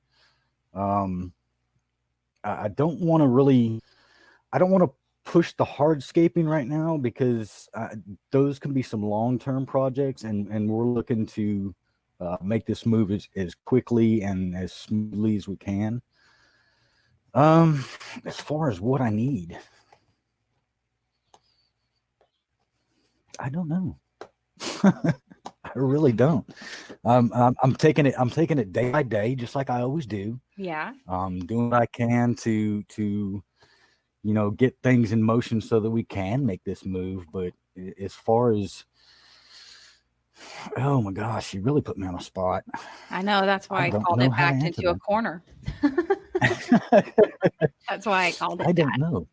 Um, 0.74 1.34
I 2.43 2.70
don't 2.70 2.99
want 3.01 3.22
to 3.22 3.28
really, 3.28 3.82
I 4.51 4.57
don't 4.57 4.72
want 4.72 4.84
to 4.84 4.91
push 5.32 5.53
the 5.53 5.66
hardscaping 5.66 6.47
right 6.47 6.68
now 6.68 6.97
because 6.97 7.70
uh, 7.74 7.89
those 8.32 8.57
can 8.57 8.74
be 8.74 8.82
some 8.82 9.03
long 9.03 9.38
term 9.38 9.66
projects, 9.66 10.24
and 10.24 10.47
and 10.47 10.70
we're 10.70 10.86
looking 10.86 11.26
to 11.28 11.76
uh, 12.20 12.38
make 12.41 12.66
this 12.66 12.86
move 12.86 13.12
as, 13.12 13.28
as 13.36 13.55
quickly 13.66 14.22
and 14.22 14.55
as 14.55 14.72
smoothly 14.74 15.36
as 15.36 15.47
we 15.47 15.55
can. 15.55 16.01
Um, 17.34 17.86
as 18.26 18.38
far 18.38 18.70
as 18.70 18.82
what 18.82 19.01
I 19.01 19.09
need, 19.09 19.57
I 23.39 23.49
don't 23.49 23.70
know. 23.70 23.97
I 25.76 25.80
really 25.80 26.11
don't. 26.11 26.45
Um, 27.05 27.32
I'm, 27.34 27.55
I'm 27.63 27.76
taking 27.76 28.05
it. 28.05 28.15
I'm 28.17 28.30
taking 28.30 28.57
it 28.57 28.72
day 28.74 28.91
by 28.91 29.03
day, 29.03 29.36
just 29.36 29.55
like 29.55 29.69
I 29.69 29.82
always 29.82 30.05
do 30.05 30.39
Yeah. 30.57 30.93
um, 31.07 31.39
doing 31.39 31.69
what 31.69 31.82
I 31.82 31.86
can 31.86 32.36
to 32.36 32.84
to 32.84 33.43
you 34.24 34.34
know 34.34 34.51
get 34.51 34.76
things 34.84 35.11
in 35.11 35.24
motion 35.24 35.61
so 35.61 35.80
that 35.80 35.89
we 35.89 36.03
can 36.03 36.45
make 36.45 36.63
this 36.63 36.86
move. 36.86 37.26
But 37.32 37.53
as 37.99 38.13
far 38.13 38.51
as 38.51 38.84
oh 40.78 41.01
my 41.01 41.11
gosh, 41.11 41.53
you 41.53 41.61
really 41.61 41.82
put 41.82 41.97
me 41.97 42.07
on 42.07 42.15
a 42.15 42.22
spot. 42.22 42.63
I 43.09 43.22
know. 43.22 43.45
That's 43.45 43.69
why 43.69 43.86
I 43.86 43.88
I, 43.88 43.91
called 43.91 44.22
it 44.22 44.32
back 44.32 44.63
into 44.63 44.89
a 44.89 44.99
corner. 44.99 45.43
That's 46.41 48.05
why 48.05 48.28
I 48.28 48.32
called 48.32 48.61
it 48.61 48.67
I 48.67 48.72
don't 48.72 48.91
that. 48.91 48.99
know. 48.99 49.28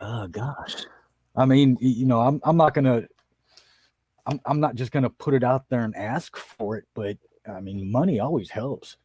Oh 0.00 0.28
gosh, 0.28 0.86
I 1.36 1.44
mean, 1.44 1.76
you 1.80 2.06
know, 2.06 2.20
I'm 2.20 2.40
I'm 2.44 2.56
not 2.56 2.74
gonna. 2.74 3.02
I'm, 4.28 4.40
I'm 4.46 4.60
not 4.60 4.74
just 4.76 4.92
gonna 4.92 5.10
put 5.10 5.34
it 5.34 5.42
out 5.42 5.68
there 5.68 5.82
and 5.82 5.96
ask 5.96 6.36
for 6.36 6.76
it, 6.76 6.84
but 6.94 7.16
I 7.48 7.60
mean, 7.60 7.90
money 7.90 8.20
always 8.20 8.50
helps. 8.50 8.96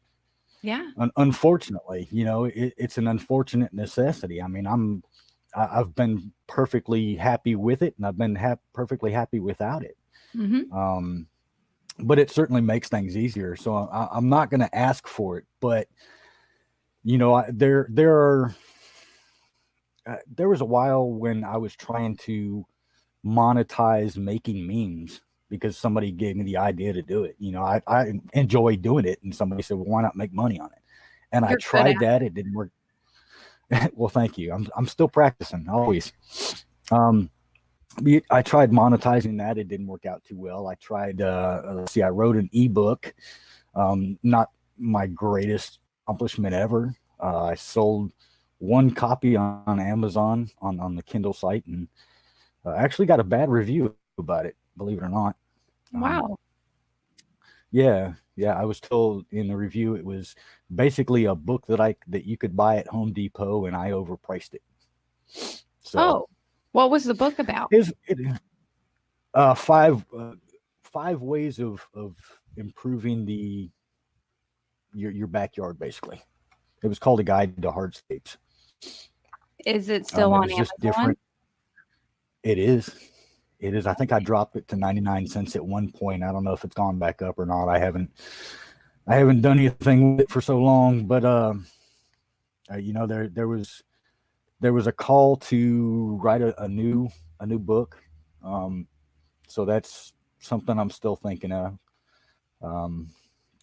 Yeah. 0.62 0.86
Un- 0.98 1.12
unfortunately, 1.16 2.08
you 2.10 2.24
know, 2.24 2.44
it, 2.44 2.74
it's 2.76 2.98
an 2.98 3.08
unfortunate 3.08 3.72
necessity. 3.72 4.40
I 4.40 4.46
mean, 4.46 4.66
I'm, 4.66 5.02
I, 5.54 5.80
I've 5.80 5.94
been 5.94 6.32
perfectly 6.46 7.16
happy 7.16 7.54
with 7.56 7.82
it, 7.82 7.94
and 7.96 8.06
I've 8.06 8.18
been 8.18 8.34
hap- 8.34 8.62
perfectly 8.72 9.12
happy 9.12 9.40
without 9.40 9.82
it. 9.84 9.96
hmm 10.32 10.62
Um, 10.72 11.26
but 12.00 12.18
it 12.18 12.30
certainly 12.30 12.60
makes 12.60 12.88
things 12.88 13.16
easier. 13.16 13.56
So 13.56 13.76
I, 13.76 14.08
I'm 14.10 14.28
not 14.28 14.50
going 14.50 14.60
to 14.60 14.74
ask 14.74 15.06
for 15.06 15.38
it, 15.38 15.44
but 15.60 15.86
you 17.02 17.18
know, 17.18 17.34
I, 17.34 17.48
there 17.52 17.86
there 17.90 18.14
are. 18.14 18.54
Uh, 20.06 20.16
there 20.34 20.50
was 20.50 20.60
a 20.60 20.66
while 20.66 21.08
when 21.08 21.44
I 21.44 21.56
was 21.56 21.74
trying 21.74 22.16
to 22.18 22.66
monetize 23.24 24.16
making 24.16 24.66
memes 24.66 25.20
because 25.48 25.76
somebody 25.76 26.10
gave 26.10 26.36
me 26.36 26.44
the 26.44 26.56
idea 26.56 26.92
to 26.92 27.02
do 27.02 27.24
it. 27.24 27.36
You 27.38 27.52
know, 27.52 27.62
I, 27.62 27.80
I 27.86 28.12
enjoy 28.32 28.76
doing 28.76 29.04
it, 29.04 29.22
and 29.22 29.34
somebody 29.34 29.62
said, 29.62 29.76
"Well, 29.76 29.86
why 29.86 30.02
not 30.02 30.16
make 30.16 30.32
money 30.32 30.58
on 30.58 30.66
it?" 30.72 30.82
And 31.32 31.44
I 31.44 31.50
You're 31.50 31.58
good 31.58 31.62
tried 31.62 31.96
that; 32.00 32.22
it 32.22 32.34
didn't 32.34 32.54
work. 32.54 32.70
well, 33.94 34.08
thank 34.08 34.36
you. 34.36 34.52
I'm 34.52 34.66
I'm 34.76 34.86
still 34.86 35.08
practicing 35.08 35.68
always. 35.68 36.12
Um, 36.90 37.30
I 38.30 38.42
tried 38.42 38.70
monetizing 38.72 39.38
that; 39.38 39.58
it 39.58 39.68
didn't 39.68 39.86
work 39.86 40.06
out 40.06 40.24
too 40.24 40.36
well. 40.36 40.66
I 40.66 40.74
tried. 40.74 41.20
Uh, 41.20 41.62
uh, 41.66 41.74
let's 41.74 41.92
see, 41.92 42.02
I 42.02 42.10
wrote 42.10 42.36
an 42.36 42.50
ebook. 42.52 43.14
Um, 43.74 44.18
not 44.22 44.50
my 44.78 45.06
greatest 45.06 45.78
accomplishment 46.04 46.54
ever. 46.54 46.94
Uh, 47.20 47.44
I 47.44 47.54
sold 47.54 48.12
one 48.58 48.90
copy 48.90 49.36
on, 49.36 49.62
on 49.66 49.80
Amazon 49.80 50.50
on 50.60 50.80
on 50.80 50.96
the 50.96 51.02
Kindle 51.02 51.32
site, 51.32 51.64
and 51.66 51.88
uh, 52.64 52.74
actually 52.76 53.06
got 53.06 53.20
a 53.20 53.24
bad 53.24 53.48
review 53.48 53.94
about 54.18 54.46
it. 54.46 54.56
Believe 54.76 54.98
it 54.98 55.04
or 55.04 55.08
not. 55.08 55.36
Um, 55.94 56.00
Wow. 56.00 56.36
yeah, 57.70 58.14
yeah. 58.36 58.54
I 58.54 58.64
was 58.64 58.80
told 58.80 59.26
in 59.30 59.48
the 59.48 59.56
review 59.56 59.94
it 59.94 60.04
was 60.04 60.34
basically 60.74 61.26
a 61.26 61.34
book 61.34 61.66
that 61.68 61.80
I 61.80 61.96
that 62.08 62.24
you 62.24 62.36
could 62.36 62.56
buy 62.56 62.76
at 62.78 62.88
Home 62.88 63.12
Depot, 63.12 63.66
and 63.66 63.76
I 63.76 63.90
overpriced 63.90 64.54
it. 64.54 64.62
So 65.80 65.98
oh, 65.98 66.28
what 66.72 66.90
was 66.90 67.04
the 67.04 67.14
book 67.14 67.38
about? 67.38 67.68
is 67.72 67.92
it, 68.06 68.18
uh, 69.34 69.54
five 69.54 70.04
uh, 70.16 70.32
five 70.82 71.20
ways 71.22 71.58
of 71.58 71.86
of 71.94 72.16
improving 72.56 73.24
the 73.24 73.70
your 74.92 75.10
your 75.10 75.26
backyard 75.26 75.78
basically. 75.78 76.20
It 76.82 76.88
was 76.88 76.98
called 76.98 77.20
a 77.20 77.24
guide 77.24 77.60
to 77.62 77.70
hardscapes. 77.70 78.36
Is 79.64 79.88
it 79.88 80.06
still 80.06 80.34
Um, 80.34 80.44
it 80.48 80.52
on 80.52 80.60
was 80.60 80.70
Amazon? 80.82 81.16
It 82.44 82.58
is. 82.58 82.94
It 83.58 83.74
is. 83.74 83.86
I 83.86 83.94
think 83.94 84.12
I 84.12 84.20
dropped 84.20 84.54
it 84.56 84.68
to 84.68 84.76
99 84.76 85.26
cents 85.26 85.56
at 85.56 85.64
one 85.64 85.90
point. 85.90 86.22
I 86.22 86.30
don't 86.30 86.44
know 86.44 86.52
if 86.52 86.62
it's 86.62 86.74
gone 86.74 86.98
back 86.98 87.22
up 87.22 87.38
or 87.38 87.46
not. 87.46 87.68
I 87.68 87.78
haven't 87.78 88.10
I 89.06 89.16
haven't 89.16 89.40
done 89.40 89.58
anything 89.58 90.16
with 90.16 90.26
it 90.26 90.30
for 90.30 90.42
so 90.42 90.58
long, 90.58 91.06
but 91.06 91.24
um 91.24 91.66
uh, 92.70 92.76
you 92.76 92.92
know 92.92 93.06
there 93.06 93.28
there 93.28 93.48
was 93.48 93.82
there 94.60 94.74
was 94.74 94.86
a 94.86 94.92
call 94.92 95.36
to 95.36 96.18
write 96.22 96.42
a, 96.42 96.62
a 96.62 96.68
new 96.68 97.08
a 97.40 97.46
new 97.46 97.58
book. 97.58 97.96
Um 98.42 98.86
so 99.48 99.64
that's 99.64 100.12
something 100.38 100.78
I'm 100.78 100.90
still 100.90 101.16
thinking 101.16 101.52
of. 101.52 101.78
Um 102.60 103.08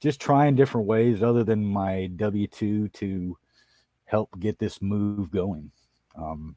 just 0.02 0.20
trying 0.20 0.56
different 0.56 0.88
ways 0.88 1.22
other 1.22 1.44
than 1.44 1.64
my 1.64 2.08
W 2.16 2.48
two 2.48 2.88
to 2.90 3.38
help 4.06 4.40
get 4.40 4.58
this 4.58 4.82
move 4.82 5.30
going. 5.30 5.72
Um, 6.16 6.56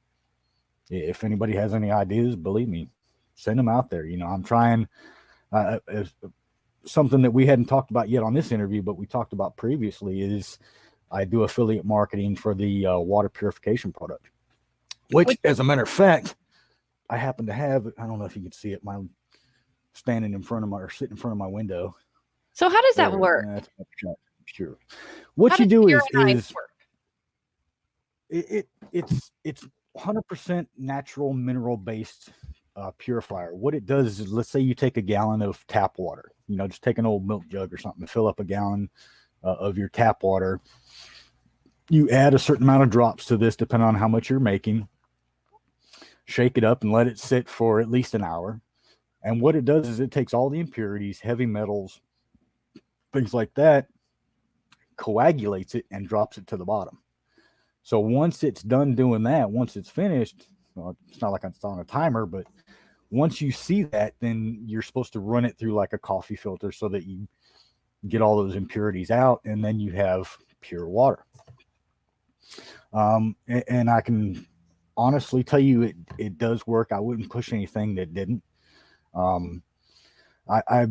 if 0.91 1.24
anybody 1.24 1.55
has 1.55 1.74
any 1.74 1.91
ideas, 1.91 2.37
believe 2.37 2.68
me, 2.68 2.89
send 3.35 3.59
them 3.59 3.68
out 3.68 3.91
there. 3.91 4.05
You 4.05 4.16
know, 4.16 4.26
I'm 4.26 4.43
trying. 4.43 4.89
Uh, 5.53 5.78
as, 5.89 6.12
something 6.87 7.22
that 7.22 7.30
we 7.30 7.47
hadn't 7.47 7.66
talked 7.66 7.91
about 7.91 8.09
yet 8.09 8.22
on 8.22 8.35
this 8.35 8.53
interview, 8.53 8.82
but 8.82 8.97
we 8.97 9.07
talked 9.07 9.32
about 9.32 9.57
previously 9.57 10.20
is 10.20 10.59
I 11.11 11.24
do 11.24 11.43
affiliate 11.43 11.85
marketing 11.85 12.37
for 12.37 12.55
the 12.55 12.87
uh, 12.87 12.99
water 12.99 13.28
purification 13.28 13.93
product, 13.93 14.30
which, 15.11 15.39
as 15.45 15.61
a 15.61 15.64
matter 15.64 15.82
of 15.82 15.89
fact, 15.89 16.35
I 17.09 17.16
happen 17.16 17.47
to 17.47 17.53
have. 17.53 17.87
I 17.99 18.07
don't 18.07 18.18
know 18.18 18.24
if 18.24 18.37
you 18.37 18.43
can 18.43 18.53
see 18.53 18.72
it. 18.72 18.82
My 18.82 18.99
standing 19.93 20.35
in 20.35 20.43
front 20.43 20.64
of 20.64 20.70
my 20.70 20.78
or 20.78 20.91
sitting 20.91 21.12
in 21.12 21.16
front 21.16 21.32
of 21.32 21.39
my 21.39 21.47
window. 21.47 21.95
So 22.53 22.68
how 22.68 22.82
does 22.82 22.97
that 22.97 23.12
work? 23.12 23.47
sure. 24.47 24.76
What 25.35 25.53
how 25.53 25.59
you 25.59 25.66
do 25.66 25.89
is, 25.89 26.03
is 26.12 26.53
it, 28.30 28.47
it 28.51 28.68
it's 28.93 29.32
it's 29.45 29.66
100% 29.97 30.67
natural 30.77 31.33
mineral 31.33 31.77
based 31.77 32.31
uh, 32.77 32.91
purifier. 32.99 33.55
What 33.55 33.75
it 33.75 33.87
does 33.87 34.21
is, 34.21 34.33
let's 34.33 34.49
say 34.49 34.61
you 34.61 34.75
take 34.75 34.97
a 34.97 35.03
gallon 35.03 35.43
of 35.43 35.65
tap 35.67 35.99
water, 35.99 36.33
you 36.49 36.57
know, 36.57 36.67
just 36.67 36.83
take 36.83 36.99
an 36.99 37.07
old 37.07 37.27
milk 37.27 37.47
jug 37.49 37.73
or 37.73 37.79
something 37.79 38.03
and 38.03 38.11
fill 38.11 38.27
up 38.27 38.41
a 38.41 38.45
gallon 38.45 38.91
uh, 39.43 39.55
of 39.55 39.79
your 39.79 39.89
tap 39.89 40.23
water. 40.23 40.61
You 41.91 42.09
add 42.11 42.35
a 42.35 42.39
certain 42.39 42.65
amount 42.65 42.83
of 42.83 42.91
drops 42.91 43.27
to 43.27 43.37
this, 43.37 43.57
depending 43.57 43.87
on 43.87 43.95
how 43.95 44.09
much 44.09 44.31
you're 44.31 44.41
making. 44.41 44.89
Shake 46.25 46.57
it 46.57 46.65
up 46.65 46.83
and 46.83 46.91
let 46.91 47.07
it 47.07 47.19
sit 47.19 47.49
for 47.49 47.81
at 47.81 47.91
least 47.91 48.15
an 48.15 48.25
hour. 48.25 48.61
And 49.23 49.41
what 49.41 49.57
it 49.57 49.65
does 49.65 49.89
is 49.89 50.01
it 50.01 50.11
takes 50.11 50.35
all 50.35 50.51
the 50.51 50.61
impurities, 50.61 51.21
heavy 51.21 51.47
metals, 51.47 52.01
things 53.13 53.33
like 53.33 53.55
that, 53.55 53.87
coagulates 54.97 55.75
it 55.75 55.87
and 55.91 56.09
drops 56.09 56.39
it 56.39 56.47
to 56.49 56.57
the 56.57 56.65
bottom. 56.65 56.99
So 57.85 58.01
once 58.01 58.43
it's 58.43 58.62
done 58.62 58.95
doing 58.95 59.22
that, 59.24 59.51
once 59.51 59.76
it's 59.76 59.91
finished, 59.91 60.49
well, 60.74 60.97
it's 61.09 61.20
not 61.20 61.32
like 61.32 61.45
it's 61.45 61.62
on 61.62 61.80
a 61.80 61.85
timer, 61.85 62.24
but 62.26 62.47
once 63.11 63.41
you 63.41 63.53
see 63.53 63.85
that, 63.85 64.14
then 64.20 64.62
you're 64.66 64.82
supposed 64.82 65.12
to 65.12 65.20
run 65.20 65.45
it 65.45 65.57
through 65.59 65.74
like 65.74 65.93
a 65.93 65.99
coffee 65.99 66.35
filter 66.35 66.72
so 66.72 66.89
that 66.89 67.07
you 67.07 67.28
get 68.09 68.22
all 68.22 68.37
those 68.37 68.57
impurities 68.57 69.11
out, 69.11 69.41
and 69.45 69.62
then 69.62 69.78
you 69.78 69.93
have 69.93 70.35
pure 70.62 70.89
water. 70.89 71.24
Um, 72.93 73.37
and, 73.47 73.64
and 73.68 73.91
I 73.91 74.01
can 74.01 74.47
honestly 74.97 75.45
tell 75.45 75.59
you 75.61 75.82
it 75.82 75.97
it 76.18 76.39
does 76.39 76.66
work. 76.66 76.91
I 76.91 77.01
wouldn't 77.01 77.30
push 77.30 77.53
anything 77.53 77.95
that 77.97 78.14
didn't. 78.14 78.43
Um, 79.14 79.62
I, 80.49 80.62
I 80.68 80.87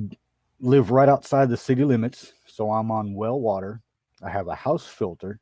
live 0.59 0.91
right 0.91 1.09
outside 1.09 1.49
the 1.49 1.57
city 1.57 1.83
limits, 1.83 2.33
so 2.45 2.71
I'm 2.71 2.91
on 2.91 3.15
well 3.15 3.39
water. 3.39 3.81
I 4.21 4.29
have 4.29 4.47
a 4.47 4.55
house 4.55 4.85
filter, 4.85 5.39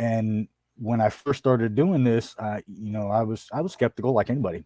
and 0.00 0.48
when 0.78 1.00
I 1.00 1.10
first 1.10 1.38
started 1.38 1.74
doing 1.74 2.02
this, 2.02 2.34
I, 2.38 2.62
you 2.66 2.90
know, 2.90 3.08
I 3.08 3.22
was 3.22 3.48
I 3.52 3.60
was 3.60 3.72
skeptical 3.72 4.12
like 4.12 4.30
anybody, 4.30 4.64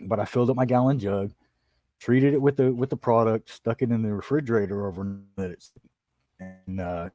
but 0.00 0.20
I 0.20 0.26
filled 0.26 0.50
up 0.50 0.56
my 0.56 0.66
gallon 0.66 0.98
jug, 0.98 1.32
treated 1.98 2.34
it 2.34 2.42
with 2.42 2.56
the 2.56 2.72
with 2.72 2.90
the 2.90 2.96
product, 2.96 3.50
stuck 3.50 3.80
it 3.80 3.90
in 3.90 4.02
the 4.02 4.12
refrigerator 4.12 4.86
overnight, 4.86 5.64
and 6.38 6.80
uh, 6.80 7.08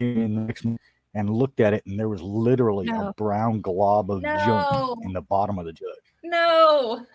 in 0.00 0.34
the 0.34 0.40
next 0.42 0.66
and 1.14 1.30
looked 1.30 1.60
at 1.60 1.74
it, 1.74 1.86
and 1.86 1.98
there 1.98 2.08
was 2.08 2.20
literally 2.22 2.86
no. 2.86 3.08
a 3.08 3.12
brown 3.12 3.60
glob 3.60 4.10
of 4.10 4.22
no. 4.22 4.36
junk 4.44 4.98
in 5.04 5.12
the 5.12 5.22
bottom 5.22 5.58
of 5.58 5.66
the 5.66 5.72
jug. 5.72 5.88
No. 6.24 7.06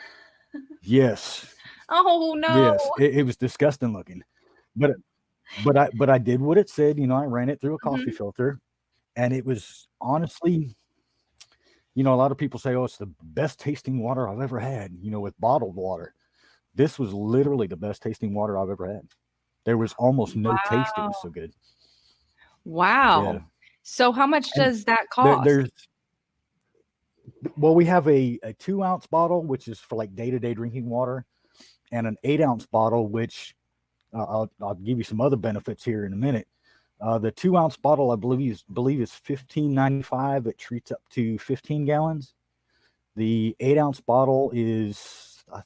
Yes. 0.82 1.54
Oh 1.90 2.34
no. 2.38 2.72
Yes, 2.72 2.90
it, 2.98 3.20
it 3.20 3.24
was 3.24 3.36
disgusting 3.36 3.92
looking, 3.92 4.24
but 4.76 4.92
but 5.66 5.76
I 5.76 5.90
but 5.96 6.10
I 6.10 6.18
did 6.18 6.40
what 6.40 6.58
it 6.58 6.70
said. 6.70 6.98
You 6.98 7.08
know, 7.08 7.16
I 7.16 7.26
ran 7.26 7.50
it 7.50 7.60
through 7.60 7.76
a 7.76 7.80
coffee 7.80 8.04
mm-hmm. 8.04 8.12
filter 8.12 8.62
and 9.18 9.34
it 9.34 9.46
was 9.46 9.88
honestly 10.00 10.74
you 11.96 12.04
know 12.04 12.14
a 12.14 12.16
lot 12.16 12.32
of 12.32 12.38
people 12.38 12.60
say 12.60 12.76
oh 12.76 12.86
it's 12.86 12.98
the 12.98 13.12
best 13.22 13.60
tasting 13.60 14.02
water 14.02 14.30
i've 14.30 14.40
ever 14.40 14.60
had 14.60 14.96
you 15.02 15.12
know 15.12 15.20
with 15.20 15.38
bottled 15.42 15.76
water. 15.76 16.14
This 16.76 17.00
was 17.00 17.12
literally 17.12 17.66
the 17.66 17.76
best 17.76 18.04
tasting 18.04 18.36
water 18.36 18.58
i've 18.58 18.70
ever 18.70 18.88
had. 18.88 19.02
There 19.66 19.78
was 19.78 19.94
almost 19.98 20.36
no 20.36 20.52
wow. 20.52 20.60
taste. 20.70 20.94
It 20.96 21.02
was 21.02 21.18
so 21.24 21.30
good. 21.30 21.52
Wow. 22.64 23.34
Yeah. 23.34 23.40
so 23.82 24.12
how 24.12 24.28
much 24.28 24.52
does 24.52 24.78
and 24.78 24.86
that 24.86 25.10
cost? 25.10 25.44
there, 25.44 25.56
there's 25.56 25.72
well 27.58 27.74
we 27.74 27.86
have 27.86 28.08
a, 28.08 28.40
a 28.44 28.54
two 28.54 28.84
ounce 28.84 29.08
bottle 29.08 29.44
which 29.44 29.68
is 29.68 29.80
for 29.80 29.96
like 29.96 30.16
day-to-day 30.16 30.54
drinking 30.54 30.88
water 30.88 31.26
and 31.92 32.06
an 32.06 32.16
eight 32.24 32.42
ounce 32.42 32.68
bottle 32.68 33.08
which 33.08 33.56
uh, 34.14 34.24
I'll, 34.24 34.52
I'll 34.62 34.76
give 34.76 35.00
you 35.00 35.04
some 35.04 35.20
other 35.20 35.36
benefits 35.36 35.84
here 35.84 36.06
in 36.06 36.14
a 36.14 36.18
minute 36.18 36.48
uh, 37.00 37.18
the 37.18 37.32
two 37.32 37.58
ounce 37.58 37.78
bottle, 37.78 38.12
I 38.12 38.16
believe, 38.16 38.52
is 38.52 38.64
believe 38.64 39.02
is 39.02 39.14
fifteen 39.14 39.74
ninety 39.74 40.04
five. 40.04 40.48
It 40.48 40.58
treats 40.58 40.92
up 40.92 41.02
to 41.12 41.38
fifteen 41.38 41.86
gallons. 41.86 42.34
The 43.16 43.56
eight 43.60 43.78
ounce 43.78 44.00
bottle 44.00 44.52
is, 44.54 45.44
uh, 45.52 45.62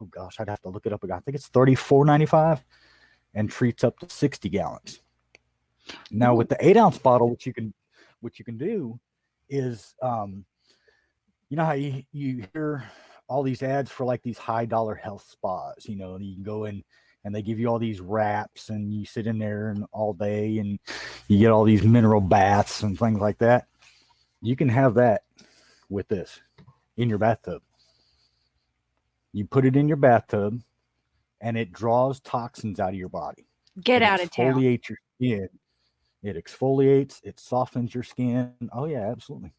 oh 0.00 0.06
gosh, 0.06 0.38
I'd 0.38 0.48
have 0.48 0.62
to 0.62 0.68
look 0.68 0.86
it 0.86 0.92
up 0.92 1.04
again. 1.04 1.16
I 1.16 1.20
think 1.20 1.34
it's 1.36 1.48
thirty 1.48 1.74
four 1.74 2.04
ninety 2.04 2.26
five, 2.26 2.64
and 3.34 3.50
treats 3.50 3.84
up 3.84 3.98
to 4.00 4.08
sixty 4.08 4.48
gallons. 4.48 5.00
Now 6.10 6.34
with 6.34 6.48
the 6.48 6.56
eight 6.60 6.76
ounce 6.76 6.98
bottle, 6.98 7.28
what 7.28 7.44
you 7.46 7.52
can, 7.52 7.74
what 8.20 8.38
you 8.38 8.44
can 8.44 8.56
do, 8.56 8.98
is, 9.48 9.94
um, 10.02 10.44
you 11.48 11.56
know 11.56 11.64
how 11.64 11.72
you 11.72 12.02
you 12.12 12.46
hear 12.52 12.84
all 13.28 13.42
these 13.42 13.62
ads 13.62 13.90
for 13.90 14.04
like 14.04 14.22
these 14.22 14.38
high 14.38 14.64
dollar 14.64 14.94
health 14.94 15.26
spas. 15.30 15.86
You 15.88 15.96
know, 15.96 16.18
you 16.18 16.34
can 16.34 16.42
go 16.42 16.64
in 16.64 16.82
and 17.24 17.34
they 17.34 17.42
give 17.42 17.58
you 17.58 17.68
all 17.68 17.78
these 17.78 18.00
wraps 18.00 18.68
and 18.68 18.92
you 18.92 19.06
sit 19.06 19.26
in 19.26 19.38
there 19.38 19.70
and 19.70 19.84
all 19.92 20.12
day 20.12 20.58
and 20.58 20.78
you 21.28 21.38
get 21.38 21.50
all 21.50 21.64
these 21.64 21.82
mineral 21.82 22.20
baths 22.20 22.82
and 22.82 22.98
things 22.98 23.18
like 23.18 23.38
that. 23.38 23.66
You 24.42 24.56
can 24.56 24.68
have 24.68 24.94
that 24.94 25.22
with 25.88 26.06
this 26.08 26.40
in 26.96 27.08
your 27.08 27.18
bathtub. 27.18 27.62
You 29.32 29.46
put 29.46 29.64
it 29.64 29.74
in 29.74 29.88
your 29.88 29.96
bathtub 29.96 30.60
and 31.40 31.56
it 31.56 31.72
draws 31.72 32.20
toxins 32.20 32.78
out 32.78 32.90
of 32.90 32.94
your 32.94 33.08
body. 33.08 33.46
Get 33.82 34.02
it 34.02 34.04
out 34.04 34.22
of 34.22 34.30
town. 34.30 34.54
Exfoliates 34.54 34.88
your 34.88 34.98
skin. 35.16 35.48
It 36.22 36.42
exfoliates, 36.42 37.20
it 37.22 37.40
softens 37.40 37.94
your 37.94 38.04
skin. 38.04 38.52
Oh 38.72 38.86
yeah, 38.86 39.10
absolutely. 39.10 39.52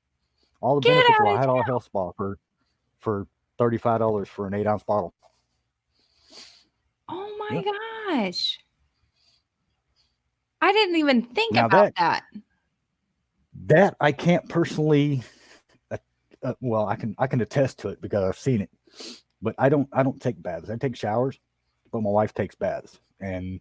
All 0.62 0.76
the 0.76 0.82
Get 0.82 0.94
benefits 0.94 1.20
of 1.20 1.28
a 1.28 1.38
high 1.38 1.46
dollar 1.46 1.64
health 1.64 1.84
spa 1.86 2.12
for 2.12 2.40
for 3.00 3.28
$35 3.60 4.28
for 4.28 4.48
an 4.48 4.54
eight 4.54 4.66
ounce 4.68 4.84
bottle 4.84 5.14
my 7.50 7.64
gosh. 7.64 8.60
I 10.62 10.72
didn't 10.72 10.96
even 10.96 11.22
think 11.22 11.54
now 11.54 11.66
about 11.66 11.94
that, 11.98 12.24
that, 12.34 13.68
that. 13.68 13.96
I 14.00 14.12
can't 14.12 14.48
personally 14.50 15.24
uh, 15.92 15.98
uh, 16.44 16.54
well, 16.62 16.88
I 16.88 16.96
can 16.96 17.16
I 17.18 17.28
can 17.28 17.42
attest 17.42 17.80
to 17.80 17.90
it 17.90 18.02
because 18.02 18.24
I've 18.24 18.38
seen 18.38 18.62
it. 18.62 18.70
But 19.42 19.56
I 19.58 19.70
don't 19.70 19.88
I 19.94 20.04
don't 20.04 20.22
take 20.22 20.42
baths. 20.42 20.70
I 20.70 20.78
take 20.78 20.96
showers, 20.96 21.40
but 21.92 22.02
my 22.02 22.10
wife 22.10 22.34
takes 22.34 22.56
baths 22.56 23.00
and 23.20 23.60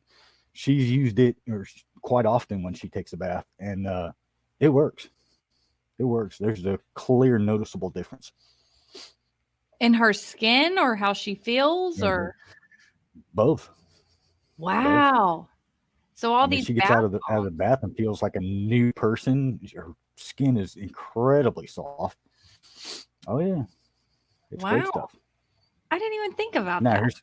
she's 0.53 0.91
used 0.91 1.19
it 1.19 1.37
or 1.49 1.67
quite 2.03 2.27
often 2.27 2.63
when 2.63 2.75
she 2.75 2.89
takes 2.89 3.13
a 3.13 3.17
bath 3.17 3.45
and 3.59 3.87
uh 3.87 4.13
it 4.61 4.69
works. 4.69 5.09
It 5.99 6.05
works. 6.05 6.39
There's 6.39 6.65
a 6.65 6.79
clear 6.95 7.39
noticeable 7.39 7.91
difference 7.91 8.33
in 9.81 9.95
her 9.95 10.13
skin 10.13 10.79
or 10.79 10.97
how 10.97 11.13
she 11.13 11.35
feels 11.35 11.99
mm-hmm. 11.99 12.07
or 12.07 12.37
both. 13.35 13.69
Wow. 14.59 15.49
So 16.15 16.33
all 16.33 16.47
these 16.47 16.67
she 16.67 16.75
gets 16.75 16.91
out 16.91 17.05
of 17.05 17.13
the 17.13 17.21
out 17.29 17.39
of 17.39 17.45
the 17.45 17.51
bath 17.51 17.83
and 17.83 17.97
feels 17.97 18.23
like 18.23 18.37
a 18.37 18.41
new 18.41 18.93
person. 18.93 19.61
Her 19.75 19.93
skin 20.17 20.57
is 20.57 20.77
incredibly 20.77 21.67
soft. 21.67 22.19
Oh 23.27 23.41
yeah. 23.41 23.65
It's 24.51 24.63
wow. 24.63 24.71
great 24.71 24.87
stuff. 24.87 25.17
I 25.91 25.99
didn't 25.99 26.15
even 26.15 26.33
think 26.33 26.55
about 26.55 26.83
now, 26.83 26.93
that. 26.93 27.01
Here's, 27.01 27.23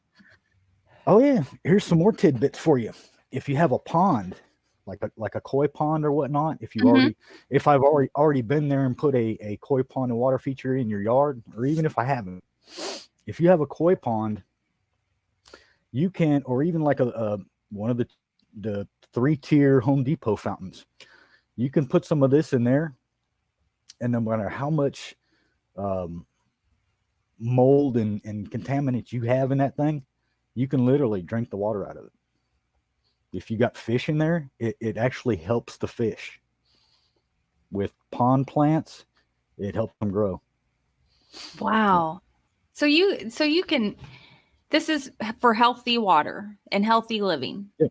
oh 1.08 1.20
yeah. 1.20 1.44
Here's 1.64 1.86
some 1.86 2.00
more 2.00 2.12
tidbits 2.12 2.60
for 2.60 2.78
you. 2.78 2.92
If 3.32 3.48
you 3.48 3.56
have 3.56 3.72
a 3.72 3.80
pond, 3.80 4.36
like 4.86 5.00
a 5.04 5.12
like 5.16 5.36
a 5.36 5.42
koi 5.42 5.68
pond 5.68 6.04
or 6.04 6.12
whatnot, 6.12 6.58
if 6.60 6.76
you 6.76 6.82
mm-hmm. 6.82 6.90
already 6.90 7.16
if 7.50 7.68
I've 7.68 7.82
already 7.82 8.10
already 8.16 8.42
been 8.42 8.68
there 8.68 8.86
and 8.86 8.98
put 8.98 9.16
a, 9.16 9.38
a 9.40 9.58
koi 9.62 9.84
pond 9.84 10.12
and 10.12 10.20
water 10.20 10.38
feature 10.38 10.76
in 10.76 10.90
your 10.90 11.02
yard, 11.02 11.42
or 11.56 11.66
even 11.66 11.86
if 11.86 11.98
I 11.98 12.04
haven't, 12.04 12.44
if 13.26 13.40
you 13.40 13.48
have 13.50 13.62
a 13.62 13.66
koi 13.66 13.96
pond 13.96 14.44
you 15.92 16.10
can, 16.10 16.42
or 16.46 16.64
even 16.64 16.82
like 16.82 17.00
a, 17.00 17.08
a 17.08 17.38
one 17.72 17.90
of 17.90 17.98
the 17.98 18.08
the 18.60 18.88
three 19.14 19.36
tier 19.36 19.80
Home 19.80 20.04
Depot 20.04 20.36
fountains, 20.36 20.86
you 21.56 21.70
can 21.70 21.88
put 21.88 22.06
some 22.06 22.24
of 22.24 22.32
this 22.32 22.54
in 22.54 22.64
there, 22.64 22.96
and 24.00 24.12
no 24.12 24.20
matter 24.20 24.50
how 24.50 24.70
much 24.70 25.16
um, 25.78 26.26
mold 27.40 27.98
and, 27.98 28.22
and 28.26 28.50
contaminants 28.52 29.12
you 29.12 29.22
have 29.24 29.52
in 29.52 29.58
that 29.58 29.76
thing, 29.76 30.04
you 30.56 30.68
can 30.68 30.86
literally 30.86 31.22
drink 31.22 31.50
the 31.50 31.58
water 31.58 31.90
out 31.90 31.98
of 31.98 32.06
it. 32.06 32.12
If 33.34 33.50
you 33.50 33.58
got 33.58 33.78
fish 33.78 34.10
in 34.10 34.18
there, 34.18 34.50
it, 34.60 34.76
it 34.80 34.98
actually 34.98 35.38
helps 35.38 35.78
the 35.78 35.88
fish. 35.88 36.40
With 37.72 37.94
pond 38.12 38.48
plants, 38.48 39.06
it 39.58 39.76
helps 39.76 39.98
them 40.00 40.12
grow. 40.12 40.42
Wow. 41.60 42.22
So 42.74 42.86
you 42.86 43.30
so 43.30 43.44
you 43.44 43.64
can 43.64 43.96
this 44.72 44.90
is 44.90 45.12
for 45.40 45.54
healthy 45.54 45.98
water 45.98 46.58
and 46.72 46.84
healthy 46.86 47.22
living. 47.22 47.70
Yeah, 47.78 47.88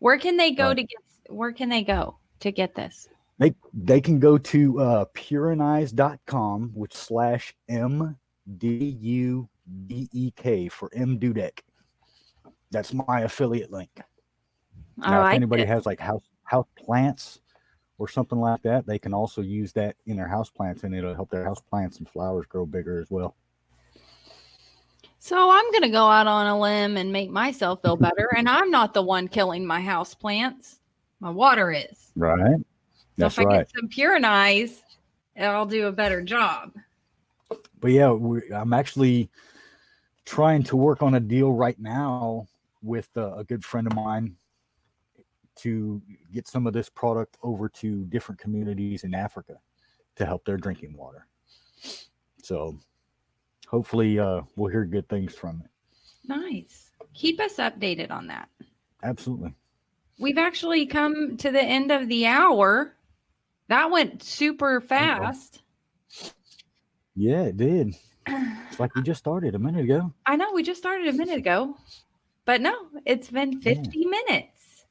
Where 0.00 0.18
can 0.18 0.36
they 0.36 0.50
go 0.52 0.68
Right. 0.68 0.76
to 0.78 0.82
get? 0.82 0.98
Where 1.30 1.52
can 1.52 1.68
they 1.68 1.82
go 1.84 2.18
to 2.40 2.50
get 2.52 2.74
this? 2.74 3.08
They 3.38 3.54
they 3.72 4.00
can 4.00 4.18
go 4.20 4.38
to 4.38 4.80
uh 4.80 5.04
purinize.com 5.14 6.70
which 6.74 6.94
slash 6.94 7.54
M 7.68 8.16
D 8.58 8.68
U 9.00 9.48
D 9.86 10.08
E 10.12 10.30
K 10.36 10.68
for 10.68 10.90
M 10.94 11.18
Dudek. 11.18 11.60
That's 12.70 12.92
my 12.92 13.20
affiliate 13.22 13.70
link. 13.72 13.90
I 15.02 15.10
Now, 15.10 15.20
if 15.20 15.24
like 15.24 15.34
anybody 15.34 15.62
it. 15.62 15.68
has 15.68 15.86
like 15.86 16.00
house 16.00 16.24
house 16.44 16.66
plants 16.78 17.40
or 17.98 18.08
something 18.08 18.38
like 18.38 18.62
that, 18.62 18.86
they 18.86 18.98
can 18.98 19.14
also 19.14 19.40
use 19.40 19.72
that 19.72 19.96
in 20.06 20.16
their 20.16 20.28
house 20.28 20.50
plants 20.50 20.84
and 20.84 20.94
it'll 20.94 21.14
help 21.14 21.30
their 21.30 21.44
house 21.44 21.60
plants 21.60 21.98
and 21.98 22.08
flowers 22.08 22.46
grow 22.46 22.66
bigger 22.66 23.00
as 23.00 23.10
well. 23.10 23.36
So 25.24 25.50
I'm 25.50 25.72
gonna 25.72 25.88
go 25.88 26.06
out 26.06 26.26
on 26.26 26.46
a 26.48 26.60
limb 26.60 26.98
and 26.98 27.10
make 27.10 27.30
myself 27.30 27.80
feel 27.80 27.96
better, 27.96 28.28
and 28.36 28.46
I'm 28.46 28.70
not 28.70 28.92
the 28.92 29.00
one 29.00 29.26
killing 29.26 29.64
my 29.64 29.80
house 29.80 30.14
plants. 30.14 30.80
My 31.18 31.30
water 31.30 31.72
is. 31.72 32.12
Right. 32.14 32.58
So 32.58 32.64
That's 33.16 33.38
if 33.38 33.38
I 33.38 33.44
right. 33.44 33.58
get 33.60 33.70
some 33.74 33.88
Purinize, 33.88 34.82
I'll 35.40 35.64
do 35.64 35.86
a 35.86 35.92
better 35.92 36.20
job. 36.20 36.72
but 37.80 37.90
yeah, 37.90 38.10
we, 38.10 38.42
I'm 38.52 38.74
actually 38.74 39.30
trying 40.26 40.62
to 40.64 40.76
work 40.76 41.02
on 41.02 41.14
a 41.14 41.20
deal 41.20 41.54
right 41.54 41.80
now 41.80 42.46
with 42.82 43.08
uh, 43.16 43.34
a 43.36 43.44
good 43.44 43.64
friend 43.64 43.86
of 43.86 43.94
mine 43.94 44.36
to 45.56 46.02
get 46.34 46.46
some 46.48 46.66
of 46.66 46.74
this 46.74 46.90
product 46.90 47.38
over 47.42 47.70
to 47.70 48.04
different 48.10 48.38
communities 48.38 49.04
in 49.04 49.14
Africa 49.14 49.54
to 50.16 50.26
help 50.26 50.44
their 50.44 50.58
drinking 50.58 50.94
water. 50.94 51.26
So 52.42 52.78
hopefully 53.66 54.18
uh, 54.18 54.42
we'll 54.56 54.70
hear 54.70 54.84
good 54.84 55.08
things 55.08 55.34
from 55.34 55.62
it. 55.64 55.70
Nice. 56.26 56.90
Keep 57.14 57.40
us 57.40 57.56
updated 57.56 58.10
on 58.10 58.26
that. 58.28 58.48
Absolutely. 59.02 59.54
We've 60.18 60.38
actually 60.38 60.86
come 60.86 61.36
to 61.38 61.50
the 61.50 61.62
end 61.62 61.90
of 61.90 62.08
the 62.08 62.26
hour. 62.26 62.94
That 63.68 63.90
went 63.90 64.22
super 64.22 64.80
fast. 64.80 65.62
Yeah, 67.16 67.42
it 67.42 67.56
did. 67.56 67.94
It's 68.26 68.80
like 68.80 68.94
we 68.94 69.02
just 69.02 69.18
started 69.18 69.54
a 69.54 69.58
minute 69.58 69.84
ago. 69.84 70.12
I 70.26 70.36
know 70.36 70.52
we 70.52 70.62
just 70.62 70.80
started 70.80 71.08
a 71.08 71.12
minute 71.12 71.38
ago, 71.38 71.76
but 72.44 72.60
no, 72.60 72.74
it's 73.04 73.30
been 73.30 73.60
50 73.60 74.06
minutes. 74.06 74.86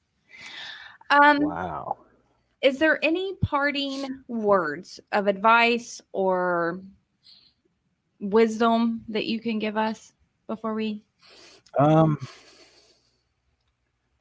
Um, 1.09 1.39
Wow. 1.41 1.97
is 2.61 2.79
there 2.79 3.03
any 3.03 3.35
parting 3.35 4.23
words 4.27 4.99
of 5.11 5.27
advice 5.27 6.01
or 6.11 6.81
wisdom 8.23 9.03
that 9.09 9.25
you 9.25 9.39
can 9.39 9.59
give 9.59 9.77
us 9.77 10.13
before 10.47 10.73
we 10.73 11.03
Um, 11.77 12.17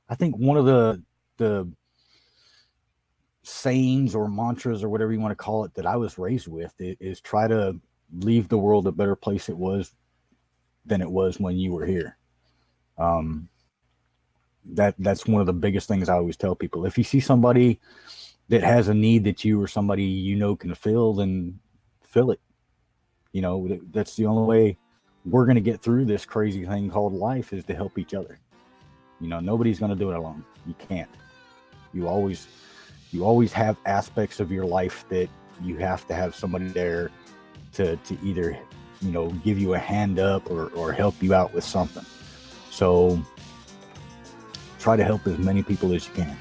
I 0.09 0.14
think 0.14 0.36
one 0.36 0.57
of 0.57 0.66
the 0.66 1.03
the 1.38 1.70
sayings 3.44 4.14
or 4.14 4.28
mantras 4.28 4.84
or 4.84 4.88
whatever 4.88 5.12
you 5.12 5.20
want 5.20 5.32
to 5.32 5.44
call 5.44 5.64
it 5.64 5.74
that 5.74 5.86
I 5.86 5.96
was 5.96 6.18
raised 6.18 6.46
with 6.46 6.72
is 6.78 7.20
try 7.20 7.48
to 7.48 7.78
leave 8.18 8.48
the 8.48 8.59
world 8.59 8.86
a 8.86 8.92
better 8.92 9.16
place 9.16 9.48
it 9.48 9.57
was 9.57 9.92
than 10.84 11.00
it 11.00 11.11
was 11.11 11.40
when 11.40 11.57
you 11.57 11.72
were 11.72 11.86
here. 11.86 12.18
Um, 12.98 13.48
that 14.64 14.94
that's 14.98 15.26
one 15.26 15.40
of 15.40 15.46
the 15.46 15.53
biggest 15.53 15.88
things 15.88 16.09
I 16.09 16.14
always 16.14 16.36
tell 16.36 16.55
people. 16.55 16.86
If 16.86 16.98
you 16.98 17.05
see 17.05 17.20
somebody 17.20 17.80
that 18.48 18.62
has 18.62 18.88
a 18.88 18.94
need 18.94 19.24
that 19.24 19.44
you 19.44 19.61
or 19.61 19.66
somebody 19.66 20.05
you 20.05 20.36
know 20.36 20.55
can 20.55 20.74
fill, 20.74 21.14
then 21.14 21.59
fill 22.03 22.30
it. 22.30 22.40
You 23.33 23.43
know, 23.43 23.80
that's 23.93 24.16
the 24.16 24.26
only 24.26 24.47
way 24.47 24.78
we're 25.24 25.45
going 25.45 25.57
to 25.57 25.62
get 25.62 25.80
through 25.80 26.05
this 26.05 26.24
crazy 26.24 26.64
thing 26.64 26.91
called 26.91 27.12
life 27.12 27.53
is 27.53 27.64
to 27.64 27.74
help 27.74 27.99
each 27.99 28.14
other. 28.14 28.39
You 29.20 29.28
know, 29.28 29.41
nobody's 29.41 29.78
going 29.78 29.91
to 29.91 29.97
do 29.97 30.11
it 30.11 30.16
alone. 30.16 30.45
You 30.66 30.74
can't. 30.89 31.11
You 31.95 32.09
always, 32.09 32.49
you 33.11 33.24
always 33.24 33.53
have 33.53 33.76
aspects 33.87 34.41
of 34.41 34.51
your 34.51 34.64
life 34.64 35.05
that 35.09 35.28
you 35.62 35.76
have 35.76 36.07
to 36.09 36.14
have 36.14 36.35
somebody 36.35 36.68
there 36.68 37.11
to 37.74 37.97
to 37.97 38.18
either, 38.22 38.59
you 39.01 39.11
know, 39.12 39.28
give 39.45 39.59
you 39.59 39.74
a 39.74 39.78
hand 39.78 40.18
up 40.18 40.51
or 40.51 40.68
or 40.74 40.93
help 40.93 41.22
you 41.22 41.35
out 41.35 41.55
with 41.55 41.64
something. 41.64 42.05
So 42.70 43.20
try 44.78 44.97
to 44.97 45.05
help 45.05 45.26
as 45.26 45.39
many 45.39 45.62
people 45.62 45.93
as 45.93 46.09
you 46.09 46.14
can. 46.14 46.37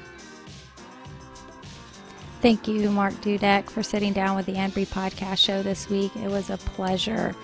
Thank 2.42 2.66
you, 2.66 2.90
Mark 2.90 3.14
Dudek, 3.14 3.70
for 3.70 3.84
sitting 3.84 4.12
down 4.12 4.34
with 4.34 4.46
the 4.46 4.56
Anbury 4.56 4.84
Podcast 4.84 5.38
Show 5.38 5.62
this 5.62 5.88
week. 5.88 6.10
It 6.16 6.28
was 6.28 6.50
a 6.50 6.56
pleasure. 6.56 7.36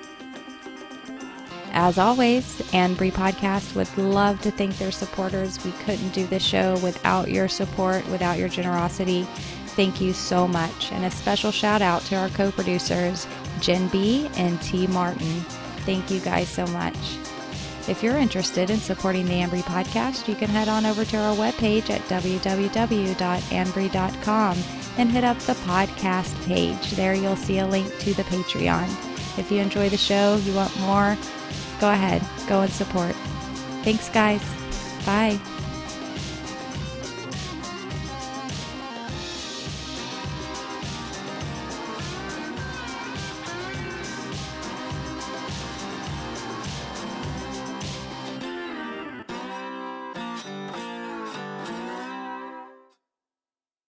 As 1.74 1.98
always, 1.98 2.62
Anbury 2.74 3.12
Podcast 3.12 3.76
would 3.76 3.98
love 3.98 4.42
to 4.42 4.52
thank 4.52 4.78
their 4.78 4.92
supporters. 4.92 5.64
We 5.64 5.72
couldn't 5.84 6.10
do 6.10 6.28
this 6.28 6.44
show 6.44 6.78
without 6.80 7.32
your 7.32 7.48
support, 7.48 8.06
without 8.10 8.38
your 8.38 8.50
generosity. 8.50 9.24
Thank 9.76 10.02
you 10.02 10.12
so 10.12 10.46
much. 10.48 10.92
And 10.92 11.06
a 11.06 11.12
special 11.12 11.52
shout 11.52 11.82
out 11.82 12.02
to 12.04 12.18
our 12.18 12.28
co 12.30 12.52
producers, 12.52 13.26
Jen 13.62 13.88
B 13.88 14.30
and 14.36 14.62
T. 14.62 14.86
Martin. 14.88 15.42
Thank 15.86 16.12
you 16.12 16.20
guys 16.20 16.50
so 16.50 16.68
much. 16.68 16.98
If 17.88 18.04
you're 18.04 18.18
interested 18.18 18.70
in 18.70 18.80
supporting 18.80 19.26
the 19.26 19.42
Ambry 19.42 19.64
podcast, 19.64 20.28
you 20.28 20.36
can 20.36 20.50
head 20.50 20.68
on 20.68 20.86
over 20.86 21.04
to 21.06 21.18
our 21.18 21.36
webpage 21.36 21.90
at 21.90 22.02
www.ambry.com 22.02 24.58
and 24.98 25.10
hit 25.10 25.24
up 25.24 25.40
the 25.40 25.54
podcast 25.54 26.46
page. 26.46 26.92
There 26.92 27.16
you'll 27.16 27.38
see 27.38 27.58
a 27.60 27.66
link 27.66 27.98
to 28.00 28.14
the 28.14 28.24
Patreon. 28.24 28.90
If 29.40 29.50
you 29.52 29.60
enjoy 29.60 29.88
the 29.90 29.98
show, 29.98 30.36
you 30.44 30.54
want 30.54 30.78
more, 30.82 31.18
go 31.82 31.90
ahead, 31.90 32.22
go 32.48 32.62
and 32.62 32.72
support. 32.72 33.16
Thanks, 33.84 34.08
guys. 34.10 34.42
Bye. 35.04 35.40